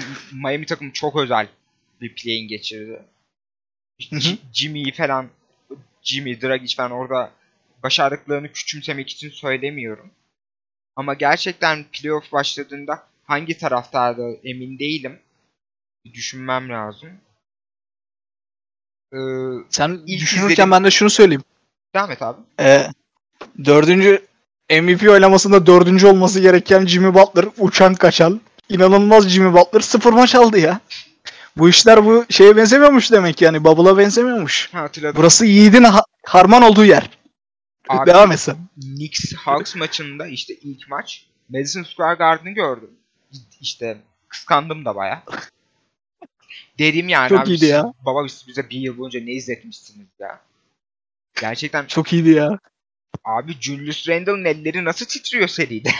Miami 0.49 0.65
takımı 0.65 0.93
çok 0.93 1.15
özel 1.15 1.47
bir 2.01 2.15
play'in 2.15 2.47
geçirdi. 2.47 3.01
Hı 4.09 4.15
hı. 4.15 4.19
J- 4.19 4.37
Jimmy'yi 4.53 4.91
falan 4.91 5.29
Jimmy, 6.03 6.41
Dragic 6.41 6.75
falan 6.75 6.91
orada 6.91 7.31
başardıklarını 7.83 8.51
küçümsemek 8.51 9.09
için 9.09 9.29
söylemiyorum. 9.29 10.11
Ama 10.95 11.13
gerçekten 11.13 11.85
playoff 11.91 12.31
başladığında 12.31 13.03
hangi 13.23 13.57
taraftarda 13.57 14.23
emin 14.43 14.79
değilim. 14.79 15.19
Bir 16.05 16.13
düşünmem 16.13 16.69
lazım. 16.69 17.09
Ee, 19.13 19.17
Sen 19.69 20.07
düşünürken 20.07 20.49
izlediğim- 20.49 20.71
ben 20.71 20.83
de 20.83 20.91
şunu 20.91 21.09
söyleyeyim. 21.09 21.43
devam 21.95 22.11
et 22.11 22.21
abi. 22.21 22.41
Ee, 22.59 22.87
dördüncü 23.65 24.27
MVP 24.69 25.09
oylamasında 25.09 25.65
dördüncü 25.65 26.07
olması 26.07 26.39
gereken 26.39 26.85
Jimmy 26.85 27.13
Butler 27.13 27.45
uçan 27.57 27.95
kaçan 27.95 28.41
inanılmaz 28.69 29.29
Jimmy 29.29 29.53
Butler 29.53 29.79
sıfır 29.81 30.13
maç 30.13 30.35
aldı 30.35 30.59
ya. 30.59 30.79
Bu 31.57 31.69
işler 31.69 32.05
bu 32.05 32.25
şeye 32.29 32.55
benzemiyormuş 32.57 33.11
demek 33.11 33.41
yani 33.41 33.63
Bubble'a 33.63 33.97
benzemiyormuş. 33.97 34.69
Ha, 34.73 34.81
hatırladım. 34.81 35.15
Burası 35.21 35.45
Yiğit'in 35.45 35.83
ha- 35.83 36.05
harman 36.25 36.61
olduğu 36.61 36.85
yer. 36.85 37.09
Abi, 37.89 38.09
Devam 38.11 38.31
et 38.31 38.39
sen. 38.39 38.57
Knicks 38.81 39.33
Hawks 39.33 39.75
maçında 39.75 40.27
işte 40.27 40.53
ilk 40.53 40.89
maç 40.89 41.25
Madison 41.49 41.83
Square 41.83 42.15
Garden'ı 42.15 42.53
gördüm. 42.53 42.89
İşte 43.61 43.97
kıskandım 44.27 44.85
da 44.85 44.95
baya. 44.95 45.23
Dedim 46.79 47.09
yani 47.09 47.29
Çok 47.29 47.39
abi 47.39 47.49
iyiydi 47.49 47.59
siz- 47.59 47.69
ya. 47.69 47.93
baba 48.05 48.29
siz 48.29 48.47
bize 48.47 48.69
bir 48.69 48.77
yıl 48.79 48.97
boyunca 48.97 49.19
ne 49.21 49.31
izletmişsiniz 49.31 50.07
ya. 50.19 50.39
Gerçekten 51.41 51.85
Çok 51.85 52.13
iyiydi 52.13 52.29
ya. 52.29 52.59
abi 53.25 53.53
Julius 53.61 54.09
Randle'ın 54.09 54.45
elleri 54.45 54.85
nasıl 54.85 55.05
titriyor 55.05 55.47
seride. 55.47 55.91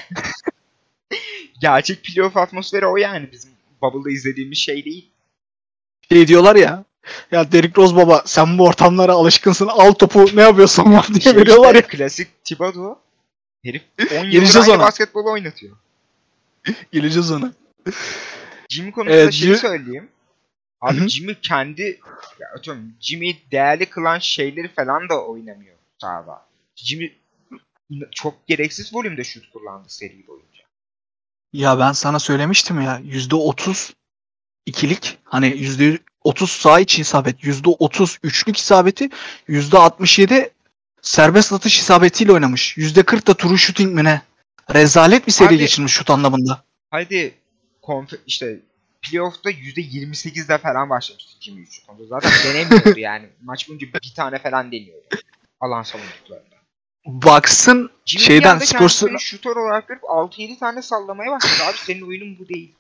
Gerçek 1.61 2.03
playoff 2.03 2.37
atmosferi 2.37 2.85
o 2.85 2.97
yani 2.97 3.31
bizim 3.31 3.51
Bubble'da 3.81 4.11
izlediğimiz 4.11 4.57
şey 4.57 4.85
değil. 4.85 5.10
Şey 6.11 6.27
diyorlar 6.27 6.55
ya. 6.55 6.83
Ya 7.31 7.51
Derrick 7.51 7.81
Rose 7.81 7.95
baba 7.95 8.23
sen 8.25 8.57
bu 8.57 8.65
ortamlara 8.65 9.11
alışkınsın 9.11 9.67
al 9.67 9.91
topu 9.91 10.25
ne 10.33 10.41
yapıyorsun 10.41 10.91
yap 10.91 11.07
diye 11.07 11.19
Şey 11.19 11.35
veriyorlar 11.35 11.75
işte, 11.75 11.77
ya. 11.77 11.87
Klasik 11.87 12.43
Thibodeau. 12.43 12.99
Herif 13.65 13.81
10 14.19 14.25
yıldır 14.25 14.55
aynı 14.61 14.73
ona. 14.73 14.79
basketbolu 14.79 15.31
oynatıyor. 15.31 15.77
Geleceğiz 16.91 17.31
ona. 17.31 17.53
Jimmy 18.69 18.91
konusunda 18.91 19.17
Evet, 19.17 19.33
şeyi 19.33 19.55
söyleyeyim. 19.55 20.09
Abi 20.81 20.99
hı. 20.99 21.09
Jimmy 21.09 21.35
kendi 21.41 21.99
ya 22.39 22.47
atıyorum 22.57 22.93
Jimmy 22.99 23.37
değerli 23.51 23.85
kılan 23.85 24.19
şeyleri 24.19 24.67
falan 24.67 25.09
da 25.09 25.25
oynamıyor 25.25 25.75
sahada. 26.01 26.45
Jimmy 26.75 27.13
çok 28.11 28.47
gereksiz 28.47 28.93
volümde 28.93 29.23
şut 29.23 29.51
kullandı 29.51 29.85
seri 29.87 30.27
boyunca. 30.27 30.63
Ya 31.53 31.79
ben 31.79 31.91
sana 31.91 32.19
söylemiştim 32.19 32.81
ya 32.81 32.99
%30 32.99 33.93
ikilik 34.65 35.17
hani 35.23 35.47
%30 36.25 36.47
sağ 36.47 36.79
içi 36.79 37.01
isabet 37.01 37.43
%30 37.43 38.17
üçlük 38.23 38.57
isabeti 38.57 39.09
%67 39.49 40.49
serbest 41.01 41.53
atış 41.53 41.79
isabetiyle 41.79 42.31
oynamış. 42.31 42.77
%40 42.77 43.27
da 43.27 43.33
true 43.33 43.57
shooting 43.57 43.93
mi 43.95 44.03
ne? 44.03 44.21
Rezalet 44.73 45.27
bir 45.27 45.31
seri 45.31 45.47
Abi- 45.47 45.57
geçirmiş 45.57 45.93
şut 45.93 46.09
anlamında. 46.09 46.63
Hadi 46.91 47.33
konf 47.81 48.13
işte 48.27 48.59
playoff'ta 49.01 49.49
%28'de 49.51 50.57
falan 50.57 50.89
başlamıştı 50.89 51.31
Jimmy 51.39 51.65
şut. 51.71 51.83
Zaten 52.09 52.31
denemiyordu 52.45 52.99
yani. 52.99 53.29
Maç 53.43 53.69
boyunca 53.69 53.87
bir 53.87 54.13
tane 54.15 54.39
falan 54.39 54.71
deniyordu. 54.71 55.05
Alan 55.59 55.83
savunucularında. 55.83 56.55
Baksın 57.05 57.91
Jimmy 58.05 58.23
Şeyden, 58.23 58.59
kendisini 58.59 59.19
şutör 59.19 59.55
olarak 59.55 59.87
görüp 59.87 60.03
6-7 60.03 60.59
tane 60.59 60.81
sallamaya 60.81 61.31
başladı. 61.31 61.69
Abi 61.69 61.77
senin 61.77 62.01
oyunun 62.01 62.39
bu 62.39 62.49
değil. 62.49 62.75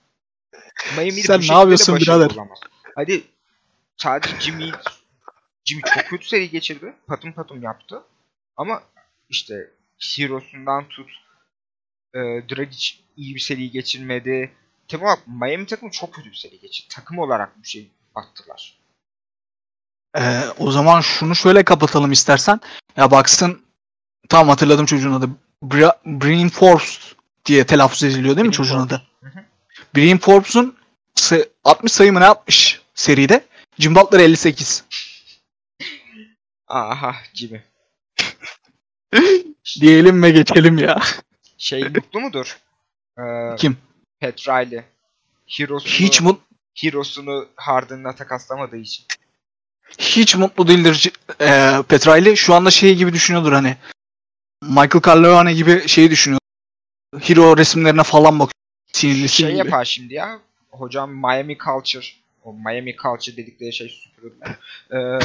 Miami'de 0.97 1.21
Sen 1.21 1.41
ne 1.41 1.53
yapıyorsun 1.53 1.95
birader? 1.95 2.29
olamaz. 2.35 2.59
Hadi 2.95 3.23
sadece 3.97 4.39
Jimmy 4.39 4.71
Jimmy 5.65 5.81
çok 5.95 6.05
kötü 6.05 6.27
seri 6.27 6.49
geçirdi. 6.49 6.93
Patım 7.07 7.33
patım 7.33 7.61
yaptı. 7.63 8.03
Ama 8.57 8.83
işte 9.29 9.53
Hero'sundan 10.17 10.87
tut 10.89 11.09
e, 12.13 12.19
Dragic 12.19 12.93
iyi 13.17 13.35
bir 13.35 13.39
seri 13.39 13.71
geçirmedi. 13.71 14.51
Temel 14.87 15.05
olarak 15.05 15.27
Miami 15.27 15.65
takımı 15.65 15.91
çok 15.91 16.13
kötü 16.13 16.29
bir 16.31 16.35
seri 16.35 16.59
geçirdi. 16.59 16.87
Takım 16.91 17.19
olarak 17.19 17.63
bir 17.63 17.67
şey 17.67 17.91
attılar. 18.15 18.77
Ee, 20.17 20.41
o 20.57 20.71
zaman 20.71 21.01
şunu 21.01 21.35
şöyle 21.35 21.63
kapatalım 21.63 22.11
istersen. 22.11 22.59
Ya 22.97 23.11
baksın 23.11 23.61
Tamam 24.29 24.49
hatırladım 24.49 24.85
çocuğun 24.85 25.13
adı. 25.13 25.29
Bra- 25.63 25.97
Brian 26.05 26.49
Forbes 26.49 26.99
diye 27.45 27.65
telaffuz 27.65 28.03
ediliyor 28.03 28.35
değil 28.35 28.47
mi 28.47 28.51
Brian 28.51 28.51
çocuğun 28.51 28.77
Forbes. 28.79 28.93
adı? 28.93 29.01
Hı 29.21 29.27
hı. 29.39 29.45
Brian 29.95 30.17
Forbes'un 30.17 30.77
sı- 31.15 31.49
60 31.63 31.91
sayı 31.91 32.13
mı 32.13 32.19
ne 32.19 32.23
yapmış 32.23 32.81
seride? 32.95 33.45
Jim 33.79 33.95
Butler 33.95 34.19
58. 34.19 34.83
Aha 36.67 37.15
Jimmy. 37.33 37.61
Diyelim 39.81 40.23
ve 40.23 40.31
geçelim 40.31 40.77
ya. 40.77 40.99
Şey 41.57 41.83
mutlu 41.83 42.19
mudur? 42.19 42.57
Ee, 43.19 43.55
Kim? 43.57 43.77
Pat 44.19 44.47
Riley. 44.47 44.81
Hero'sunu, 45.47 45.91
Hiç 45.91 46.21
mut 46.21 46.41
Hero'sunu 46.75 47.47
Harden'la 47.55 48.15
takaslamadığı 48.15 48.77
için. 48.77 49.05
hiç 49.99 50.35
mutlu 50.35 50.67
değildir 50.67 50.93
C- 50.93 51.11
eee 51.41 51.83
Petrali. 51.89 52.37
Şu 52.37 52.53
anda 52.53 52.71
şey 52.71 52.95
gibi 52.95 53.13
düşünüyordur 53.13 53.53
hani. 53.53 53.77
Michael 54.61 55.01
Corleone 55.01 55.53
gibi 55.53 55.87
şeyi 55.87 56.11
düşünüyor. 56.11 56.39
Hero 57.21 57.57
resimlerine 57.57 58.03
falan 58.03 58.39
bakıyor. 58.39 58.51
Sinirlisi 58.93 59.35
Şey 59.35 59.49
gibi. 59.49 59.57
yapar 59.57 59.85
şimdi 59.85 60.13
ya. 60.13 60.39
Hocam 60.71 61.11
Miami 61.11 61.57
Culture. 61.57 62.05
O 62.43 62.53
Miami 62.53 62.95
Culture 62.95 63.37
dedikleri 63.37 63.73
şey 63.73 63.89
süpürürler. 63.89 64.55
Ee, 64.93 65.19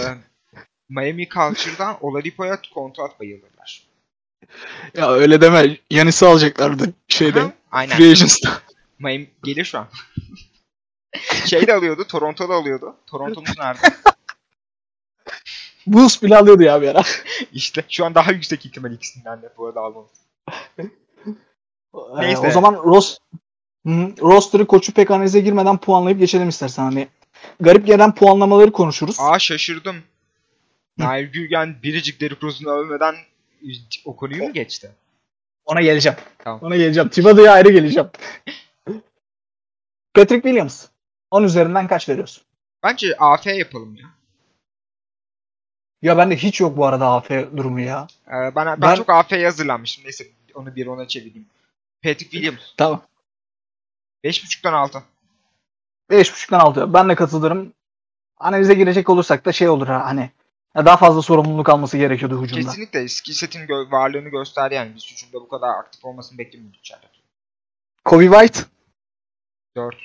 Miami 0.89 1.29
Culture'dan 1.29 1.97
Oladipo'ya 2.01 2.59
kontrat 2.75 3.21
bayılırlar. 3.21 3.87
Ya 4.95 5.11
öyle 5.13 5.41
deme. 5.41 5.77
Yanis'i 5.91 6.27
alacaklardı 6.27 6.93
şeyde. 7.09 7.41
Aha, 7.41 7.53
Aynen. 7.71 7.97
Free 7.97 8.11
Agents'ta. 8.11 8.61
Miami 8.99 9.31
gelir 9.45 9.65
şu 9.65 9.79
an. 9.79 9.89
şey 11.47 11.67
de 11.67 11.75
alıyordu. 11.75 12.05
Toronto'da 12.09 12.55
alıyordu. 12.55 12.97
Toronto'muz 13.07 13.59
nerede? 13.59 13.81
Bulls 15.87 16.23
bile 16.23 16.37
alıyordu 16.37 16.63
ya 16.63 16.83
bir 16.83 16.89
ara. 16.89 17.03
İşte 17.53 17.85
şu 17.89 18.05
an 18.05 18.15
daha 18.15 18.33
yüksek 18.33 18.67
ihtimal 18.67 18.93
ikisinden 18.93 19.43
de 19.43 19.53
bu 19.59 19.67
arada 19.67 19.81
almamız. 19.81 20.11
Ee, 20.79 20.83
Neyse. 22.17 22.47
o 22.47 22.51
zaman 22.51 22.75
Ross 22.75 23.19
Hı, 23.87 24.13
roster'ı 24.21 24.67
koçu 24.67 24.95
pek 24.95 25.11
analize 25.11 25.41
girmeden 25.41 25.77
puanlayıp 25.79 26.19
geçelim 26.19 26.49
istersen 26.49 26.83
hani. 26.83 27.09
Garip 27.61 27.87
gelen 27.87 28.15
puanlamaları 28.15 28.73
konuşuruz. 28.73 29.17
Aa 29.21 29.39
şaşırdım. 29.39 29.97
Nail 30.99 31.27
Gürgen 31.27 31.77
biricik 31.83 32.21
Derrick 32.21 32.47
Rose'unu 32.47 32.71
övmeden 32.73 33.15
o 34.05 34.17
konuyu 34.17 34.43
mu 34.43 34.53
geçti? 34.53 34.91
Ona 35.65 35.81
geleceğim. 35.81 36.19
Tamam. 36.39 36.61
Ona 36.63 36.77
geleceğim. 36.77 37.09
Thibodeau'ya 37.09 37.53
ayrı 37.53 37.73
geleceğim. 37.73 38.09
Patrick 40.15 40.43
Williams. 40.43 40.87
10 41.31 41.43
üzerinden 41.43 41.89
kaç 41.89 42.09
veriyorsun? 42.09 42.45
Bence 42.83 43.17
AF 43.19 43.47
yapalım 43.47 43.97
ya. 43.97 44.07
Ya 46.03 46.19
bende 46.19 46.37
hiç 46.37 46.61
yok 46.61 46.77
bu 46.77 46.87
arada 46.87 47.07
AF 47.07 47.31
durumu 47.31 47.81
ya. 47.81 48.07
Ee, 48.29 48.31
ben, 48.31 48.67
ben, 48.67 48.81
Ben- 48.81 48.95
çok 48.95 49.11
AF'ye 49.11 49.45
hazırlanmışım. 49.45 50.05
Neyse 50.05 50.27
onu 50.55 50.77
bir 50.77 50.87
ona 50.87 51.09
çevireyim. 51.09 51.47
Patrick 52.03 52.31
Williams. 52.31 52.61
Tamam. 52.77 53.03
5.5'tan 54.27 54.73
6. 54.73 55.03
5.5'dan 56.11 56.61
6. 56.61 56.93
Ben 56.95 57.09
de 57.09 57.15
katılırım. 57.15 57.73
Analize 58.39 58.75
girecek 58.75 59.09
olursak 59.11 59.45
da 59.45 59.53
şey 59.53 59.69
olur 59.69 59.87
ha 59.87 60.05
hani 60.05 60.31
daha 60.77 60.97
fazla 60.97 61.23
sorumluluk 61.23 61.69
alması 61.69 61.99
gerekiyordu 61.99 62.43
hücumda. 62.43 62.65
Kesinlikle 62.65 63.09
skill 63.09 63.33
setin 63.33 63.61
gö- 63.61 63.93
varlığını 63.93 64.29
gösterdi 64.29 64.75
yani. 64.75 64.95
Biz 64.97 65.13
hücumda 65.13 65.35
bu 65.45 65.49
kadar 65.49 65.69
aktif 65.69 66.05
olmasını 66.05 66.39
beklemiyorduk 66.39 66.81
içeride. 66.81 67.07
Kobe 68.05 68.25
White. 68.27 68.61
4. 69.77 69.97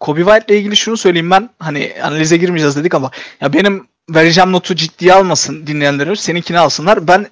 Kobe 0.00 0.20
White 0.24 0.46
ile 0.54 0.60
ilgili 0.60 0.76
şunu 0.76 0.96
söyleyeyim 0.96 1.30
ben. 1.30 1.50
Hani 1.58 1.94
analize 2.02 2.36
girmeyeceğiz 2.36 2.76
dedik 2.76 2.94
ama 2.94 3.10
ya 3.40 3.52
benim 3.52 3.88
vereceğim 4.10 4.52
notu 4.52 4.74
ciddiye 4.74 5.14
almasın 5.14 5.66
dinleyenler. 5.66 6.14
Seninkini 6.14 6.58
alsınlar. 6.58 7.08
Ben 7.08 7.26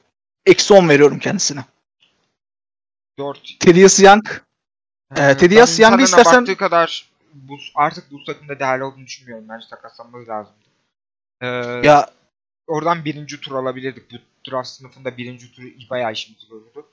eksi 0.47 0.75
10 0.75 0.89
veriyorum 0.89 1.19
kendisine. 1.19 1.65
4. 3.19 3.61
Thaddeus 3.61 4.01
Young. 4.01 4.27
Ee, 5.17 5.37
Thaddeus 5.37 5.81
Young'ı 5.81 6.03
istersen- 6.03 6.41
baktığı 6.41 6.57
kadar 6.57 7.09
bu, 7.35 7.57
artık 7.75 8.11
bu 8.13 8.25
takımda 8.25 8.59
değerli 8.61 8.85
olduğunu 8.85 9.07
düşünmüyorum. 9.07 9.45
Bence 9.49 9.67
takaslanması 9.71 10.29
lazım. 10.29 10.53
Ee, 11.41 11.47
Ya 11.87 12.11
oradan 12.67 13.05
birinci 13.05 13.41
tur 13.41 13.55
alabilirdik. 13.55 14.13
Bu 14.13 14.17
draft 14.51 14.69
sınıfında 14.69 15.17
birinci 15.17 15.53
turu 15.53 15.67
bayağı 15.91 16.13
işimizi 16.13 16.47
görürdü. 16.49 16.87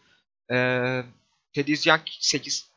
Ee, 0.51 1.03
Thaddeus 1.55 1.87
Young 1.87 2.01
8. 2.19 2.67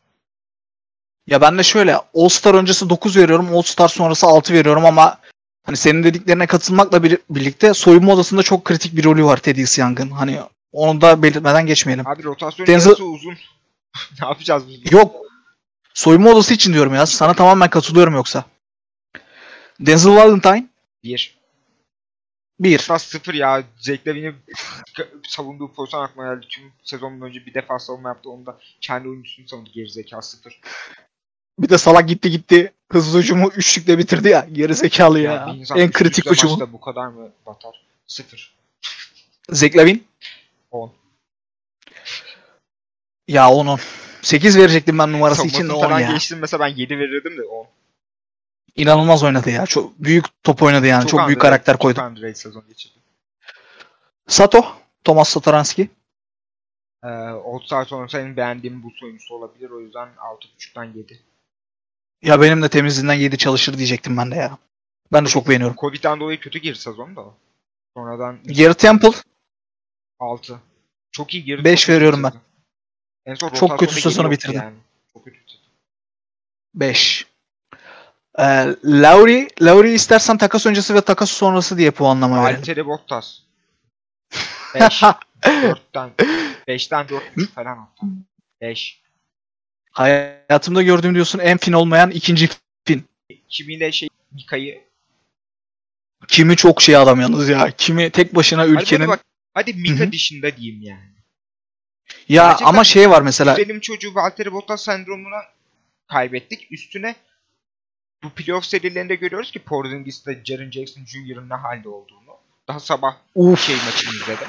ya 1.26 1.40
ben 1.40 1.58
de 1.58 1.62
şöyle 1.62 1.96
All 1.96 2.28
Star 2.28 2.54
öncesi 2.54 2.90
9 2.90 3.16
veriyorum. 3.16 3.56
All 3.56 3.62
Star 3.62 3.88
sonrası 3.88 4.26
6 4.26 4.54
veriyorum 4.54 4.86
ama 4.86 5.18
hani 5.62 5.76
senin 5.76 6.02
dediklerine 6.04 6.46
katılmakla 6.46 7.02
bir- 7.02 7.18
birlikte 7.30 7.74
soyunma 7.74 8.12
odasında 8.12 8.42
çok 8.42 8.64
kritik 8.64 8.96
bir 8.96 9.04
rolü 9.04 9.24
var 9.24 9.36
Thaddeus 9.36 9.78
Young'ın. 9.78 10.10
Hani 10.10 10.40
onu 10.72 11.00
da 11.00 11.22
belirtmeden 11.22 11.66
geçmeyelim. 11.66 12.06
Abi 12.08 12.22
rotasyon 12.24 12.66
Denzel- 12.66 13.02
uzun. 13.02 13.34
ne 14.20 14.26
yapacağız 14.28 14.68
biz? 14.68 14.92
Yok. 14.92 15.23
Soyunma 15.94 16.30
odası 16.30 16.54
için 16.54 16.72
diyorum 16.72 16.94
ya. 16.94 17.06
Sana 17.06 17.34
tamamen 17.34 17.70
katılıyorum 17.70 18.14
yoksa. 18.14 18.44
Denzel 19.80 20.12
Valentine 20.12 20.68
1. 21.04 21.38
1. 22.60 22.78
Hatta 22.78 22.98
0 22.98 23.34
ya. 23.34 23.64
Jack 23.80 24.06
Levine'in 24.06 24.36
savunduğu 25.28 25.72
pozisyon 25.72 26.02
aklıma 26.04 26.34
geldi. 26.34 26.46
Tüm 26.48 26.72
sezon 26.82 27.20
boyunca 27.20 27.46
bir 27.46 27.54
defa 27.54 27.78
savunma 27.78 28.08
yaptı. 28.08 28.30
Onda 28.30 28.58
kendi 28.80 29.08
oyuncusunu 29.08 29.48
savundu 29.48 29.70
gerizekalı 29.74 30.22
0. 30.22 30.60
Bir 31.58 31.68
de 31.68 31.78
salak 31.78 32.08
gitti 32.08 32.30
gitti. 32.30 32.72
Hızlı 32.92 33.18
hücumu 33.18 33.48
üçlükle 33.48 33.98
bitirdi 33.98 34.28
ya. 34.28 34.46
Geri 34.52 34.74
zekalı 34.74 35.20
ya. 35.20 35.46
bir 35.46 35.60
insan 35.60 35.78
En 35.78 35.90
kritik 35.92 36.26
maçta 36.26 36.72
bu 36.72 36.80
kadar 36.80 37.06
mı 37.06 37.30
batar? 37.46 37.82
0. 38.06 38.54
Zach 39.50 39.76
Lavine. 39.76 40.00
10. 40.70 40.92
Ya 43.28 43.50
10 43.50 43.66
10. 43.66 43.80
8 44.24 44.58
verecektim 44.58 44.98
ben 44.98 45.12
numarası 45.12 45.46
için 45.46 45.64
de 45.64 45.66
Savunmasını 45.68 45.86
10 45.86 45.88
falan 45.88 46.00
ya. 46.00 46.12
geçtim 46.12 46.38
mesela 46.38 46.64
ben 46.64 46.76
7 46.76 46.98
verirdim 46.98 47.38
de 47.38 47.42
10. 47.42 47.66
İnanılmaz 48.76 49.22
oynadı 49.22 49.50
ya. 49.50 49.66
Çok 49.66 49.98
büyük 49.98 50.24
top 50.42 50.62
oynadı 50.62 50.86
yani. 50.86 51.06
Çok, 51.06 51.20
büyük 51.20 51.28
underrated, 51.28 51.42
karakter 51.42 51.78
koydu. 51.78 52.00
Çok 52.00 52.36
sezon 52.36 52.64
geçirdi. 52.68 52.94
Sato. 54.26 54.64
Thomas 55.04 55.28
Satoranski. 55.28 55.90
Ee, 57.04 57.08
sonrası 57.84 58.18
en 58.18 58.36
beğendiğim 58.36 58.82
bu 58.82 58.88
oyuncusu 59.02 59.34
olabilir. 59.34 59.70
O 59.70 59.80
yüzden 59.80 60.08
6.5'tan 60.08 60.96
7. 60.96 61.20
Ya 62.22 62.40
benim 62.40 62.62
de 62.62 62.68
temizliğinden 62.68 63.14
7 63.14 63.38
çalışır 63.38 63.78
diyecektim 63.78 64.16
ben 64.16 64.30
de 64.30 64.34
ya. 64.34 64.58
Ben 65.12 65.24
de 65.24 65.28
çok 65.28 65.48
beğeniyorum. 65.48 65.76
Covid'den 65.80 66.20
dolayı 66.20 66.40
kötü 66.40 66.58
girdi 66.58 66.78
sezon 66.78 67.16
da. 67.16 67.24
Sonradan 67.96 68.38
Gary 68.44 68.74
Temple. 68.74 69.12
6. 70.18 70.60
Çok 71.12 71.34
iyi 71.34 71.44
girdi. 71.44 71.64
Beş 71.64 71.80
çok 71.80 71.86
kötü 71.86 71.96
veriyorum 71.96 72.22
ben. 72.22 72.32
En 73.26 73.34
son 73.34 73.48
Çok 73.48 73.78
kötü 73.78 74.00
sezonu 74.00 74.30
bitirdi. 74.30 74.56
Yani. 74.56 74.74
Çok 75.12 75.24
kötü 75.24 75.38
bitirdi. 75.38 75.62
5. 76.74 77.26
Ee, 78.38 78.42
Lauri, 78.84 79.48
Lauri 79.62 79.92
istersen 79.92 80.38
takas 80.38 80.66
öncesi 80.66 80.94
ve 80.94 81.00
takas 81.00 81.30
sonrası 81.30 81.78
diye 81.78 81.90
puanlama 81.90 82.44
verelim. 82.44 82.60
Alteri 82.60 82.86
Bottas. 82.86 83.38
5. 84.74 85.02
4'ten 85.42 86.10
5'ten 86.68 87.08
4 87.08 87.22
falan 87.54 87.76
hatta. 87.76 88.06
5. 88.60 89.00
Hayatımda 89.90 90.82
gördüğüm 90.82 91.14
diyorsun 91.14 91.38
en 91.38 91.58
fin 91.58 91.72
olmayan 91.72 92.10
ikinci 92.10 92.48
fin. 92.84 93.04
Kimiyle 93.48 93.92
şey 93.92 94.08
Mika'yı. 94.32 94.84
Kimi 96.28 96.56
çok 96.56 96.82
şey 96.82 96.96
adam 96.96 97.20
yalnız 97.20 97.48
ya. 97.48 97.70
Kimi 97.70 98.10
tek 98.10 98.34
başına 98.34 98.62
Hadi, 98.62 98.70
ülkenin. 98.70 99.08
bak, 99.08 99.24
hadi 99.54 99.74
Mika 99.74 100.12
dışında 100.12 100.56
diyeyim 100.56 100.82
yani. 100.82 101.13
Ya 102.28 102.44
Gerçekten 102.44 102.66
ama 102.66 102.84
şey 102.84 103.10
var 103.10 103.22
mesela. 103.22 103.54
Güzelim 103.54 103.80
çocuğu 103.80 104.14
Valtteri 104.14 104.52
Bottas 104.52 104.84
sendromuna 104.84 105.42
kaybettik. 106.08 106.72
Üstüne 106.72 107.14
bu 108.22 108.30
playoff 108.30 108.64
serilerinde 108.64 109.14
görüyoruz 109.14 109.50
ki 109.50 109.58
Porzingis'te 109.58 110.42
Jaren 110.44 110.70
Jackson 110.70 111.04
Jr.'ın 111.04 111.48
ne 111.48 111.54
halde 111.54 111.88
olduğunu. 111.88 112.36
Daha 112.68 112.80
sabah 112.80 113.16
Uf. 113.34 113.66
şey 113.66 113.76
maçını 113.76 114.14
izledim. 114.14 114.48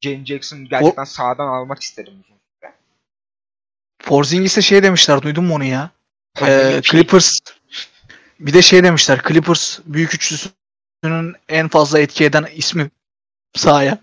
Jaren 0.00 0.24
Jackson 0.24 0.64
gerçekten 0.64 1.04
sağdan 1.04 1.46
almak 1.46 1.82
istedim 1.82 2.12
uzun 2.12 2.38
süre. 2.60 2.72
Porzingis'e 3.98 4.62
şey 4.62 4.82
demişler 4.82 5.22
duydun 5.22 5.44
mu 5.44 5.54
onu 5.54 5.64
ya? 5.64 5.90
Ee, 6.36 6.40
Pandemik 6.40 6.86
şey- 6.86 7.00
Clippers 7.00 7.38
bir 8.40 8.54
de 8.54 8.62
şey 8.62 8.84
demişler 8.84 9.22
Clippers 9.28 9.78
büyük 9.84 10.14
üçlüsünün 10.14 11.34
en 11.48 11.68
fazla 11.68 11.98
etki 11.98 12.24
eden 12.24 12.46
ismi 12.54 12.90
sahaya. 13.54 13.98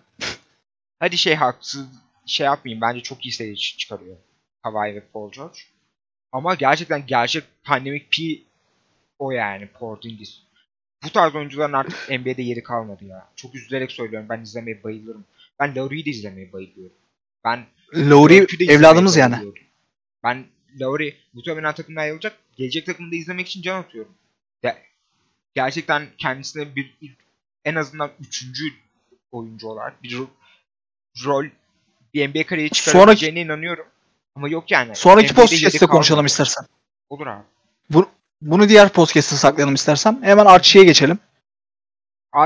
Hadi 1.00 1.18
şey 1.18 1.36
haksız 1.36 1.86
şey 2.26 2.46
yapmayayım. 2.46 2.82
Bence 2.82 3.02
çok 3.02 3.26
iyi 3.26 3.32
seri 3.32 3.52
ç- 3.52 3.78
çıkarıyor. 3.78 4.18
Kawhi 4.64 4.96
ve 4.96 5.04
Paul 5.14 5.32
George. 5.32 5.60
Ama 6.32 6.56
gerçekten 6.56 7.06
gerçek 7.06 7.44
pandemik 7.64 8.12
P 8.12 8.24
o 9.20 9.32
yani 9.32 9.68
Porzingis. 9.68 10.40
Bu 11.04 11.10
tarz 11.10 11.36
oyuncuların 11.36 11.74
artık 11.74 12.10
NBA'de 12.10 12.42
yeri 12.42 12.64
kalmadı 12.64 13.06
ya. 13.06 13.30
Çok 13.36 13.56
üzülerek 13.56 13.92
söylüyorum. 13.92 14.30
Ben 14.30 14.42
izlemeye 14.42 14.84
bayılırım. 14.84 15.26
Ben 15.60 15.76
Lowry'i 15.76 16.06
de 16.06 16.10
izlemeye 16.10 16.54
bayılıyorum. 16.54 16.96
Ben 17.46 17.66
Lowry 17.96 18.46
evladımız 18.70 19.18
yani. 19.18 19.36
Ben 20.24 20.46
Lowry 20.82 21.14
muhtemelen 21.34 21.74
takımda 21.74 22.02
ayrılacak. 22.02 22.38
Gelecek 22.58 22.86
takımda 22.86 23.16
izlemek 23.16 23.48
için 23.48 23.62
can 23.62 23.80
atıyorum. 23.80 24.14
Ya, 24.64 24.78
gerçekten 25.56 26.08
kendisine 26.18 26.76
bir 26.76 26.96
en 27.66 27.76
azından 27.76 28.12
üçüncü 28.20 28.64
oyuncu 29.32 29.68
olarak 29.68 30.04
bir 30.04 30.18
rol 31.26 31.46
bir 32.14 32.30
NBA 32.30 32.46
kariyeri 32.46 32.70
çıkarabileceğine 32.70 33.42
inanıyorum. 33.42 33.86
Ama 34.36 34.50
yok 34.50 34.72
yani. 34.72 34.96
Sonraki 34.96 35.34
podcast'te 35.34 35.86
konuşalım 35.86 36.26
istersen. 36.26 36.66
Olur 37.10 37.28
abi. 37.28 37.44
Bunu 38.42 38.70
diğer 38.70 38.90
podcast'te 38.90 39.36
saklayalım 39.36 39.76
istersen. 39.76 40.20
Hemen 40.22 40.46
Archie'ye 40.46 40.86
geçelim. 40.86 41.20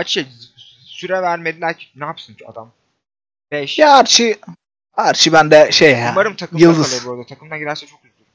Şey, 0.05 0.26
süre 0.86 1.22
vermediler 1.22 1.78
ki 1.78 1.88
ne 1.95 2.05
yapsın 2.05 2.34
ki 2.34 2.47
adam? 2.47 2.72
5. 3.51 3.80
Ya 3.80 3.93
Archie 3.93 4.38
Archie 4.93 5.34
bende 5.34 5.72
şey 5.72 5.91
ya. 5.91 6.09
Umarım 6.11 6.36
takımda 6.36 6.63
yıldız. 6.63 6.91
kalır 6.91 7.05
bu 7.05 7.11
arada. 7.11 7.26
Takımdan 7.28 7.59
girerse 7.59 7.88
çok 7.88 7.99
üzülürüm. 8.05 8.26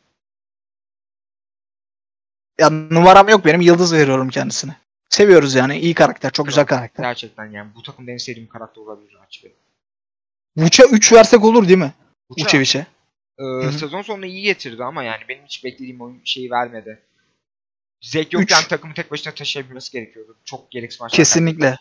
Ya 2.61 2.71
numaram 2.71 3.29
yok 3.29 3.45
benim 3.45 3.61
yıldız 3.61 3.93
veriyorum 3.95 4.29
kendisine. 4.29 4.77
Seviyoruz 5.09 5.55
yani 5.55 5.79
iyi 5.79 5.95
karakter 5.95 6.31
çok 6.31 6.47
güzel 6.47 6.67
karakter. 6.67 7.05
Gerçekten 7.05 7.51
yani 7.51 7.71
bu 7.75 7.83
takımda 7.83 8.11
en 8.11 8.17
sevdiğim 8.17 8.49
karakter 8.49 8.83
olabilir 8.83 9.17
Bey. 9.45 9.53
Vuç'a 10.57 10.85
3 10.85 11.13
versek 11.13 11.45
olur 11.45 11.69
değil 11.69 11.79
mi? 11.79 11.93
Uçak, 12.29 12.47
Vuçevic'e. 12.47 12.87
e, 13.39 13.43
hı. 13.43 13.73
sezon 13.73 14.03
sonunda 14.03 14.27
iyi 14.27 14.43
getirdi 14.43 14.85
ama 14.85 15.03
yani 15.03 15.23
benim 15.29 15.45
hiç 15.45 15.65
beklediğim 15.65 16.01
oyun 16.01 16.21
şeyi 16.25 16.51
vermedi. 16.51 17.03
Zek 18.01 18.33
yokken 18.33 18.61
Üç. 18.61 18.69
takımı 18.69 18.95
tek 18.95 19.11
başına 19.11 19.35
taşıyabilmesi 19.35 19.93
gerekiyordu. 19.93 20.37
Çok 20.45 20.71
gereksiz 20.71 21.01
maçlar. 21.01 21.17
Kesinlikle. 21.17 21.79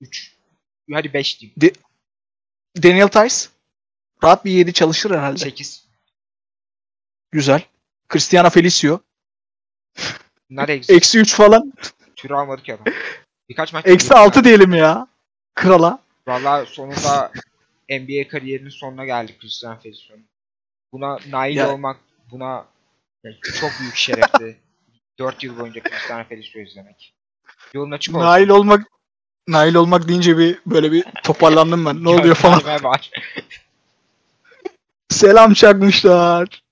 3. 0.00 0.36
Hadi 0.92 1.12
5 1.12 1.40
diyeyim. 1.40 1.76
Daniel 2.82 3.08
Tice 3.08 3.48
rahat 4.24 4.44
bir 4.44 4.50
7 4.50 4.72
çalışır 4.72 5.10
herhalde. 5.10 5.38
8. 5.38 5.86
Güzel. 7.32 7.62
Cristiano 8.12 8.50
Felicio. 8.50 9.00
Bunlar 10.50 10.68
eksi. 10.68 10.92
Eksi 10.94 11.18
3 11.18 11.34
falan. 11.34 11.72
Tür 12.16 12.30
almadık 12.30 12.68
ya. 12.68 12.78
Birkaç 13.48 13.72
maç 13.72 13.86
Eksi 13.86 14.14
oynadı 14.14 14.26
6 14.26 14.44
diyelim 14.44 14.74
ya. 14.74 15.06
Krala. 15.54 16.05
Valla 16.28 16.66
sonunda 16.66 17.32
NBA 17.90 18.28
kariyerinin 18.28 18.70
sonuna 18.70 19.04
geldik 19.04 19.40
Christian 19.40 19.78
Felicio'nun. 19.78 20.24
Buna 20.92 21.18
nail 21.30 21.56
Ya- 21.56 21.72
olmak, 21.72 21.96
buna 22.30 22.66
yani 23.24 23.36
çok 23.60 23.70
büyük 23.80 23.96
şerefti. 23.96 24.56
4 25.18 25.44
yıl 25.44 25.58
boyunca 25.58 25.82
Christian 25.82 26.24
Felicio 26.24 26.60
izlemek. 26.60 27.14
Yolun 27.74 27.90
açık 27.90 28.14
olsun. 28.14 28.26
Nail 28.26 28.48
olmak 28.48 28.86
Nail 29.48 29.74
olmak 29.74 30.08
deyince 30.08 30.38
bir 30.38 30.58
böyle 30.66 30.92
bir 30.92 31.04
toparlandım 31.24 31.86
ben. 31.86 32.04
Ne 32.04 32.08
oluyor 32.20 32.34
falan. 32.34 32.60
Selam 35.08 35.52
çakmışlar. 35.52 36.62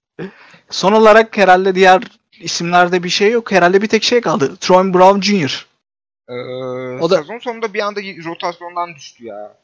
Son 0.70 0.92
olarak 0.92 1.36
herhalde 1.36 1.74
diğer 1.74 2.02
isimlerde 2.40 3.02
bir 3.02 3.08
şey 3.08 3.30
yok. 3.30 3.52
Herhalde 3.52 3.82
bir 3.82 3.88
tek 3.88 4.04
şey 4.04 4.20
kaldı. 4.20 4.56
Troy 4.56 4.94
Brown 4.94 5.20
Jr. 5.20 5.66
Ee, 6.28 6.32
O 7.00 7.10
da- 7.10 7.16
Sezon 7.16 7.38
sonunda 7.38 7.74
bir 7.74 7.80
anda 7.80 8.00
rotasyondan 8.00 8.94
düştü 8.94 9.24
ya. 9.24 9.56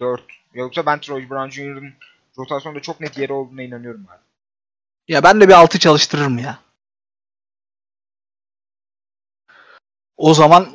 4. 0.00 0.22
Yoksa 0.54 0.86
ben 0.86 1.00
Troy 1.00 1.30
Brown 1.30 1.50
Jr.'ın 1.50 1.92
rotasyonda 2.38 2.80
çok 2.80 3.00
net 3.00 3.18
yeri 3.18 3.32
olduğuna 3.32 3.62
inanıyorum 3.62 4.06
ben. 4.10 4.18
Ya 5.08 5.22
ben 5.22 5.40
de 5.40 5.48
bir 5.48 5.52
6 5.52 5.78
çalıştırırım 5.78 6.38
ya. 6.38 6.58
O 10.16 10.34
zaman 10.34 10.68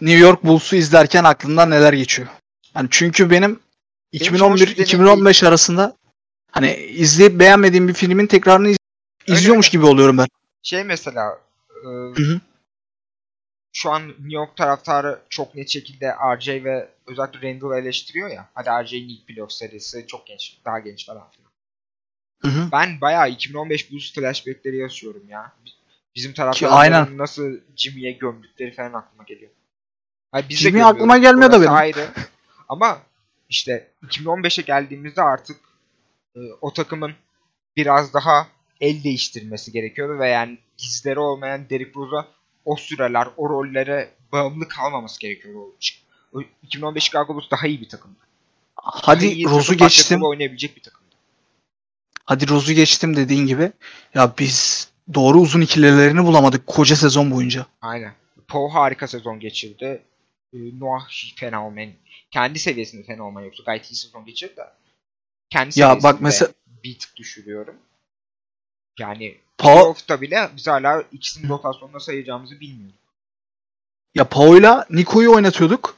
New 0.00 0.18
York 0.18 0.44
Bulls'u 0.44 0.76
izlerken 0.76 1.24
aklımdan 1.24 1.70
neler 1.70 1.92
geçiyor? 1.92 2.28
Yani 2.74 2.88
çünkü 2.90 3.30
benim 3.30 3.60
Benim 4.12 4.34
için 4.34 4.38
hoş 4.50 4.60
bir 4.60 4.66
2011-2015 4.76 5.46
arasında 5.46 5.96
hani 6.50 6.74
izleyip 6.76 7.40
beğenmediğim 7.40 7.88
bir 7.88 7.94
filmin 7.94 8.26
tekrarını 8.26 8.68
iz- 8.68 8.78
izliyormuş 9.26 9.66
öyle. 9.66 9.72
gibi 9.72 9.86
oluyorum 9.86 10.18
ben. 10.18 10.26
Şey 10.62 10.84
mesela 10.84 11.40
e, 11.84 11.88
hı. 12.22 12.40
Şu 13.76 13.90
an 13.90 14.08
New 14.08 14.34
York 14.34 14.56
taraftarı 14.56 15.20
çok 15.28 15.54
net 15.54 15.68
şekilde 15.68 16.14
RJ 16.36 16.48
ve 16.48 16.88
özellikle 17.06 17.52
Randall 17.52 17.78
eleştiriyor 17.78 18.30
ya. 18.30 18.48
Hadi 18.54 18.84
RJ'nin 18.86 19.08
ilk 19.08 19.26
playoff 19.26 19.52
serisi 19.52 20.06
çok 20.06 20.26
genç, 20.26 20.58
daha 20.64 20.78
genç 20.78 21.06
falan 21.06 21.30
filan. 21.30 21.50
Hı 22.42 22.48
hı. 22.48 22.68
Ben 22.72 23.00
bayağı 23.00 23.30
2015 23.30 23.90
Bulls 23.92 24.12
flashbackleri 24.14 24.76
yaşıyorum 24.76 25.22
ya. 25.28 25.52
Bi- 25.66 25.70
Bizim 26.14 26.32
taraftarların 26.32 27.18
nasıl 27.18 27.58
Jimmy'ye 27.76 28.12
gömdükleri 28.12 28.72
falan 28.72 28.92
aklıma 28.92 29.24
geliyor. 29.24 29.50
Hayır, 30.32 30.46
biz 30.48 30.58
Jimmy 30.58 30.84
aklıma 30.84 31.18
gelmiyor 31.18 31.52
da 31.52 31.60
benim. 31.60 31.72
Ayrı. 31.72 32.08
Ama 32.68 33.02
işte 33.48 33.90
2015'e 34.02 34.62
geldiğimizde 34.62 35.22
artık 35.22 35.56
e, 36.36 36.40
o 36.60 36.72
takımın 36.72 37.12
biraz 37.76 38.14
daha 38.14 38.48
el 38.80 39.04
değiştirmesi 39.04 39.72
gerekiyordu 39.72 40.18
ve 40.18 40.28
yani 40.28 40.58
dizleri 40.78 41.18
olmayan 41.18 41.70
Derrick 41.70 41.92
Rose'a 41.96 42.35
o 42.66 42.76
süreler, 42.76 43.28
o 43.36 43.48
rollere 43.48 44.10
bağımlı 44.32 44.68
kalmaması 44.68 45.20
gerekiyordu. 45.20 45.58
O, 46.32 46.38
o 46.38 46.42
2015 46.62 47.02
Chicago 47.04 47.34
Bulls 47.34 47.50
daha 47.50 47.66
iyi 47.66 47.80
bir 47.80 47.88
takımdı. 47.88 48.18
Hadi 48.76 49.44
Rose'u 49.44 49.76
geçtim. 49.76 50.22
oynayabilecek 50.22 50.76
bir 50.76 50.82
takımdı. 50.82 51.06
Hadi 52.24 52.48
Rose'u 52.48 52.74
geçtim 52.74 53.16
dediğin 53.16 53.46
gibi. 53.46 53.72
Ya 54.14 54.34
biz 54.38 54.88
doğru 55.14 55.38
uzun 55.40 55.60
ikililerini 55.60 56.24
bulamadık 56.24 56.66
koca 56.66 56.96
sezon 56.96 57.30
boyunca. 57.30 57.66
Aynen. 57.82 58.14
Poe 58.48 58.70
harika 58.70 59.06
sezon 59.06 59.40
geçirdi. 59.40 60.02
Ee, 60.54 60.58
Noah 60.80 61.08
fena 61.36 61.66
olmayan, 61.66 61.92
kendi 62.30 62.58
seviyesinde 62.58 63.06
fena 63.06 63.22
olmayan 63.22 63.46
yoksa 63.46 63.62
gayet 63.66 63.90
iyi 63.90 63.94
sezon 63.94 64.24
geçirdi 64.26 64.56
de. 64.56 64.62
Kendi 65.50 65.80
Ya 65.80 66.02
bak 66.02 66.20
mesela- 66.20 66.52
bir 66.84 66.98
tık 66.98 67.16
düşürüyorum. 67.16 67.76
Yani 68.98 69.38
playoff'ta 69.58 70.20
bile 70.20 70.50
biz 70.56 70.66
hala 70.66 71.02
ikisinin 71.12 71.48
rotasyonunda 71.48 72.00
sayacağımızı 72.00 72.60
bilmiyoruz. 72.60 72.96
ya 74.14 74.24
Pao'yla 74.28 74.86
Niko'yu 74.90 75.32
oynatıyorduk. 75.34 75.96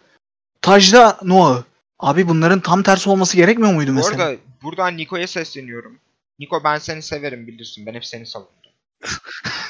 Taj'da 0.63 1.19
Noah'ı. 1.23 1.65
Abi 1.99 2.29
bunların 2.29 2.61
tam 2.61 2.83
tersi 2.83 3.11
olması 3.11 3.37
gerekmiyor 3.37 3.73
muydu 3.75 3.91
Bu 3.91 3.95
mesela? 3.95 4.25
arada 4.25 4.41
buradan 4.63 4.97
Niko'ya 4.97 5.27
sesleniyorum. 5.27 5.99
Niko 6.39 6.65
ben 6.65 6.79
seni 6.79 7.03
severim 7.03 7.47
bilirsin. 7.47 7.87
Ben 7.87 7.95
hep 7.95 8.05
seni 8.07 8.27
savundum. 8.27 8.53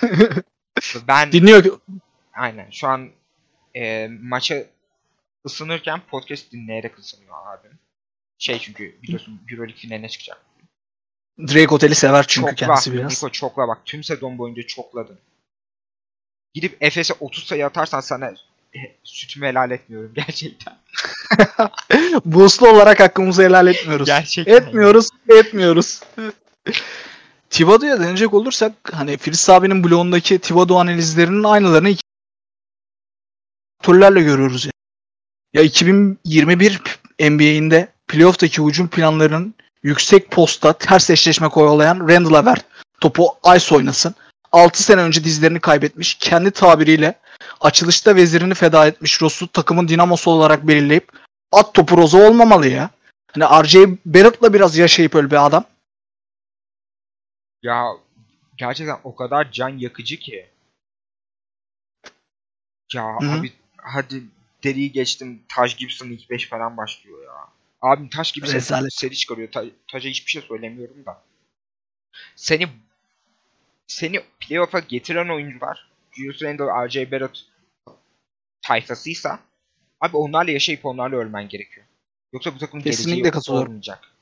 ben 1.09 1.33
Dinliyor. 1.33 1.79
aynen 2.33 2.71
şu 2.71 2.89
an 2.89 3.11
e, 3.77 4.09
maça 4.23 4.65
ısınırken 5.47 6.01
podcast 6.11 6.53
dinleyerek 6.53 6.99
ısınıyor 6.99 7.35
abim. 7.47 7.79
Şey 8.39 8.59
çünkü 8.59 8.97
biliyorsun 9.03 9.41
Euroleague 9.53 9.77
finaline 9.81 10.09
çıkacak. 10.09 10.41
Drake 11.39 11.75
Otel'i 11.75 11.95
sever 11.95 12.25
çünkü 12.29 12.51
Çokla. 12.51 12.67
kendisi 12.67 12.93
biraz. 12.93 13.13
Niko 13.13 13.33
çokla 13.33 13.69
bak. 13.69 13.79
Tüm 13.85 14.05
sezon 14.05 14.39
boyunca 14.39 14.63
çokladın. 14.63 15.19
Gidip 16.55 16.77
Efes'e 16.81 17.15
30 17.21 17.45
sayı 17.45 17.67
atarsan 17.67 18.01
sana 18.01 18.27
e, 18.75 18.79
sütümü 19.05 19.47
helal 19.47 19.71
etmiyorum 19.71 20.13
gerçekten. 20.15 20.79
Burslu 22.25 22.69
olarak 22.69 23.01
hakkımızı 23.01 23.43
helal 23.43 23.67
etmiyoruz. 23.67 24.07
Gerçekten. 24.07 24.55
Etmiyoruz, 24.55 25.09
etmiyoruz. 25.29 26.03
Thibodeau'ya 27.51 28.01
dönecek 28.01 28.35
olursak 28.35 28.73
hani 28.93 29.17
Filiz 29.17 29.51
abinin 29.51 29.85
blogundaki 29.85 30.39
Thibodeau 30.39 30.81
analizlerinin 30.81 31.45
aynılarını 31.45 31.89
iki 31.89 32.03
türlerle 33.83 34.21
görüyoruz 34.23 34.65
ya. 34.65 34.73
Ya 35.53 35.63
2021 35.63 36.81
NBA'inde 37.21 37.89
playoff'taki 38.09 38.63
hücum 38.63 38.89
planlarının 38.89 39.55
yüksek 39.83 40.31
posta 40.31 40.73
ters 40.73 41.11
eşleşme 41.11 41.49
kovalayan 41.49 42.09
Randall'a 42.09 42.45
ver. 42.47 42.59
Topu 43.01 43.39
Ice 43.57 43.75
oynasın. 43.75 44.15
6 44.53 44.83
sene 44.83 45.01
önce 45.01 45.25
dizlerini 45.25 45.61
kaybetmiş. 45.61 46.15
Kendi 46.15 46.51
tabiriyle 46.51 47.19
açılışta 47.61 48.17
vezirini 48.17 48.55
feda 48.55 48.87
etmiş 48.87 49.23
Ross'u 49.23 49.49
takımın 49.49 49.89
dinamosu 49.89 50.31
olarak 50.31 50.69
belirleyip 50.69 51.13
at 51.53 51.75
topu 51.75 51.97
Rozo 51.97 52.19
olmamalı 52.19 52.69
ya. 52.69 52.91
Hani 53.33 53.65
RJ 53.65 53.77
Barrett'la 54.05 54.55
biraz 54.55 54.77
yaşayıp 54.77 55.15
öl 55.15 55.31
bir 55.31 55.47
adam. 55.47 55.65
Ya 57.63 57.87
gerçekten 58.57 58.99
o 59.05 59.17
kadar 59.17 59.53
can 59.53 59.69
yakıcı 59.69 60.17
ki. 60.17 60.51
Ya 62.95 63.05
hı. 63.21 63.31
abi 63.31 63.53
hadi 63.77 64.23
deriyi 64.65 64.93
geçtim. 64.93 65.43
Taj 65.49 65.77
Gibson 65.77 66.07
ilk 66.07 66.31
5 66.31 66.49
falan 66.49 66.77
başlıyor 66.77 67.25
ya. 67.25 67.49
Abim 67.83 68.09
Taş 68.09 68.33
Gibson 68.33 68.55
Rezalet. 68.55 68.93
seri 68.95 69.17
çıkarıyor. 69.17 69.51
Ta- 69.53 69.65
Taj'a 69.93 70.09
hiçbir 70.09 70.31
şey 70.31 70.43
söylemiyorum 70.43 71.05
da. 71.07 71.23
Seni 72.37 72.69
seni 73.87 74.21
playoff'a 74.41 74.79
getiren 74.79 75.29
oyuncular 75.29 75.89
Julius 76.13 76.43
Randle, 76.43 76.89
RJ 76.89 77.13
Barrett 77.13 77.45
tayfasıysa 78.63 79.41
abi 80.01 80.17
onlarla 80.17 80.51
yaşayıp 80.51 80.87
onlarla 80.87 81.17
ölmen 81.17 81.49
gerekiyor. 81.49 81.87
Yoksa 82.33 82.55
bu 82.55 82.59
takımın 82.59 82.83
Kesinlikle 82.85 83.31
katılıyorum. 83.31 83.69
olmayacak. 83.69 84.13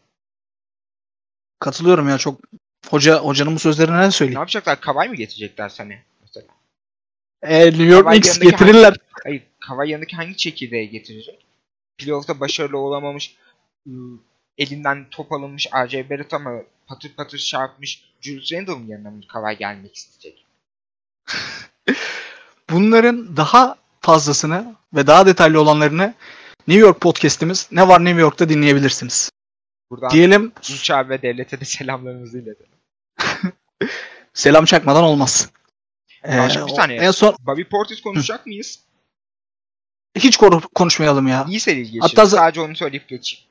Katılıyorum 1.61 2.09
ya 2.09 2.19
çok 2.19 2.41
hoca 2.89 3.19
hocanın 3.19 3.55
bu 3.55 3.59
sözlerine 3.59 3.97
ne 4.01 4.07
Ne 4.07 4.11
söyleyeyim? 4.11 4.39
yapacaklar? 4.39 4.81
Kavay 4.81 5.09
mı 5.09 5.15
getirecekler 5.15 5.69
seni? 5.69 6.03
Mesela. 6.23 6.47
E, 7.43 7.67
New 7.67 7.85
York 7.85 8.07
Knicks 8.09 8.39
getirirler. 8.39 8.97
Hayır, 9.25 9.43
Kavay 9.61 9.91
yanındaki 9.91 10.17
hangi 10.17 10.37
çekirdeği 10.37 10.91
getirecek? 10.91 11.47
Playoff'ta 11.99 12.41
başarılı 12.41 12.79
olamamış, 12.79 13.37
elinden 14.59 15.07
top 15.11 15.32
alınmış 15.32 15.66
RJ 15.87 15.95
Barrett 16.11 16.34
ama 16.34 16.51
patır 16.87 17.12
patır 17.16 17.39
çarpmış 17.39 18.05
Julius 18.20 18.53
Randle'ın 18.53 18.87
yanına 18.87 19.26
Kavay 19.28 19.59
gelmek 19.59 19.97
isteyecek? 19.97 20.47
Bunların 22.70 23.37
daha 23.37 23.76
fazlasını 24.01 24.74
ve 24.95 25.07
daha 25.07 25.26
detaylı 25.26 25.61
olanlarını 25.61 26.14
New 26.68 26.80
York 26.87 27.01
podcast'imiz 27.01 27.68
Ne 27.72 27.89
Var 27.89 28.05
New 28.05 28.20
York'ta 28.20 28.49
dinleyebilirsiniz. 28.49 29.30
Buradan 29.91 30.11
Diyelim 30.11 30.53
Uçağı 30.61 31.09
ve 31.09 31.22
devlete 31.22 31.61
de 31.61 31.64
selamlarımızı 31.64 32.39
iletelim. 32.39 32.72
selam 34.34 34.64
çakmadan 34.64 35.05
olmaz. 35.05 35.51
Ee, 36.24 36.39
Başka 36.39 36.66
bir 36.66 36.72
saniye. 36.72 36.99
En 37.01 37.11
son 37.11 37.37
Bobby 37.41 37.62
Portis 37.62 38.01
konuşacak 38.01 38.47
mıyız? 38.47 38.87
hiç 40.18 40.37
konu- 40.37 40.68
konuşmayalım 40.74 41.26
ya. 41.28 41.47
İyi 41.49 41.61
seri 41.61 41.82
geçirdi. 41.82 41.99
Hatta 42.01 42.26
Sadece 42.26 42.61
onu 42.61 42.76
söyleyip 42.76 43.09
geçeyim. 43.09 43.47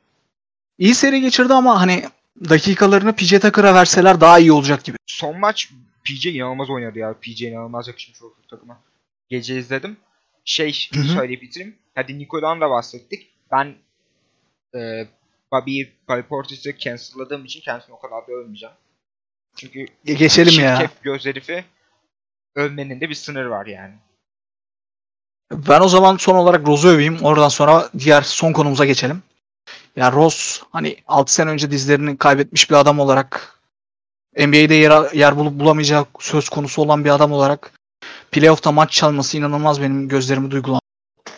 İyi 0.77 0.95
seri 0.95 1.21
geçirdi 1.21 1.53
ama 1.53 1.81
hani 1.81 2.03
dakikalarını 2.49 3.15
PJ 3.15 3.29
Tucker'a 3.39 3.75
verseler 3.75 4.21
daha 4.21 4.39
iyi 4.39 4.51
olacak 4.51 4.83
gibi. 4.83 4.97
Son 5.05 5.39
maç 5.39 5.71
PJ 6.03 6.25
inanılmaz 6.25 6.69
oynadı 6.69 6.99
ya. 6.99 7.13
PJ 7.21 7.41
inanılmaz 7.41 7.87
yakışmış 7.87 8.21
o 8.21 8.33
takıma. 8.49 8.79
Gece 9.29 9.57
izledim. 9.57 9.97
Şey 10.45 10.73
söyleyip 11.15 11.41
bitireyim. 11.41 11.75
Hadi 11.95 12.19
Niko'dan 12.19 12.61
da 12.61 12.69
bahsettik. 12.69 13.29
Ben 13.51 13.75
e, 14.75 15.07
Bobby, 15.51 15.81
Bobby 16.09 16.21
Portis'i 16.21 16.75
cancel'ladığım 16.79 17.45
için 17.45 17.61
kendisini 17.61 17.93
o 17.95 17.99
kadar 17.99 18.27
da 18.27 18.31
övmeyeceğim. 18.31 18.75
Çünkü 19.55 19.85
E, 20.05 20.13
geçelim 20.13 20.63
ya. 20.63 20.89
göz 21.01 21.25
herifi 21.25 21.65
övmenin 22.55 23.01
de 23.01 23.09
bir 23.09 23.15
sınır 23.15 23.45
var 23.45 23.65
yani. 23.65 23.93
Ben 25.51 25.81
o 25.81 25.87
zaman 25.87 26.17
son 26.17 26.35
olarak 26.35 26.67
Rose'u 26.67 26.91
öveyim. 26.91 27.17
Oradan 27.21 27.49
sonra 27.49 27.89
diğer 27.99 28.21
son 28.21 28.53
konumuza 28.53 28.85
geçelim. 28.85 29.23
Ya 29.95 30.11
Rose 30.11 30.61
hani 30.71 30.97
6 31.07 31.33
sene 31.33 31.49
önce 31.49 31.71
dizlerini 31.71 32.17
kaybetmiş 32.17 32.69
bir 32.69 32.75
adam 32.75 32.99
olarak 32.99 33.59
NBA'de 34.37 34.73
yer, 34.73 35.13
yer 35.13 35.37
bulup 35.37 35.59
bulamayacağı 35.59 36.05
söz 36.19 36.49
konusu 36.49 36.81
olan 36.81 37.05
bir 37.05 37.09
adam 37.09 37.31
olarak 37.31 37.71
playoff'ta 38.31 38.71
maç 38.71 38.91
çalması 38.91 39.37
inanılmaz 39.37 39.81
benim 39.81 40.07
gözlerimi 40.07 40.51
duygulan 40.51 40.81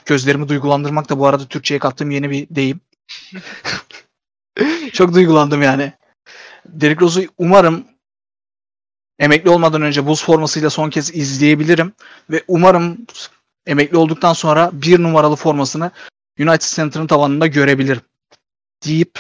gözlerimi 0.06 0.50
duygulandırmak 0.50 1.10
da 1.10 1.20
bu 1.20 1.28
arada 1.28 1.46
Türkçe'ye 1.46 1.80
kattığım 1.80 2.12
yeni 2.12 2.30
bir 2.30 2.48
deyim. 2.50 2.80
Çok 4.94 5.14
duygulandım 5.14 5.62
yani. 5.62 5.94
Derrick 6.66 7.02
Rose'u 7.02 7.28
umarım 7.38 7.86
emekli 9.20 9.50
olmadan 9.50 9.82
önce 9.82 10.06
buz 10.06 10.24
formasıyla 10.24 10.70
son 10.70 10.90
kez 10.90 11.16
izleyebilirim 11.16 11.94
ve 12.30 12.44
umarım 12.48 12.98
emekli 13.66 13.98
olduktan 13.98 14.34
sonra 14.34 14.70
bir 14.74 15.04
numaralı 15.04 15.36
formasını 15.36 15.92
United 16.40 16.76
Center'ın 16.76 17.08
tavanında 17.08 17.48
görebilirim. 17.48 18.02
Deyip 18.86 19.20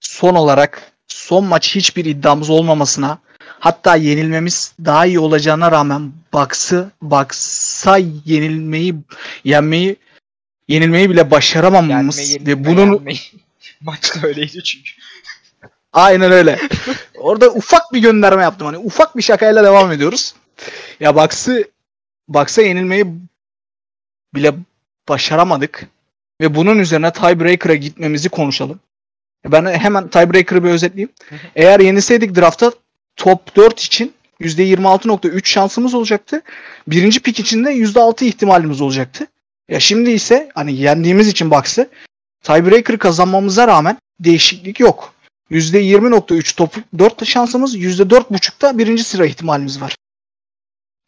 son 0.00 0.34
olarak 0.34 0.92
son 1.08 1.44
maç 1.44 1.74
hiçbir 1.76 2.04
iddiamız 2.04 2.50
olmamasına 2.50 3.18
hatta 3.58 3.96
yenilmemiz 3.96 4.74
daha 4.84 5.06
iyi 5.06 5.18
olacağına 5.18 5.72
rağmen 5.72 6.12
Bucks'ı 6.32 6.90
Bucks'a 7.02 7.96
yenilmeyi 8.24 8.94
yenmeyi 9.44 9.96
yenilmeyi 10.68 11.10
bile 11.10 11.30
başaramamamız 11.30 12.18
Yenme, 12.18 12.46
ve 12.46 12.50
yenilme, 12.50 12.70
bunun 12.70 12.92
yenme. 12.92 13.14
Maçta 13.80 14.26
öyleydi 14.26 14.62
çünkü. 14.64 14.90
Aynen 15.92 16.32
öyle. 16.32 16.58
Orada 17.18 17.50
ufak 17.50 17.92
bir 17.92 17.98
gönderme 17.98 18.42
yaptım. 18.42 18.66
Hani 18.66 18.78
ufak 18.78 19.16
bir 19.16 19.22
şakayla 19.22 19.64
devam 19.64 19.92
ediyoruz. 19.92 20.34
Ya 21.00 21.16
Bucks'ı 21.16 21.70
Bucks'a 22.28 22.62
yenilmeyi 22.62 23.04
bile 24.34 24.54
başaramadık. 25.08 25.86
Ve 26.40 26.54
bunun 26.54 26.78
üzerine 26.78 27.12
tiebreaker'a 27.12 27.74
gitmemizi 27.74 28.28
konuşalım. 28.28 28.80
Ben 29.44 29.66
hemen 29.66 30.08
tiebreaker'ı 30.08 30.64
bir 30.64 30.70
özetleyeyim. 30.70 31.12
Eğer 31.56 31.80
yenilseydik 31.80 32.36
draftta 32.36 32.72
top 33.16 33.56
4 33.56 33.80
için 33.80 34.12
%26.3 34.40 35.46
şansımız 35.48 35.94
olacaktı. 35.94 36.42
Birinci 36.86 37.20
pik 37.20 37.40
için 37.40 37.64
de 37.64 37.70
%6 37.70 38.24
ihtimalimiz 38.24 38.80
olacaktı. 38.80 39.26
Ya 39.68 39.80
şimdi 39.80 40.10
ise 40.10 40.48
hani 40.54 40.72
yendiğimiz 40.72 41.28
için 41.28 41.50
Bucks'ı 41.50 41.90
tiebreaker 42.42 42.98
kazanmamıza 42.98 43.68
rağmen 43.68 43.98
değişiklik 44.20 44.80
yok. 44.80 45.14
%20.3 45.50 46.56
top 46.56 46.76
4 46.98 47.26
şansımız, 47.26 47.76
%4.5'ta 47.76 48.78
birinci 48.78 49.04
sıra 49.04 49.26
ihtimalimiz 49.26 49.80
var. 49.80 49.96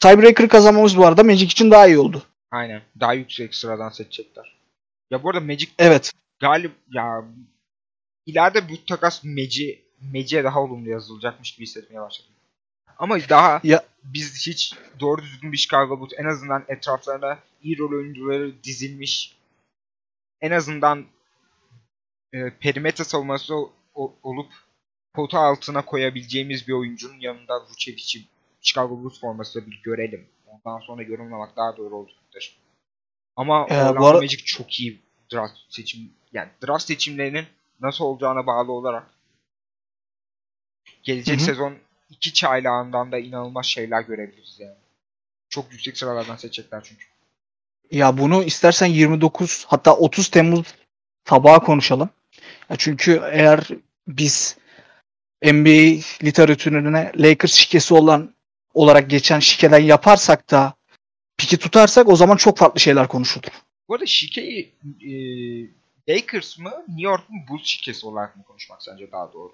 Tiebreaker 0.00 0.48
kazanmamız 0.48 0.96
bu 0.96 1.06
arada 1.06 1.22
Magic 1.22 1.44
için 1.44 1.70
daha 1.70 1.86
iyi 1.86 1.98
oldu. 1.98 2.22
Aynen. 2.50 2.82
Daha 3.00 3.14
yüksek 3.14 3.54
sıradan 3.54 3.88
seçecekler. 3.88 4.61
Ya 5.12 5.22
bu 5.22 5.30
arada 5.30 5.40
Magic 5.40 5.68
Evet. 5.78 6.12
galip 6.40 6.72
ya 6.90 7.24
ileride 8.26 8.68
bu 8.68 8.84
takas 8.84 9.24
Magic 9.24 9.82
Magic'e 10.00 10.44
daha 10.44 10.60
olumlu 10.62 10.88
yazılacakmış 10.90 11.54
gibi 11.54 11.66
hissetmeye 11.66 12.00
başladım. 12.00 12.32
Ama 12.98 13.18
daha 13.28 13.60
Ya- 13.64 13.84
biz 14.04 14.46
hiç 14.46 14.74
doğru 15.00 15.22
düzgün 15.22 15.52
bir 15.52 15.56
Chicago 15.56 16.00
Bulls 16.00 16.12
en 16.18 16.24
azından 16.24 16.64
etraflarına 16.68 17.38
iyi 17.62 17.78
rol 17.78 17.92
oyuncuları 17.92 18.62
dizilmiş 18.64 19.36
en 20.40 20.50
azından 20.50 21.06
e, 22.32 22.50
perimetre 22.58 23.04
savunması 23.04 23.54
o- 23.56 23.72
o- 23.94 24.14
olup 24.22 24.52
pota 25.14 25.38
altına 25.38 25.84
koyabileceğimiz 25.84 26.68
bir 26.68 26.72
oyuncunun 26.72 27.20
yanında 27.20 27.64
Vucevic'i 27.66 28.22
Chicago 28.60 28.98
Bulls 29.02 29.20
formasıyla 29.20 29.70
bir 29.70 29.80
görelim. 29.82 30.28
Ondan 30.46 30.78
sonra 30.80 31.02
yorumlamak 31.02 31.56
daha 31.56 31.76
doğru 31.76 31.96
olacaktır. 31.96 32.56
Ama 33.36 33.66
Ee, 33.70 33.74
Orlando 33.82 34.06
ara- 34.06 34.18
Magic 34.18 34.44
çok 34.44 34.80
iyi 34.80 35.00
draft 35.32 35.58
seçim 35.68 36.10
yani 36.32 36.48
draft 36.66 36.84
seçimlerinin 36.84 37.46
nasıl 37.80 38.04
olacağına 38.04 38.46
bağlı 38.46 38.72
olarak 38.72 39.06
gelecek 41.02 41.38
Hı 41.38 41.42
hı. 41.42 41.44
sezon 41.44 41.74
iki 42.10 42.32
çaylağından 42.32 43.12
da 43.12 43.18
inanılmaz 43.18 43.66
şeyler 43.66 44.02
görebiliriz 44.02 44.56
yani. 44.60 44.76
Çok 45.48 45.72
yüksek 45.72 45.98
sıralardan 45.98 46.36
seçecekler 46.36 46.82
çünkü. 46.84 47.04
Ya 47.90 48.18
bunu 48.18 48.42
istersen 48.42 48.86
29 48.86 49.64
hatta 49.68 49.96
30 49.96 50.28
Temmuz 50.28 50.66
tabağı 51.24 51.64
konuşalım. 51.64 52.10
Ya 52.70 52.76
çünkü 52.76 53.22
eğer 53.32 53.68
biz 54.08 54.56
NBA 55.44 56.02
literatürüne 56.24 57.12
Lakers 57.16 57.52
şikesi 57.52 57.94
olan 57.94 58.34
olarak 58.74 59.10
geçen 59.10 59.38
şikeden 59.38 59.78
yaparsak 59.78 60.50
da 60.50 60.74
piki 61.42 61.56
tutarsak 61.56 62.08
o 62.08 62.16
zaman 62.16 62.36
çok 62.36 62.58
farklı 62.58 62.80
şeyler 62.80 63.08
konuşulur. 63.08 63.44
Bu 63.88 63.94
arada 63.94 64.06
şikeyi 64.06 64.72
e, 65.00 65.12
Lakers 66.14 66.58
mı 66.58 66.70
New 66.88 67.02
York 67.02 67.30
mu 67.30 67.36
Bulls 67.48 67.64
şikesi 67.64 68.06
olarak 68.06 68.36
mı 68.36 68.42
konuşmak 68.44 68.82
sence 68.82 69.12
daha 69.12 69.32
doğru? 69.32 69.52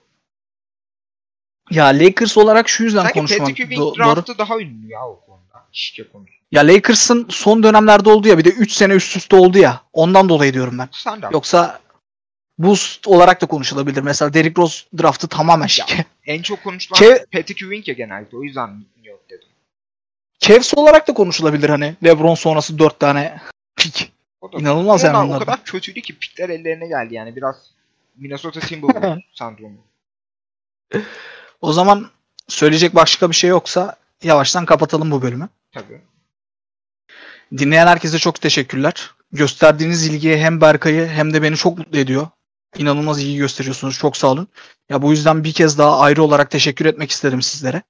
Ya 1.70 1.84
Lakers 1.86 2.36
olarak 2.39 2.68
şu 2.68 2.84
yüzden 2.84 3.03
Sanki 3.03 3.14
konuşmak 3.14 3.41
Patrick 3.41 3.62
Ewing 3.62 3.80
do- 3.80 3.99
doğru. 3.99 4.16
draftı 4.16 4.39
daha 4.39 4.59
ünlü 4.59 4.89
ya 4.91 5.09
o 5.09 5.20
konuda. 5.20 5.66
Şike 5.72 6.09
konusu. 6.09 6.32
Ya 6.53 6.66
Lakers'ın 6.66 7.26
son 7.30 7.62
dönemlerde 7.62 8.11
oldu 8.11 8.28
ya 8.28 8.39
bir 8.39 8.45
de 8.45 8.49
3 8.49 8.72
sene 8.72 8.93
üst 8.95 9.16
üste 9.16 9.36
oldu 9.36 9.59
ya. 9.59 9.82
Ondan 9.93 10.28
dolayı 10.28 10.55
diyorum 10.55 10.78
ben. 10.78 10.89
Sen 10.93 11.22
de 11.22 11.26
Yoksa 11.32 11.80
boost 12.59 13.09
olarak 13.09 13.41
da 13.43 13.47
konuşulabilir. 13.47 14.03
Mesela 14.03 14.34
Derrick 14.34 14.62
Rose 14.62 14.84
draftı 14.99 15.28
tamamen 15.28 15.66
şike. 15.66 16.05
En 16.26 16.43
çok 16.43 16.64
konuşulan 16.64 17.03
Ke- 17.03 17.26
Patrick 17.32 17.64
Ewing 17.64 17.89
ya 17.89 17.95
genelde. 17.95 18.36
O 18.36 18.43
yüzden 18.43 18.78
New 18.97 19.11
York 19.11 19.30
dedim. 19.30 19.47
Cavs 20.39 20.74
olarak 20.74 21.09
da 21.09 21.14
konuşulabilir 21.14 21.68
hani. 21.68 21.97
LeBron 22.05 22.34
sonrası 22.34 22.78
4 22.78 23.01
tane 23.01 23.41
pick. 23.76 24.12
O 24.41 24.53
da 24.53 24.59
İnanılmaz 24.59 25.05
Onlar 25.05 25.14
yani 25.14 25.24
O 25.24 25.28
onlar. 25.28 25.41
kadar 25.41 25.64
kötüydü 25.64 26.01
ki 26.01 26.18
pikler 26.18 26.49
ellerine 26.49 26.86
geldi 26.86 27.14
yani. 27.14 27.36
Biraz 27.36 27.57
Minnesota 28.16 28.61
Timberwolves 28.61 29.18
sendromu. 29.34 29.78
O 31.61 31.72
zaman 31.72 32.11
söyleyecek 32.49 32.95
başka 32.95 33.30
bir 33.30 33.34
şey 33.34 33.51
yoksa 33.51 33.97
yavaştan 34.22 34.64
kapatalım 34.66 35.11
bu 35.11 35.22
bölümü. 35.22 35.49
Tabii. 35.72 36.01
Dinleyen 37.59 37.86
herkese 37.86 38.18
çok 38.18 38.41
teşekkürler. 38.41 39.11
Gösterdiğiniz 39.32 40.07
ilgiye 40.07 40.39
hem 40.39 40.61
Berkay'ı 40.61 41.07
hem 41.09 41.34
de 41.34 41.43
beni 41.43 41.57
çok 41.57 41.78
mutlu 41.78 41.99
ediyor. 41.99 42.26
İnanılmaz 42.76 43.20
iyi 43.22 43.39
gösteriyorsunuz. 43.39 43.99
Çok 43.99 44.16
sağ 44.16 44.26
olun. 44.26 44.49
Ya 44.89 45.03
bu 45.03 45.11
yüzden 45.11 45.45
bir 45.45 45.53
kez 45.53 45.78
daha 45.78 46.01
ayrı 46.01 46.22
olarak 46.22 46.51
teşekkür 46.51 46.86
etmek 46.86 47.11
isterim 47.11 47.43
sizlere. 47.43 47.82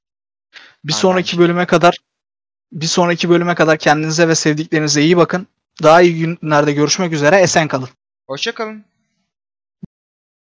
Bir 0.84 0.92
Aynen. 0.92 1.00
sonraki 1.00 1.38
bölüme 1.38 1.66
kadar 1.66 1.96
bir 2.72 2.86
sonraki 2.86 3.30
bölüme 3.30 3.54
kadar 3.54 3.78
kendinize 3.78 4.28
ve 4.28 4.34
sevdiklerinize 4.34 5.02
iyi 5.02 5.16
bakın. 5.16 5.46
Daha 5.82 6.02
iyi 6.02 6.18
günlerde 6.18 6.72
görüşmek 6.72 7.12
üzere. 7.12 7.36
Esen 7.36 7.68
kalın. 7.68 7.88
Hoşçakalın. 8.26 8.84